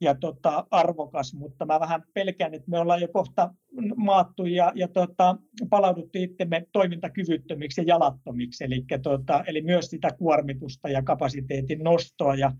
ja 0.00 0.14
tota, 0.14 0.66
arvokas, 0.70 1.34
mutta 1.34 1.66
mä 1.66 1.80
vähän 1.80 2.02
pelkään, 2.14 2.54
että 2.54 2.70
me 2.70 2.78
ollaan 2.78 3.00
jo 3.00 3.08
kohta 3.08 3.54
maattu 3.96 4.46
ja, 4.46 4.72
ja 4.74 4.88
tota, 4.88 5.36
palauduttu 5.70 6.18
itsemme 6.18 6.66
toimintakyvyttömiksi 6.72 7.80
ja 7.80 7.84
jalattomiksi, 7.86 8.64
eli, 8.64 8.84
tota, 9.02 9.44
eli 9.46 9.62
myös 9.62 9.86
sitä 9.86 10.10
kuormitusta 10.18 10.88
ja 10.88 11.02
kapasiteetin 11.02 11.82
nostoa 11.82 12.34
ja 12.34 12.52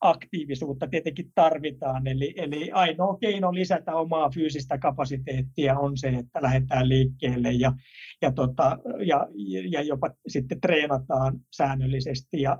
aktiivisuutta 0.00 0.88
tietenkin 0.88 1.32
tarvitaan. 1.34 2.06
Eli, 2.06 2.34
eli 2.36 2.70
ainoa 2.70 3.18
keino 3.20 3.54
lisätä 3.54 3.94
omaa 3.94 4.30
fyysistä 4.30 4.78
kapasiteettia 4.78 5.78
on 5.78 5.96
se, 5.96 6.08
että 6.08 6.42
lähdetään 6.42 6.88
liikkeelle 6.88 7.52
ja, 7.52 7.72
ja, 8.22 8.32
tota, 8.32 8.78
ja, 9.06 9.26
ja 9.68 9.82
jopa 9.82 10.10
sitten 10.28 10.60
treenataan 10.60 11.40
säännöllisesti 11.56 12.42
ja 12.42 12.58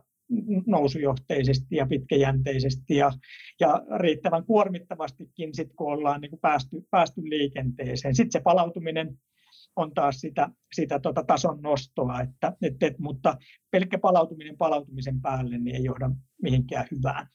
nousujohteisesti 0.67 1.77
ja 1.77 1.87
pitkäjänteisesti 1.87 2.97
ja, 2.97 3.13
ja 3.61 3.83
riittävän 3.99 4.45
kuormittavastikin, 4.45 5.55
sit, 5.55 5.69
kun 5.77 5.93
ollaan 5.93 6.21
niin 6.21 6.31
kuin 6.31 6.41
päästy, 6.41 6.83
päästy 6.91 7.21
liikenteeseen. 7.25 8.15
Sitten 8.15 8.33
se 8.33 8.41
palautuminen 8.41 9.19
on 9.79 9.95
taas 9.95 10.21
sitä, 10.21 10.49
sitä 10.73 10.99
tota 10.99 11.25
tason 11.25 11.63
nostoa, 11.63 12.21
että, 12.21 12.53
et, 12.63 12.83
et, 12.83 12.99
mutta 12.99 13.37
pelkkä 13.71 13.99
palautuminen 13.99 14.57
palautumisen 14.57 15.21
päälle 15.21 15.59
niin 15.59 15.77
ei 15.77 15.85
johda 15.85 16.11
mihinkään 16.43 16.87
hyvään. 16.91 17.27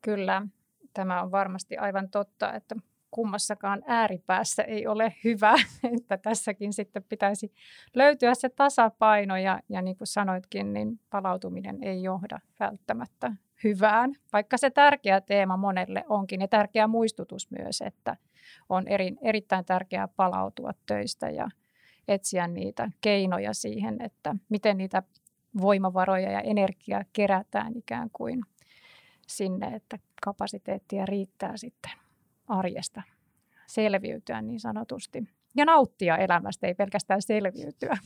Kyllä, 0.00 0.46
tämä 0.94 1.22
on 1.22 1.30
varmasti 1.30 1.76
aivan 1.76 2.10
totta, 2.10 2.52
että 2.52 2.74
kummassakaan 3.10 3.82
ääripäässä 3.86 4.62
ei 4.62 4.86
ole 4.86 5.14
hyvä, 5.24 5.54
että 5.96 6.16
tässäkin 6.16 6.72
sitten 6.72 7.04
pitäisi 7.08 7.52
löytyä 7.94 8.34
se 8.34 8.48
tasapaino 8.48 9.36
ja, 9.36 9.60
ja 9.68 9.82
niin 9.82 9.96
kuin 9.96 10.08
sanoitkin, 10.08 10.72
niin 10.72 11.00
palautuminen 11.10 11.82
ei 11.82 12.02
johda 12.02 12.38
välttämättä 12.60 13.32
hyvään, 13.64 14.14
vaikka 14.32 14.56
se 14.56 14.70
tärkeä 14.70 15.20
teema 15.20 15.56
monelle 15.56 16.04
onkin 16.08 16.40
ja 16.40 16.48
tärkeä 16.48 16.86
muistutus 16.86 17.50
myös, 17.50 17.80
että 17.80 18.16
on 18.68 18.88
eri, 18.88 19.12
erittäin 19.22 19.64
tärkeää 19.64 20.08
palautua 20.08 20.70
töistä 20.86 21.30
ja 21.30 21.48
etsiä 22.08 22.46
niitä 22.46 22.90
keinoja 23.00 23.54
siihen, 23.54 23.96
että 24.02 24.34
miten 24.48 24.78
niitä 24.78 25.02
voimavaroja 25.60 26.30
ja 26.30 26.40
energiaa 26.40 27.02
kerätään 27.12 27.76
ikään 27.76 28.10
kuin 28.12 28.42
sinne, 29.28 29.66
että 29.66 29.98
kapasiteettia 30.24 31.06
riittää 31.06 31.56
sitten 31.56 31.92
arjesta 32.48 33.02
selviytyä 33.66 34.42
niin 34.42 34.60
sanotusti. 34.60 35.24
Ja 35.56 35.64
nauttia 35.64 36.16
elämästä, 36.16 36.66
ei 36.66 36.74
pelkästään 36.74 37.22
selviytyä. 37.22 37.96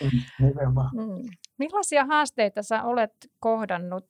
Mm, 0.00 0.10
mm. 1.02 1.28
Millaisia 1.58 2.04
haasteita 2.04 2.62
sä 2.62 2.82
olet 2.82 3.30
kohdannut 3.40 4.04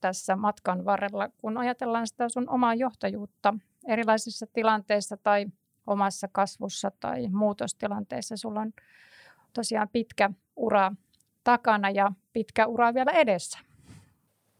tässä 0.00 0.36
matkan 0.36 0.84
varrella, 0.84 1.28
kun 1.38 1.58
ajatellaan 1.58 2.06
sitä 2.06 2.28
sun 2.28 2.48
omaa 2.50 2.74
johtajuutta 2.74 3.54
erilaisissa 3.88 4.46
tilanteissa 4.52 5.16
tai 5.16 5.46
omassa 5.86 6.28
kasvussa 6.32 6.90
tai 7.00 7.28
muutostilanteissa? 7.28 8.36
Sulla 8.36 8.60
on 8.60 8.72
tosiaan 9.52 9.88
pitkä 9.92 10.30
ura 10.56 10.92
takana 11.44 11.90
ja 11.90 12.12
pitkä 12.32 12.66
ura 12.66 12.94
vielä 12.94 13.10
edessä. 13.10 13.58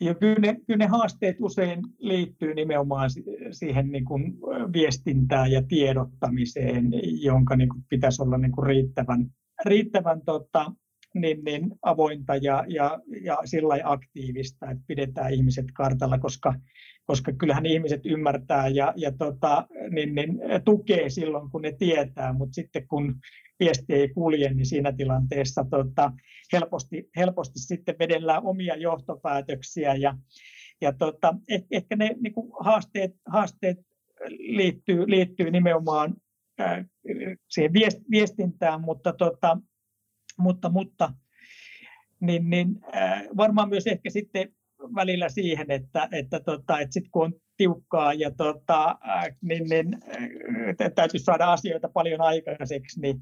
Ja 0.01 0.15
kyllä 0.15 0.39
ne, 0.39 0.57
kyllä 0.67 0.79
ne 0.79 0.87
haasteet 0.87 1.37
usein 1.41 1.83
liittyy 1.99 2.55
nimenomaan 2.55 3.11
siihen 3.51 3.93
niin 3.93 4.05
kuin 4.05 4.39
viestintään 4.73 5.53
ja 5.53 5.63
tiedottamiseen, 5.63 6.91
jonka 7.23 7.57
niin 7.57 7.69
kuin 7.69 7.85
pitäisi 7.89 8.23
olla 8.23 8.39
niin 8.39 8.53
kuin 8.53 8.67
riittävän, 8.67 9.31
riittävän 9.65 10.21
tota, 10.21 10.73
niin, 11.21 11.45
niin 11.45 11.71
avointa 11.83 12.37
ja, 12.37 12.65
ja, 12.69 12.99
ja 13.23 13.39
sillä 13.45 13.75
aktiivista, 13.85 14.71
että 14.71 14.85
pidetään 14.87 15.33
ihmiset 15.33 15.67
kartalla, 15.75 16.19
koska, 16.19 16.55
koska 17.07 17.33
kyllähän 17.33 17.67
ihmiset 17.67 18.07
ymmärtää 18.07 18.69
ja, 18.69 18.93
ja 18.97 19.13
tota, 19.13 19.67
niin, 19.91 20.15
niin, 20.15 20.39
tukee 20.65 21.11
silloin, 21.11 21.51
kun 21.51 21.63
ne 21.63 21.73
tietää, 21.73 22.33
mutta 22.33 22.55
sitten 22.55 22.89
kun 22.89 23.15
viesti 23.61 23.95
ei 23.95 24.09
kulje, 24.09 24.55
niin 24.55 24.67
siinä 24.67 24.93
tilanteessa 24.93 25.65
tota, 25.71 26.13
helposti, 26.53 27.09
helposti 27.17 27.59
sitten 27.59 27.99
vedellään 27.99 28.43
omia 28.47 28.77
johtopäätöksiä 28.77 29.95
ja, 29.95 30.15
ja 30.81 30.93
tota, 30.93 31.35
eh, 31.49 31.65
ehkä 31.71 31.97
ne 31.97 32.15
niin 32.21 32.35
kuin 32.35 32.53
haasteet, 32.61 33.11
haasteet 33.27 33.79
liittyy, 34.39 35.11
liittyy 35.11 35.51
nimenomaan 35.51 36.15
äh, 36.61 36.87
siihen 37.51 37.73
viestintään, 38.11 38.81
mutta, 38.81 39.13
tota, 39.13 39.59
mutta, 40.39 40.69
mutta 40.69 41.13
niin, 42.21 42.51
niin, 42.51 42.69
äh, 42.97 43.23
varmaan 43.37 43.69
myös 43.69 43.87
ehkä 43.87 44.11
sitten 44.11 44.49
välillä 44.95 45.29
siihen, 45.29 45.71
että, 45.71 46.09
että, 46.13 46.41
tota, 46.41 46.81
että 46.81 46.93
sit 46.93 47.09
kun 47.11 47.25
on 47.25 47.33
tiukkaa 47.57 48.15
ja 48.15 48.31
tota, 48.31 48.99
äh, 49.09 49.25
niin, 49.43 49.65
niin, 49.69 49.95
äh, 49.95 50.93
täytyy 50.95 51.21
saada 51.21 51.53
asioita 51.53 51.89
paljon 51.89 52.21
aikaiseksi, 52.21 53.01
niin, 53.01 53.21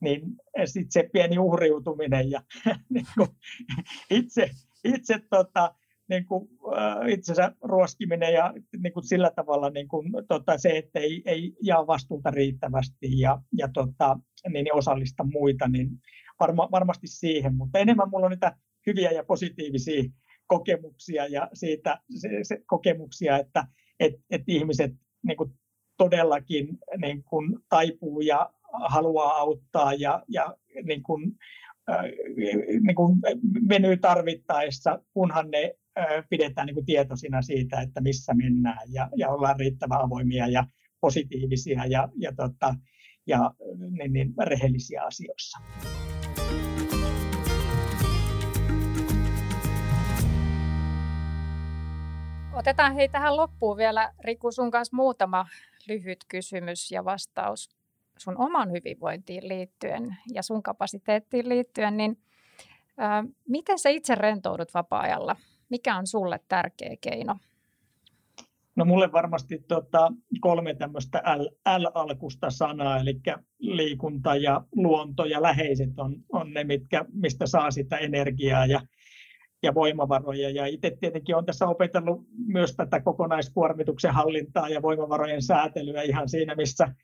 niin 0.00 0.22
sitten 0.64 0.92
se 0.92 1.10
pieni 1.12 1.38
uhriutuminen 1.38 2.30
ja 2.30 2.42
niin 2.94 3.06
kuin 3.14 3.28
itse, 4.10 4.50
itse 4.84 5.20
tota, 5.30 5.74
niin 6.08 6.26
kuin, 6.26 6.48
äh, 6.78 7.08
itsensä 7.08 7.52
ruoskiminen 7.62 8.32
ja 8.32 8.54
niin 8.82 8.92
kuin 8.92 9.08
sillä 9.08 9.30
tavalla 9.36 9.70
niin 9.70 9.88
kuin, 9.88 10.12
tota, 10.28 10.58
se, 10.58 10.68
että 10.78 11.00
ei, 11.00 11.22
ei 11.26 11.52
jaa 11.62 11.86
vastuuta 11.86 12.30
riittävästi 12.30 13.20
ja, 13.20 13.38
ja 13.58 13.68
tota, 13.74 14.18
niin, 14.48 14.64
niin 14.64 14.74
osallista 14.74 15.24
muita, 15.24 15.68
niin 15.68 15.90
varma, 16.42 16.68
varmasti 16.70 17.06
siihen, 17.06 17.54
mutta 17.54 17.78
enemmän 17.78 18.10
mulla 18.10 18.26
on 18.26 18.30
niitä 18.30 18.56
hyviä 18.86 19.10
ja 19.10 19.24
positiivisia 19.24 20.02
kokemuksia 20.46 21.26
ja 21.26 21.48
siitä 21.52 21.98
se, 22.20 22.28
se, 22.42 22.58
kokemuksia, 22.66 23.38
että 23.38 23.66
et, 24.00 24.14
et 24.30 24.42
ihmiset 24.46 24.92
niin 25.26 25.36
kuin 25.36 25.50
todellakin 25.96 26.78
niin 26.96 27.22
kuin 27.22 27.58
taipuu 27.68 28.20
ja 28.20 28.50
haluaa 28.72 29.32
auttaa 29.32 29.94
ja, 29.94 30.22
ja 30.28 30.56
niin 30.84 31.02
kuin, 31.02 31.32
äh, 31.90 32.04
niin 32.86 32.96
kuin 32.96 33.18
venyy 33.68 33.96
tarvittaessa, 33.96 35.02
kunhan 35.14 35.50
ne 35.50 35.74
pidetään 36.30 36.66
niin 36.66 36.74
kuin 36.74 36.86
tietoisina 36.86 37.42
siitä, 37.42 37.80
että 37.80 38.00
missä 38.00 38.34
mennään 38.34 38.92
ja, 38.92 39.08
ja 39.16 39.28
ollaan 39.28 39.60
riittävän 39.60 40.00
avoimia 40.00 40.48
ja 40.48 40.66
positiivisia 41.00 41.86
ja, 41.86 42.08
ja, 42.16 42.32
tota, 42.36 42.74
ja 43.26 43.54
niin, 43.90 44.12
niin, 44.12 44.34
rehellisiä 44.44 45.02
asioissa. 45.02 45.58
Otetaan 52.54 52.94
hei 52.94 53.08
tähän 53.08 53.36
loppuun 53.36 53.76
vielä 53.76 54.12
Riku 54.20 54.52
sun 54.52 54.70
kanssa 54.70 54.96
muutama 54.96 55.46
lyhyt 55.88 56.18
kysymys 56.28 56.90
ja 56.90 57.04
vastaus 57.04 57.70
sun 58.18 58.38
oman 58.38 58.72
hyvinvointiin 58.72 59.48
liittyen 59.48 60.16
ja 60.34 60.42
sun 60.42 60.62
kapasiteettiin 60.62 61.48
liittyen, 61.48 61.96
niin 61.96 62.18
miten 63.48 63.78
sä 63.78 63.88
itse 63.88 64.14
rentoudut 64.14 64.74
vapaa-ajalla? 64.74 65.36
Mikä 65.68 65.96
on 65.96 66.06
sulle 66.06 66.40
tärkeä 66.48 66.96
keino? 67.00 67.36
No 68.76 68.84
mulle 68.84 69.12
varmasti 69.12 69.58
tota, 69.68 70.12
kolme 70.40 70.74
tämmöistä 70.74 71.18
L, 71.18 71.44
L-alkusta 71.78 72.50
sanaa, 72.50 72.98
eli 72.98 73.20
liikunta 73.58 74.36
ja 74.36 74.64
luonto 74.76 75.24
ja 75.24 75.42
läheiset 75.42 75.98
on, 75.98 76.16
on 76.32 76.52
ne, 76.52 76.64
mitkä, 76.64 77.04
mistä 77.12 77.46
saa 77.46 77.70
sitä 77.70 77.96
energiaa 77.96 78.66
ja, 78.66 78.80
ja 79.62 79.74
voimavaroja. 79.74 80.50
Ja 80.50 80.66
itse 80.66 80.96
tietenkin 81.00 81.34
olen 81.34 81.46
tässä 81.46 81.66
opetellut 81.66 82.26
myös 82.46 82.76
tätä 82.76 83.00
kokonaiskuormituksen 83.00 84.14
hallintaa 84.14 84.68
ja 84.68 84.82
voimavarojen 84.82 85.42
säätelyä 85.42 86.02
ihan 86.02 86.28
siinä, 86.28 86.54
missä, 86.54 86.94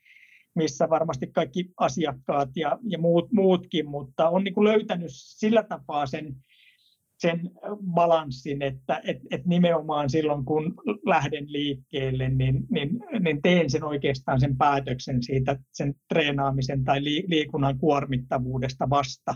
missä 0.55 0.89
varmasti 0.89 1.27
kaikki 1.27 1.71
asiakkaat 1.77 2.49
ja, 2.55 2.79
ja 2.83 2.99
muut, 2.99 3.31
muutkin, 3.31 3.89
mutta 3.89 4.29
on 4.29 4.43
niin 4.43 4.63
löytänyt 4.63 5.11
sillä 5.11 5.63
tapaa 5.63 6.05
sen 6.05 6.35
sen 7.19 7.51
balanssin, 7.93 8.61
että 8.61 9.01
et, 9.03 9.17
et 9.31 9.45
nimenomaan 9.45 10.09
silloin 10.09 10.45
kun 10.45 10.75
lähden 11.05 11.51
liikkeelle, 11.51 12.29
niin, 12.29 12.67
niin, 12.69 12.89
niin 13.19 13.41
teen 13.41 13.69
sen 13.69 13.83
oikeastaan 13.83 14.39
sen 14.39 14.57
päätöksen 14.57 15.23
siitä 15.23 15.59
sen 15.71 15.95
treenaamisen 16.09 16.83
tai 16.83 17.03
liikunnan 17.03 17.79
kuormittavuudesta 17.79 18.89
vasta, 18.89 19.35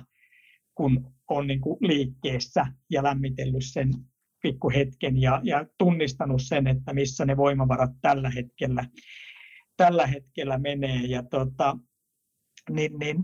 kun 0.76 1.13
on 1.30 1.48
niin 1.48 1.62
kuin 1.62 1.78
liikkeessä 1.82 2.66
ja 2.90 3.04
lämmitellyt 3.04 3.66
sen 3.66 3.90
pikkuhetken 4.42 5.22
ja, 5.22 5.42
ja 5.44 5.66
tunnistanut 5.78 6.42
sen, 6.42 6.68
että 6.68 6.94
missä 6.94 7.26
ne 7.26 7.38
voimavarat 7.38 7.92
tällä 8.02 8.30
hetkellä, 8.30 8.86
tällä 9.78 10.08
hetkellä 10.08 10.58
menee. 10.58 11.02
Ja 11.06 11.24
tota, 11.24 11.78
niin, 12.70 13.00
niin. 13.00 13.18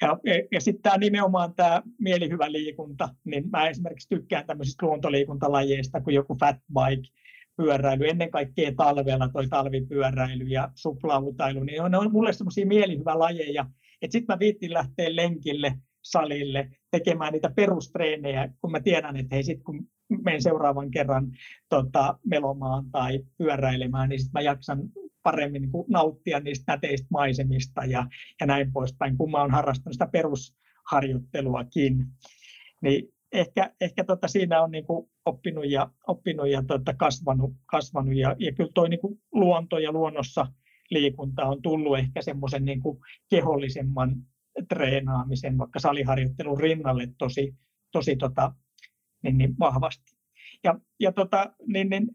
Ja, 0.00 0.18
ja 0.52 0.60
sitten 0.60 0.82
tämä 0.82 0.98
nimenomaan 0.98 1.54
tämä 1.54 1.82
mielihyvä 1.98 2.52
liikunta, 2.52 3.08
niin 3.24 3.50
mä 3.50 3.68
esimerkiksi 3.68 4.08
tykkään 4.08 4.46
tämmöisistä 4.46 4.86
luontoliikuntalajeista 4.86 6.00
kuin 6.00 6.14
joku 6.14 6.36
fat 6.40 6.56
bike, 6.56 7.08
pyöräily, 7.56 8.08
ennen 8.08 8.30
kaikkea 8.30 8.72
talvella 8.76 9.28
toi 9.28 9.48
talvipyöräily 9.48 10.44
ja 10.44 10.70
suplautailu, 10.74 11.64
niin 11.64 11.82
ne 11.90 11.98
on 11.98 12.12
mulle 12.12 12.32
semmoisia 12.32 12.66
mielihyvälajeja, 12.66 13.66
että 14.02 14.12
sitten 14.12 14.34
mä 14.34 14.38
viittin 14.38 14.72
lähteä 14.72 15.16
lenkille, 15.16 15.74
salille, 16.10 16.70
tekemään 16.90 17.32
niitä 17.32 17.50
perustreenejä, 17.56 18.48
kun 18.60 18.70
mä 18.70 18.80
tiedän, 18.80 19.16
että 19.16 19.34
hei 19.34 19.42
sit 19.42 19.62
kun 19.62 19.88
menen 20.24 20.42
seuraavan 20.42 20.90
kerran 20.90 21.32
tota, 21.68 22.18
melomaan 22.24 22.90
tai 22.90 23.20
pyöräilemään, 23.38 24.08
niin 24.08 24.20
sitten 24.20 24.32
mä 24.32 24.40
jaksan 24.40 24.82
paremmin 25.22 25.62
niin 25.62 25.84
nauttia 25.88 26.40
niistä 26.40 26.72
näteistä 26.72 27.06
maisemista 27.10 27.84
ja, 27.84 28.06
ja 28.40 28.46
näin 28.46 28.72
poispäin, 28.72 29.16
kun 29.16 29.30
mä 29.30 29.40
oon 29.40 29.50
harrastanut 29.50 29.92
sitä 29.92 30.08
perusharjoitteluakin. 30.12 32.06
Niin 32.82 33.08
ehkä, 33.32 33.72
ehkä 33.80 34.04
tota 34.04 34.28
siinä 34.28 34.62
on 34.62 34.70
niin 34.70 34.84
oppinut 35.24 35.70
ja, 35.70 35.90
oppinut 36.06 36.48
ja 36.48 36.62
tota 36.62 36.94
kasvanut, 36.94 37.50
kasvanut 37.66 38.16
ja, 38.16 38.36
ja 38.38 38.52
kyllä 38.52 38.70
tuo 38.74 38.86
niin 38.86 39.00
luonto 39.32 39.78
ja 39.78 39.92
luonnossa 39.92 40.46
liikunta 40.90 41.44
on 41.44 41.62
tullut 41.62 41.98
ehkä 41.98 42.22
semmoisen 42.22 42.64
niin 42.64 42.80
kehollisemman 43.30 44.16
treenaamisen, 44.68 45.58
vaikka 45.58 45.78
saliharjoittelun 45.78 46.60
rinnalle 46.60 47.08
tosi, 47.18 47.54
tosi 47.92 48.16
tota, 48.16 48.52
niin, 49.22 49.38
niin 49.38 49.58
vahvasti. 49.58 50.18
Ja, 50.64 50.80
ja 51.00 51.12
tota, 51.12 51.54
niin, 51.66 51.90
niin, 51.90 52.08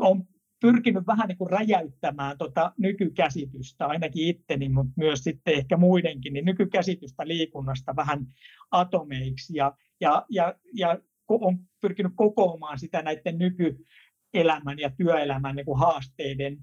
on 0.00 0.24
pyrkinyt 0.60 1.06
vähän 1.06 1.28
niin 1.28 1.38
kuin 1.38 1.50
räjäyttämään 1.50 2.38
tota 2.38 2.72
nykykäsitystä, 2.78 3.86
ainakin 3.86 4.28
itteni, 4.28 4.68
mutta 4.68 4.92
myös 4.96 5.24
sitten 5.24 5.54
ehkä 5.54 5.76
muidenkin, 5.76 6.32
niin 6.32 6.44
nykykäsitystä 6.44 7.28
liikunnasta 7.28 7.96
vähän 7.96 8.26
atomeiksi 8.70 9.56
ja, 9.56 9.76
ja, 10.00 10.26
ja, 10.28 10.54
ja 10.74 10.98
on 11.28 11.58
pyrkinyt 11.80 12.12
kokoamaan 12.16 12.78
sitä 12.78 13.02
näiden 13.02 13.38
nykyelämän 13.38 14.78
ja 14.78 14.90
työelämän 14.96 15.56
niin 15.56 15.66
kuin 15.66 15.78
haasteiden, 15.78 16.58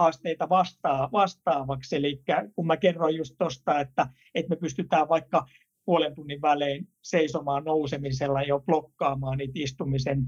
haasteita 0.00 0.48
vastaa, 0.48 1.08
vastaavaksi. 1.12 1.96
Eli 1.96 2.22
kun 2.54 2.66
mä 2.66 2.76
kerroin 2.76 3.16
just 3.16 3.34
tuosta, 3.38 3.80
että, 3.80 4.06
että 4.34 4.50
me 4.50 4.56
pystytään 4.56 5.08
vaikka 5.08 5.46
puolen 5.84 6.14
tunnin 6.14 6.42
välein 6.42 6.88
seisomaan 7.02 7.64
nousemisella 7.64 8.42
jo 8.42 8.60
blokkaamaan 8.60 9.38
niitä 9.38 9.52
istumisen 9.56 10.26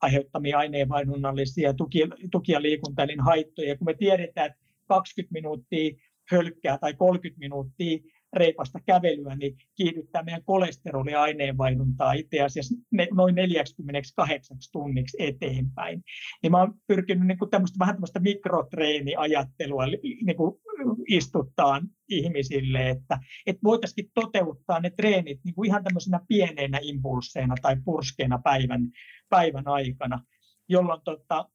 aiheuttamia 0.00 0.58
aineenvainnonnallisia 0.58 1.74
tuki, 1.74 2.00
tuki- 2.30 2.52
ja 2.52 2.62
liikuntaelin 2.62 3.20
haittoja. 3.20 3.76
Kun 3.78 3.86
me 3.86 3.94
tiedetään, 3.94 4.46
että 4.46 4.58
20 4.88 5.32
minuuttia 5.32 5.96
hölkkää 6.30 6.78
tai 6.78 6.94
30 6.94 7.38
minuuttia 7.38 7.98
reipasta 8.34 8.78
kävelyä, 8.86 9.36
niin 9.36 9.56
kiihdyttää 9.76 10.22
meidän 10.22 10.44
kolesteroliaineenvaihduntaa 10.44 12.12
itse 12.12 12.40
asiassa 12.40 12.74
noin 13.12 13.34
48 13.34 14.56
tunniksi 14.72 15.16
eteenpäin. 15.20 16.04
Niin 16.42 16.50
mä 16.50 16.58
oon 16.58 16.74
pyrkinyt 16.86 17.26
niin 17.26 17.38
kuin 17.38 17.50
tämmöistä, 17.50 17.78
vähän 17.78 17.94
tämmöistä 17.94 18.20
mikrotreeniajattelua 18.20 19.86
niin 19.86 20.36
kuin 20.36 20.60
istuttaa 21.08 21.80
ihmisille, 22.08 22.90
että, 22.90 23.18
että 23.46 23.60
voitaisiin 23.64 24.10
toteuttaa 24.14 24.80
ne 24.80 24.90
treenit 24.90 25.40
niin 25.44 25.54
kuin 25.54 25.66
ihan 25.66 25.84
tämmöisenä 25.84 26.20
pieneinä 26.28 26.78
impulseina 26.82 27.54
tai 27.62 27.76
purskeina 27.84 28.38
päivän, 28.38 28.88
päivän 29.28 29.68
aikana, 29.68 30.24
jolloin 30.68 31.00
tota, 31.04 31.48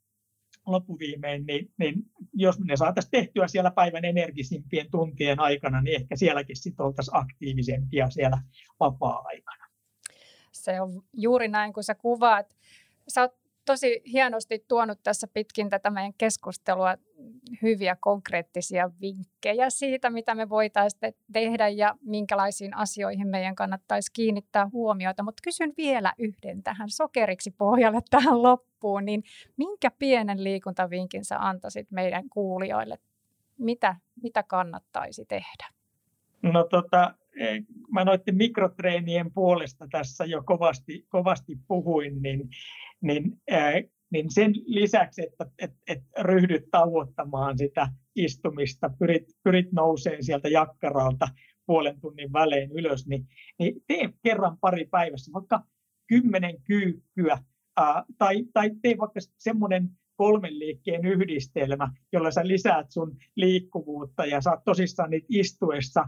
loppuviimein, 0.72 1.46
niin, 1.46 1.72
niin 1.78 1.96
jos 2.34 2.60
ne 2.60 2.78
saataisiin 2.78 3.12
tehtyä 3.12 3.48
siellä 3.48 3.72
päivän 3.72 4.06
energisimpien 4.06 4.92
tuntien 4.92 5.40
aikana, 5.40 5.82
niin 5.82 5.96
ehkä 5.96 6.16
sielläkin 6.16 6.56
sitten 6.56 6.86
oltaisiin 6.86 7.18
aktiivisempia 7.18 8.10
siellä 8.10 8.42
vapaa-aikana. 8.80 9.66
Se 10.52 10.82
on 10.82 11.04
juuri 11.14 11.48
näin, 11.48 11.74
kun 11.74 11.84
sä 11.84 11.96
kuvaat. 11.96 12.58
Sä 13.08 13.22
oot 13.22 13.39
tosi 13.70 14.02
hienosti 14.12 14.66
tuonut 14.68 15.00
tässä 15.04 15.28
pitkin 15.34 15.70
tätä 15.70 15.90
meidän 15.90 16.14
keskustelua 16.18 16.96
hyviä 17.62 17.98
konkreettisia 18.00 18.92
vinkkejä 19.02 19.70
siitä, 19.70 20.10
mitä 20.10 20.36
me 20.36 20.50
voitaisiin 20.50 21.14
tehdä 21.34 21.68
ja 21.68 21.96
minkälaisiin 22.02 22.78
asioihin 22.78 23.28
meidän 23.28 23.56
kannattaisi 23.56 24.12
kiinnittää 24.14 24.70
huomiota. 24.74 25.24
Mutta 25.24 25.42
kysyn 25.44 25.74
vielä 25.78 26.14
yhden 26.18 26.64
tähän 26.64 26.90
sokeriksi 26.90 27.52
pohjalle 27.52 28.00
tähän 28.10 28.44
loppuun, 28.44 29.06
niin 29.06 29.24
minkä 29.58 29.92
pienen 29.92 30.44
liikuntavinkin 30.44 31.26
sä 31.26 31.38
antaisit 31.40 31.92
meidän 31.92 32.30
kuulijoille? 32.30 32.98
Mitä, 33.58 33.96
mitä 34.24 34.44
kannattaisi 34.44 35.26
tehdä? 35.26 35.68
No 36.42 36.64
tota, 36.64 37.14
mä 37.92 38.06
noiden 38.06 38.36
mikrotreenien 38.36 39.34
puolesta 39.34 39.88
tässä 39.92 40.26
jo 40.26 40.44
kovasti, 40.46 41.06
kovasti 41.10 41.58
puhuin, 41.68 42.22
niin, 42.22 42.50
niin 43.02 43.42
niin 44.12 44.32
sen 44.32 44.54
lisäksi, 44.66 45.22
että, 45.22 45.46
että, 45.60 45.78
että 45.88 46.24
ryhdyt 46.24 46.64
tauottamaan 46.72 47.58
sitä 47.58 47.88
istumista, 48.16 48.90
pyrit, 49.00 49.24
pyrit 49.44 49.72
nouseen 49.72 50.24
sieltä 50.24 50.50
jakkaralta 50.50 51.28
puolen 51.66 52.02
tunnin 52.02 52.34
välein 52.34 52.72
ylös, 52.72 53.08
niin, 53.08 53.28
niin 53.60 53.84
tee 53.88 54.10
kerran 54.24 54.58
pari 54.62 54.86
päivässä, 54.86 55.32
vaikka 55.34 55.64
kymmenen 56.08 56.62
kyykkyä, 56.64 57.38
ää, 57.78 58.04
tai, 58.18 58.46
tai 58.54 58.72
tee 58.82 58.98
vaikka 58.98 59.20
semmoinen 59.38 59.90
kolmen 60.16 60.60
liikkeen 60.60 61.06
yhdistelmä, 61.06 61.94
jolla 62.12 62.32
sä 62.32 62.48
lisäät 62.48 62.92
sun 62.92 63.18
liikkuvuutta 63.36 64.26
ja 64.26 64.42
saat 64.42 64.64
tosissaan 64.64 65.10
niitä 65.10 65.28
istuessa 65.30 66.06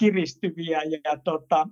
kiristyviä 0.00 0.82
ja, 0.82 1.16
tota, 1.24 1.68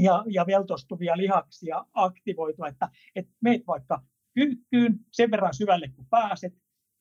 ja, 0.00 0.24
ja 0.26 0.46
veltostuvia 0.46 1.16
lihaksia 1.16 1.84
aktivoitua, 1.94 2.68
että, 2.68 2.88
että 3.16 3.32
meet 3.40 3.62
vaikka 3.66 4.02
kyykkyyn 4.34 4.98
sen 5.10 5.30
verran 5.30 5.54
syvälle 5.54 5.88
kuin 5.88 6.06
pääset. 6.10 6.52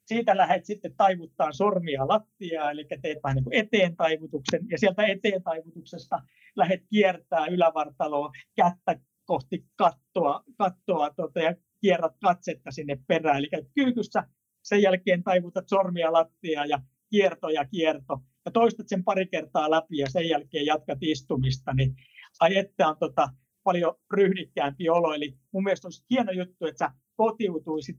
Siitä 0.06 0.38
lähdet 0.38 0.66
sitten 0.66 0.96
taivuttaa 0.98 1.52
sormia 1.52 2.08
lattiaa, 2.08 2.72
eli 2.72 2.86
teet 3.02 3.18
vähän 3.24 3.36
niin 3.36 3.44
kuin 3.44 3.54
eteen 3.54 3.96
taivutuksen, 3.96 4.62
ja 4.70 4.78
sieltä 4.78 5.04
eteen 5.08 5.44
taivutuksesta 5.44 6.20
lähdet 6.56 6.84
kiertää 6.90 7.46
ylävartaloa 7.46 8.32
kättä 8.56 9.00
kohti 9.26 9.66
kattoa, 9.76 10.44
kattoa 10.58 11.10
tuota, 11.10 11.40
ja 11.40 11.56
kierrät 11.82 12.14
katsetta 12.24 12.72
sinne 12.72 12.98
perään. 13.08 13.38
Eli 13.38 13.50
kyykyssä, 13.76 14.24
sen 14.62 14.82
jälkeen 14.82 15.24
taivutat 15.24 15.70
sormia 15.70 16.14
lattiaa 16.14 16.66
ja 16.66 16.82
kierto 17.10 17.50
ja 17.50 17.66
kierto, 17.66 18.20
ja 18.46 18.52
toistat 18.52 18.88
sen 18.90 19.04
pari 19.04 19.28
kertaa 19.28 19.72
läpi 19.72 19.98
ja 19.98 20.10
sen 20.10 20.30
jälkeen 20.30 20.66
jatkat 20.66 20.98
istumista, 21.02 21.74
niin 21.74 21.96
ai 22.40 22.58
että 22.58 22.88
on 22.88 22.98
tota, 23.00 23.30
paljon 23.64 23.96
ryhdikkäämpi 24.14 24.90
olo. 24.90 25.14
Eli 25.14 25.38
mun 25.52 25.64
mielestä 25.64 25.88
olisi 25.88 26.06
hieno 26.10 26.32
juttu, 26.32 26.66
että 26.66 26.86
sä 26.86 26.94
kotiutuisit 27.16 27.98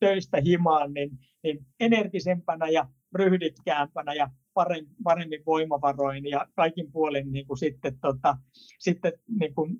töistä 0.00 0.40
himaan 0.44 0.94
niin, 0.94 1.10
niin 1.42 1.66
energisempänä 1.80 2.68
ja 2.68 2.88
ryhdikkäämpänä 3.14 4.14
ja 4.14 4.30
paremmin 5.04 5.42
voimavaroin 5.46 6.26
ja 6.26 6.46
kaikin 6.56 6.92
puolin 6.92 7.32
niin 7.32 7.46
kuin 7.46 7.58
sitten, 7.58 7.98
tota, 7.98 8.36
sitten 8.78 9.12
niin 9.40 9.54
kuin 9.54 9.76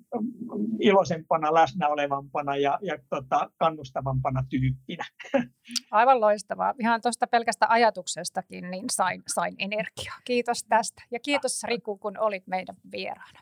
iloisempana, 0.79 1.53
läsnä 1.53 1.87
olevampana 1.87 2.57
ja, 2.57 2.79
ja 2.81 2.97
tota, 3.09 3.51
kannustavampana 3.57 4.43
tyyppinä. 4.49 5.05
Aivan 5.91 6.21
loistavaa. 6.21 6.73
Ihan 6.79 7.01
tuosta 7.01 7.27
pelkästä 7.27 7.65
ajatuksestakin 7.69 8.71
niin 8.71 8.85
sain, 8.91 9.23
sain 9.27 9.55
energiaa. 9.59 10.15
Kiitos 10.25 10.63
tästä 10.69 11.03
ja 11.11 11.19
kiitos 11.19 11.63
Riku, 11.63 11.97
kun 11.97 12.17
olit 12.19 12.47
meidän 12.47 12.75
vieraana. 12.91 13.39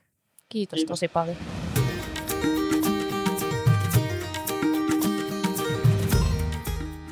Kiitos, 0.50 0.78
Kiitos. 0.78 1.00
tosi 1.00 1.08
paljon. 1.08 1.38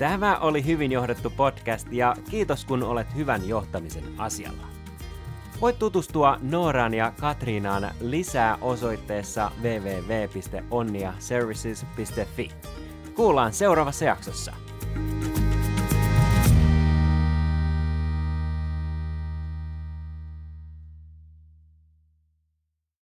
Tämä 0.02 0.38
oli 0.38 0.66
hyvin 0.66 0.92
johdettu 0.92 1.30
podcast 1.30 1.88
ja 1.92 2.16
kiitos 2.30 2.66
kun 2.66 2.84
olet 2.84 3.16
hyvän 3.16 3.48
johtamisen 3.48 4.04
asialla. 4.18 4.68
Voit 5.62 5.80
tutustua 5.80 6.38
Nooraan 6.42 6.94
ja 6.94 7.14
Katriinaan 7.20 7.92
lisää 8.00 8.58
osoitteessa 8.62 9.52
www.onniaservices.fi. 9.62 12.50
Kuullaan 13.16 13.54
seuraavassa 13.54 14.06
jaksossa. 14.06 14.54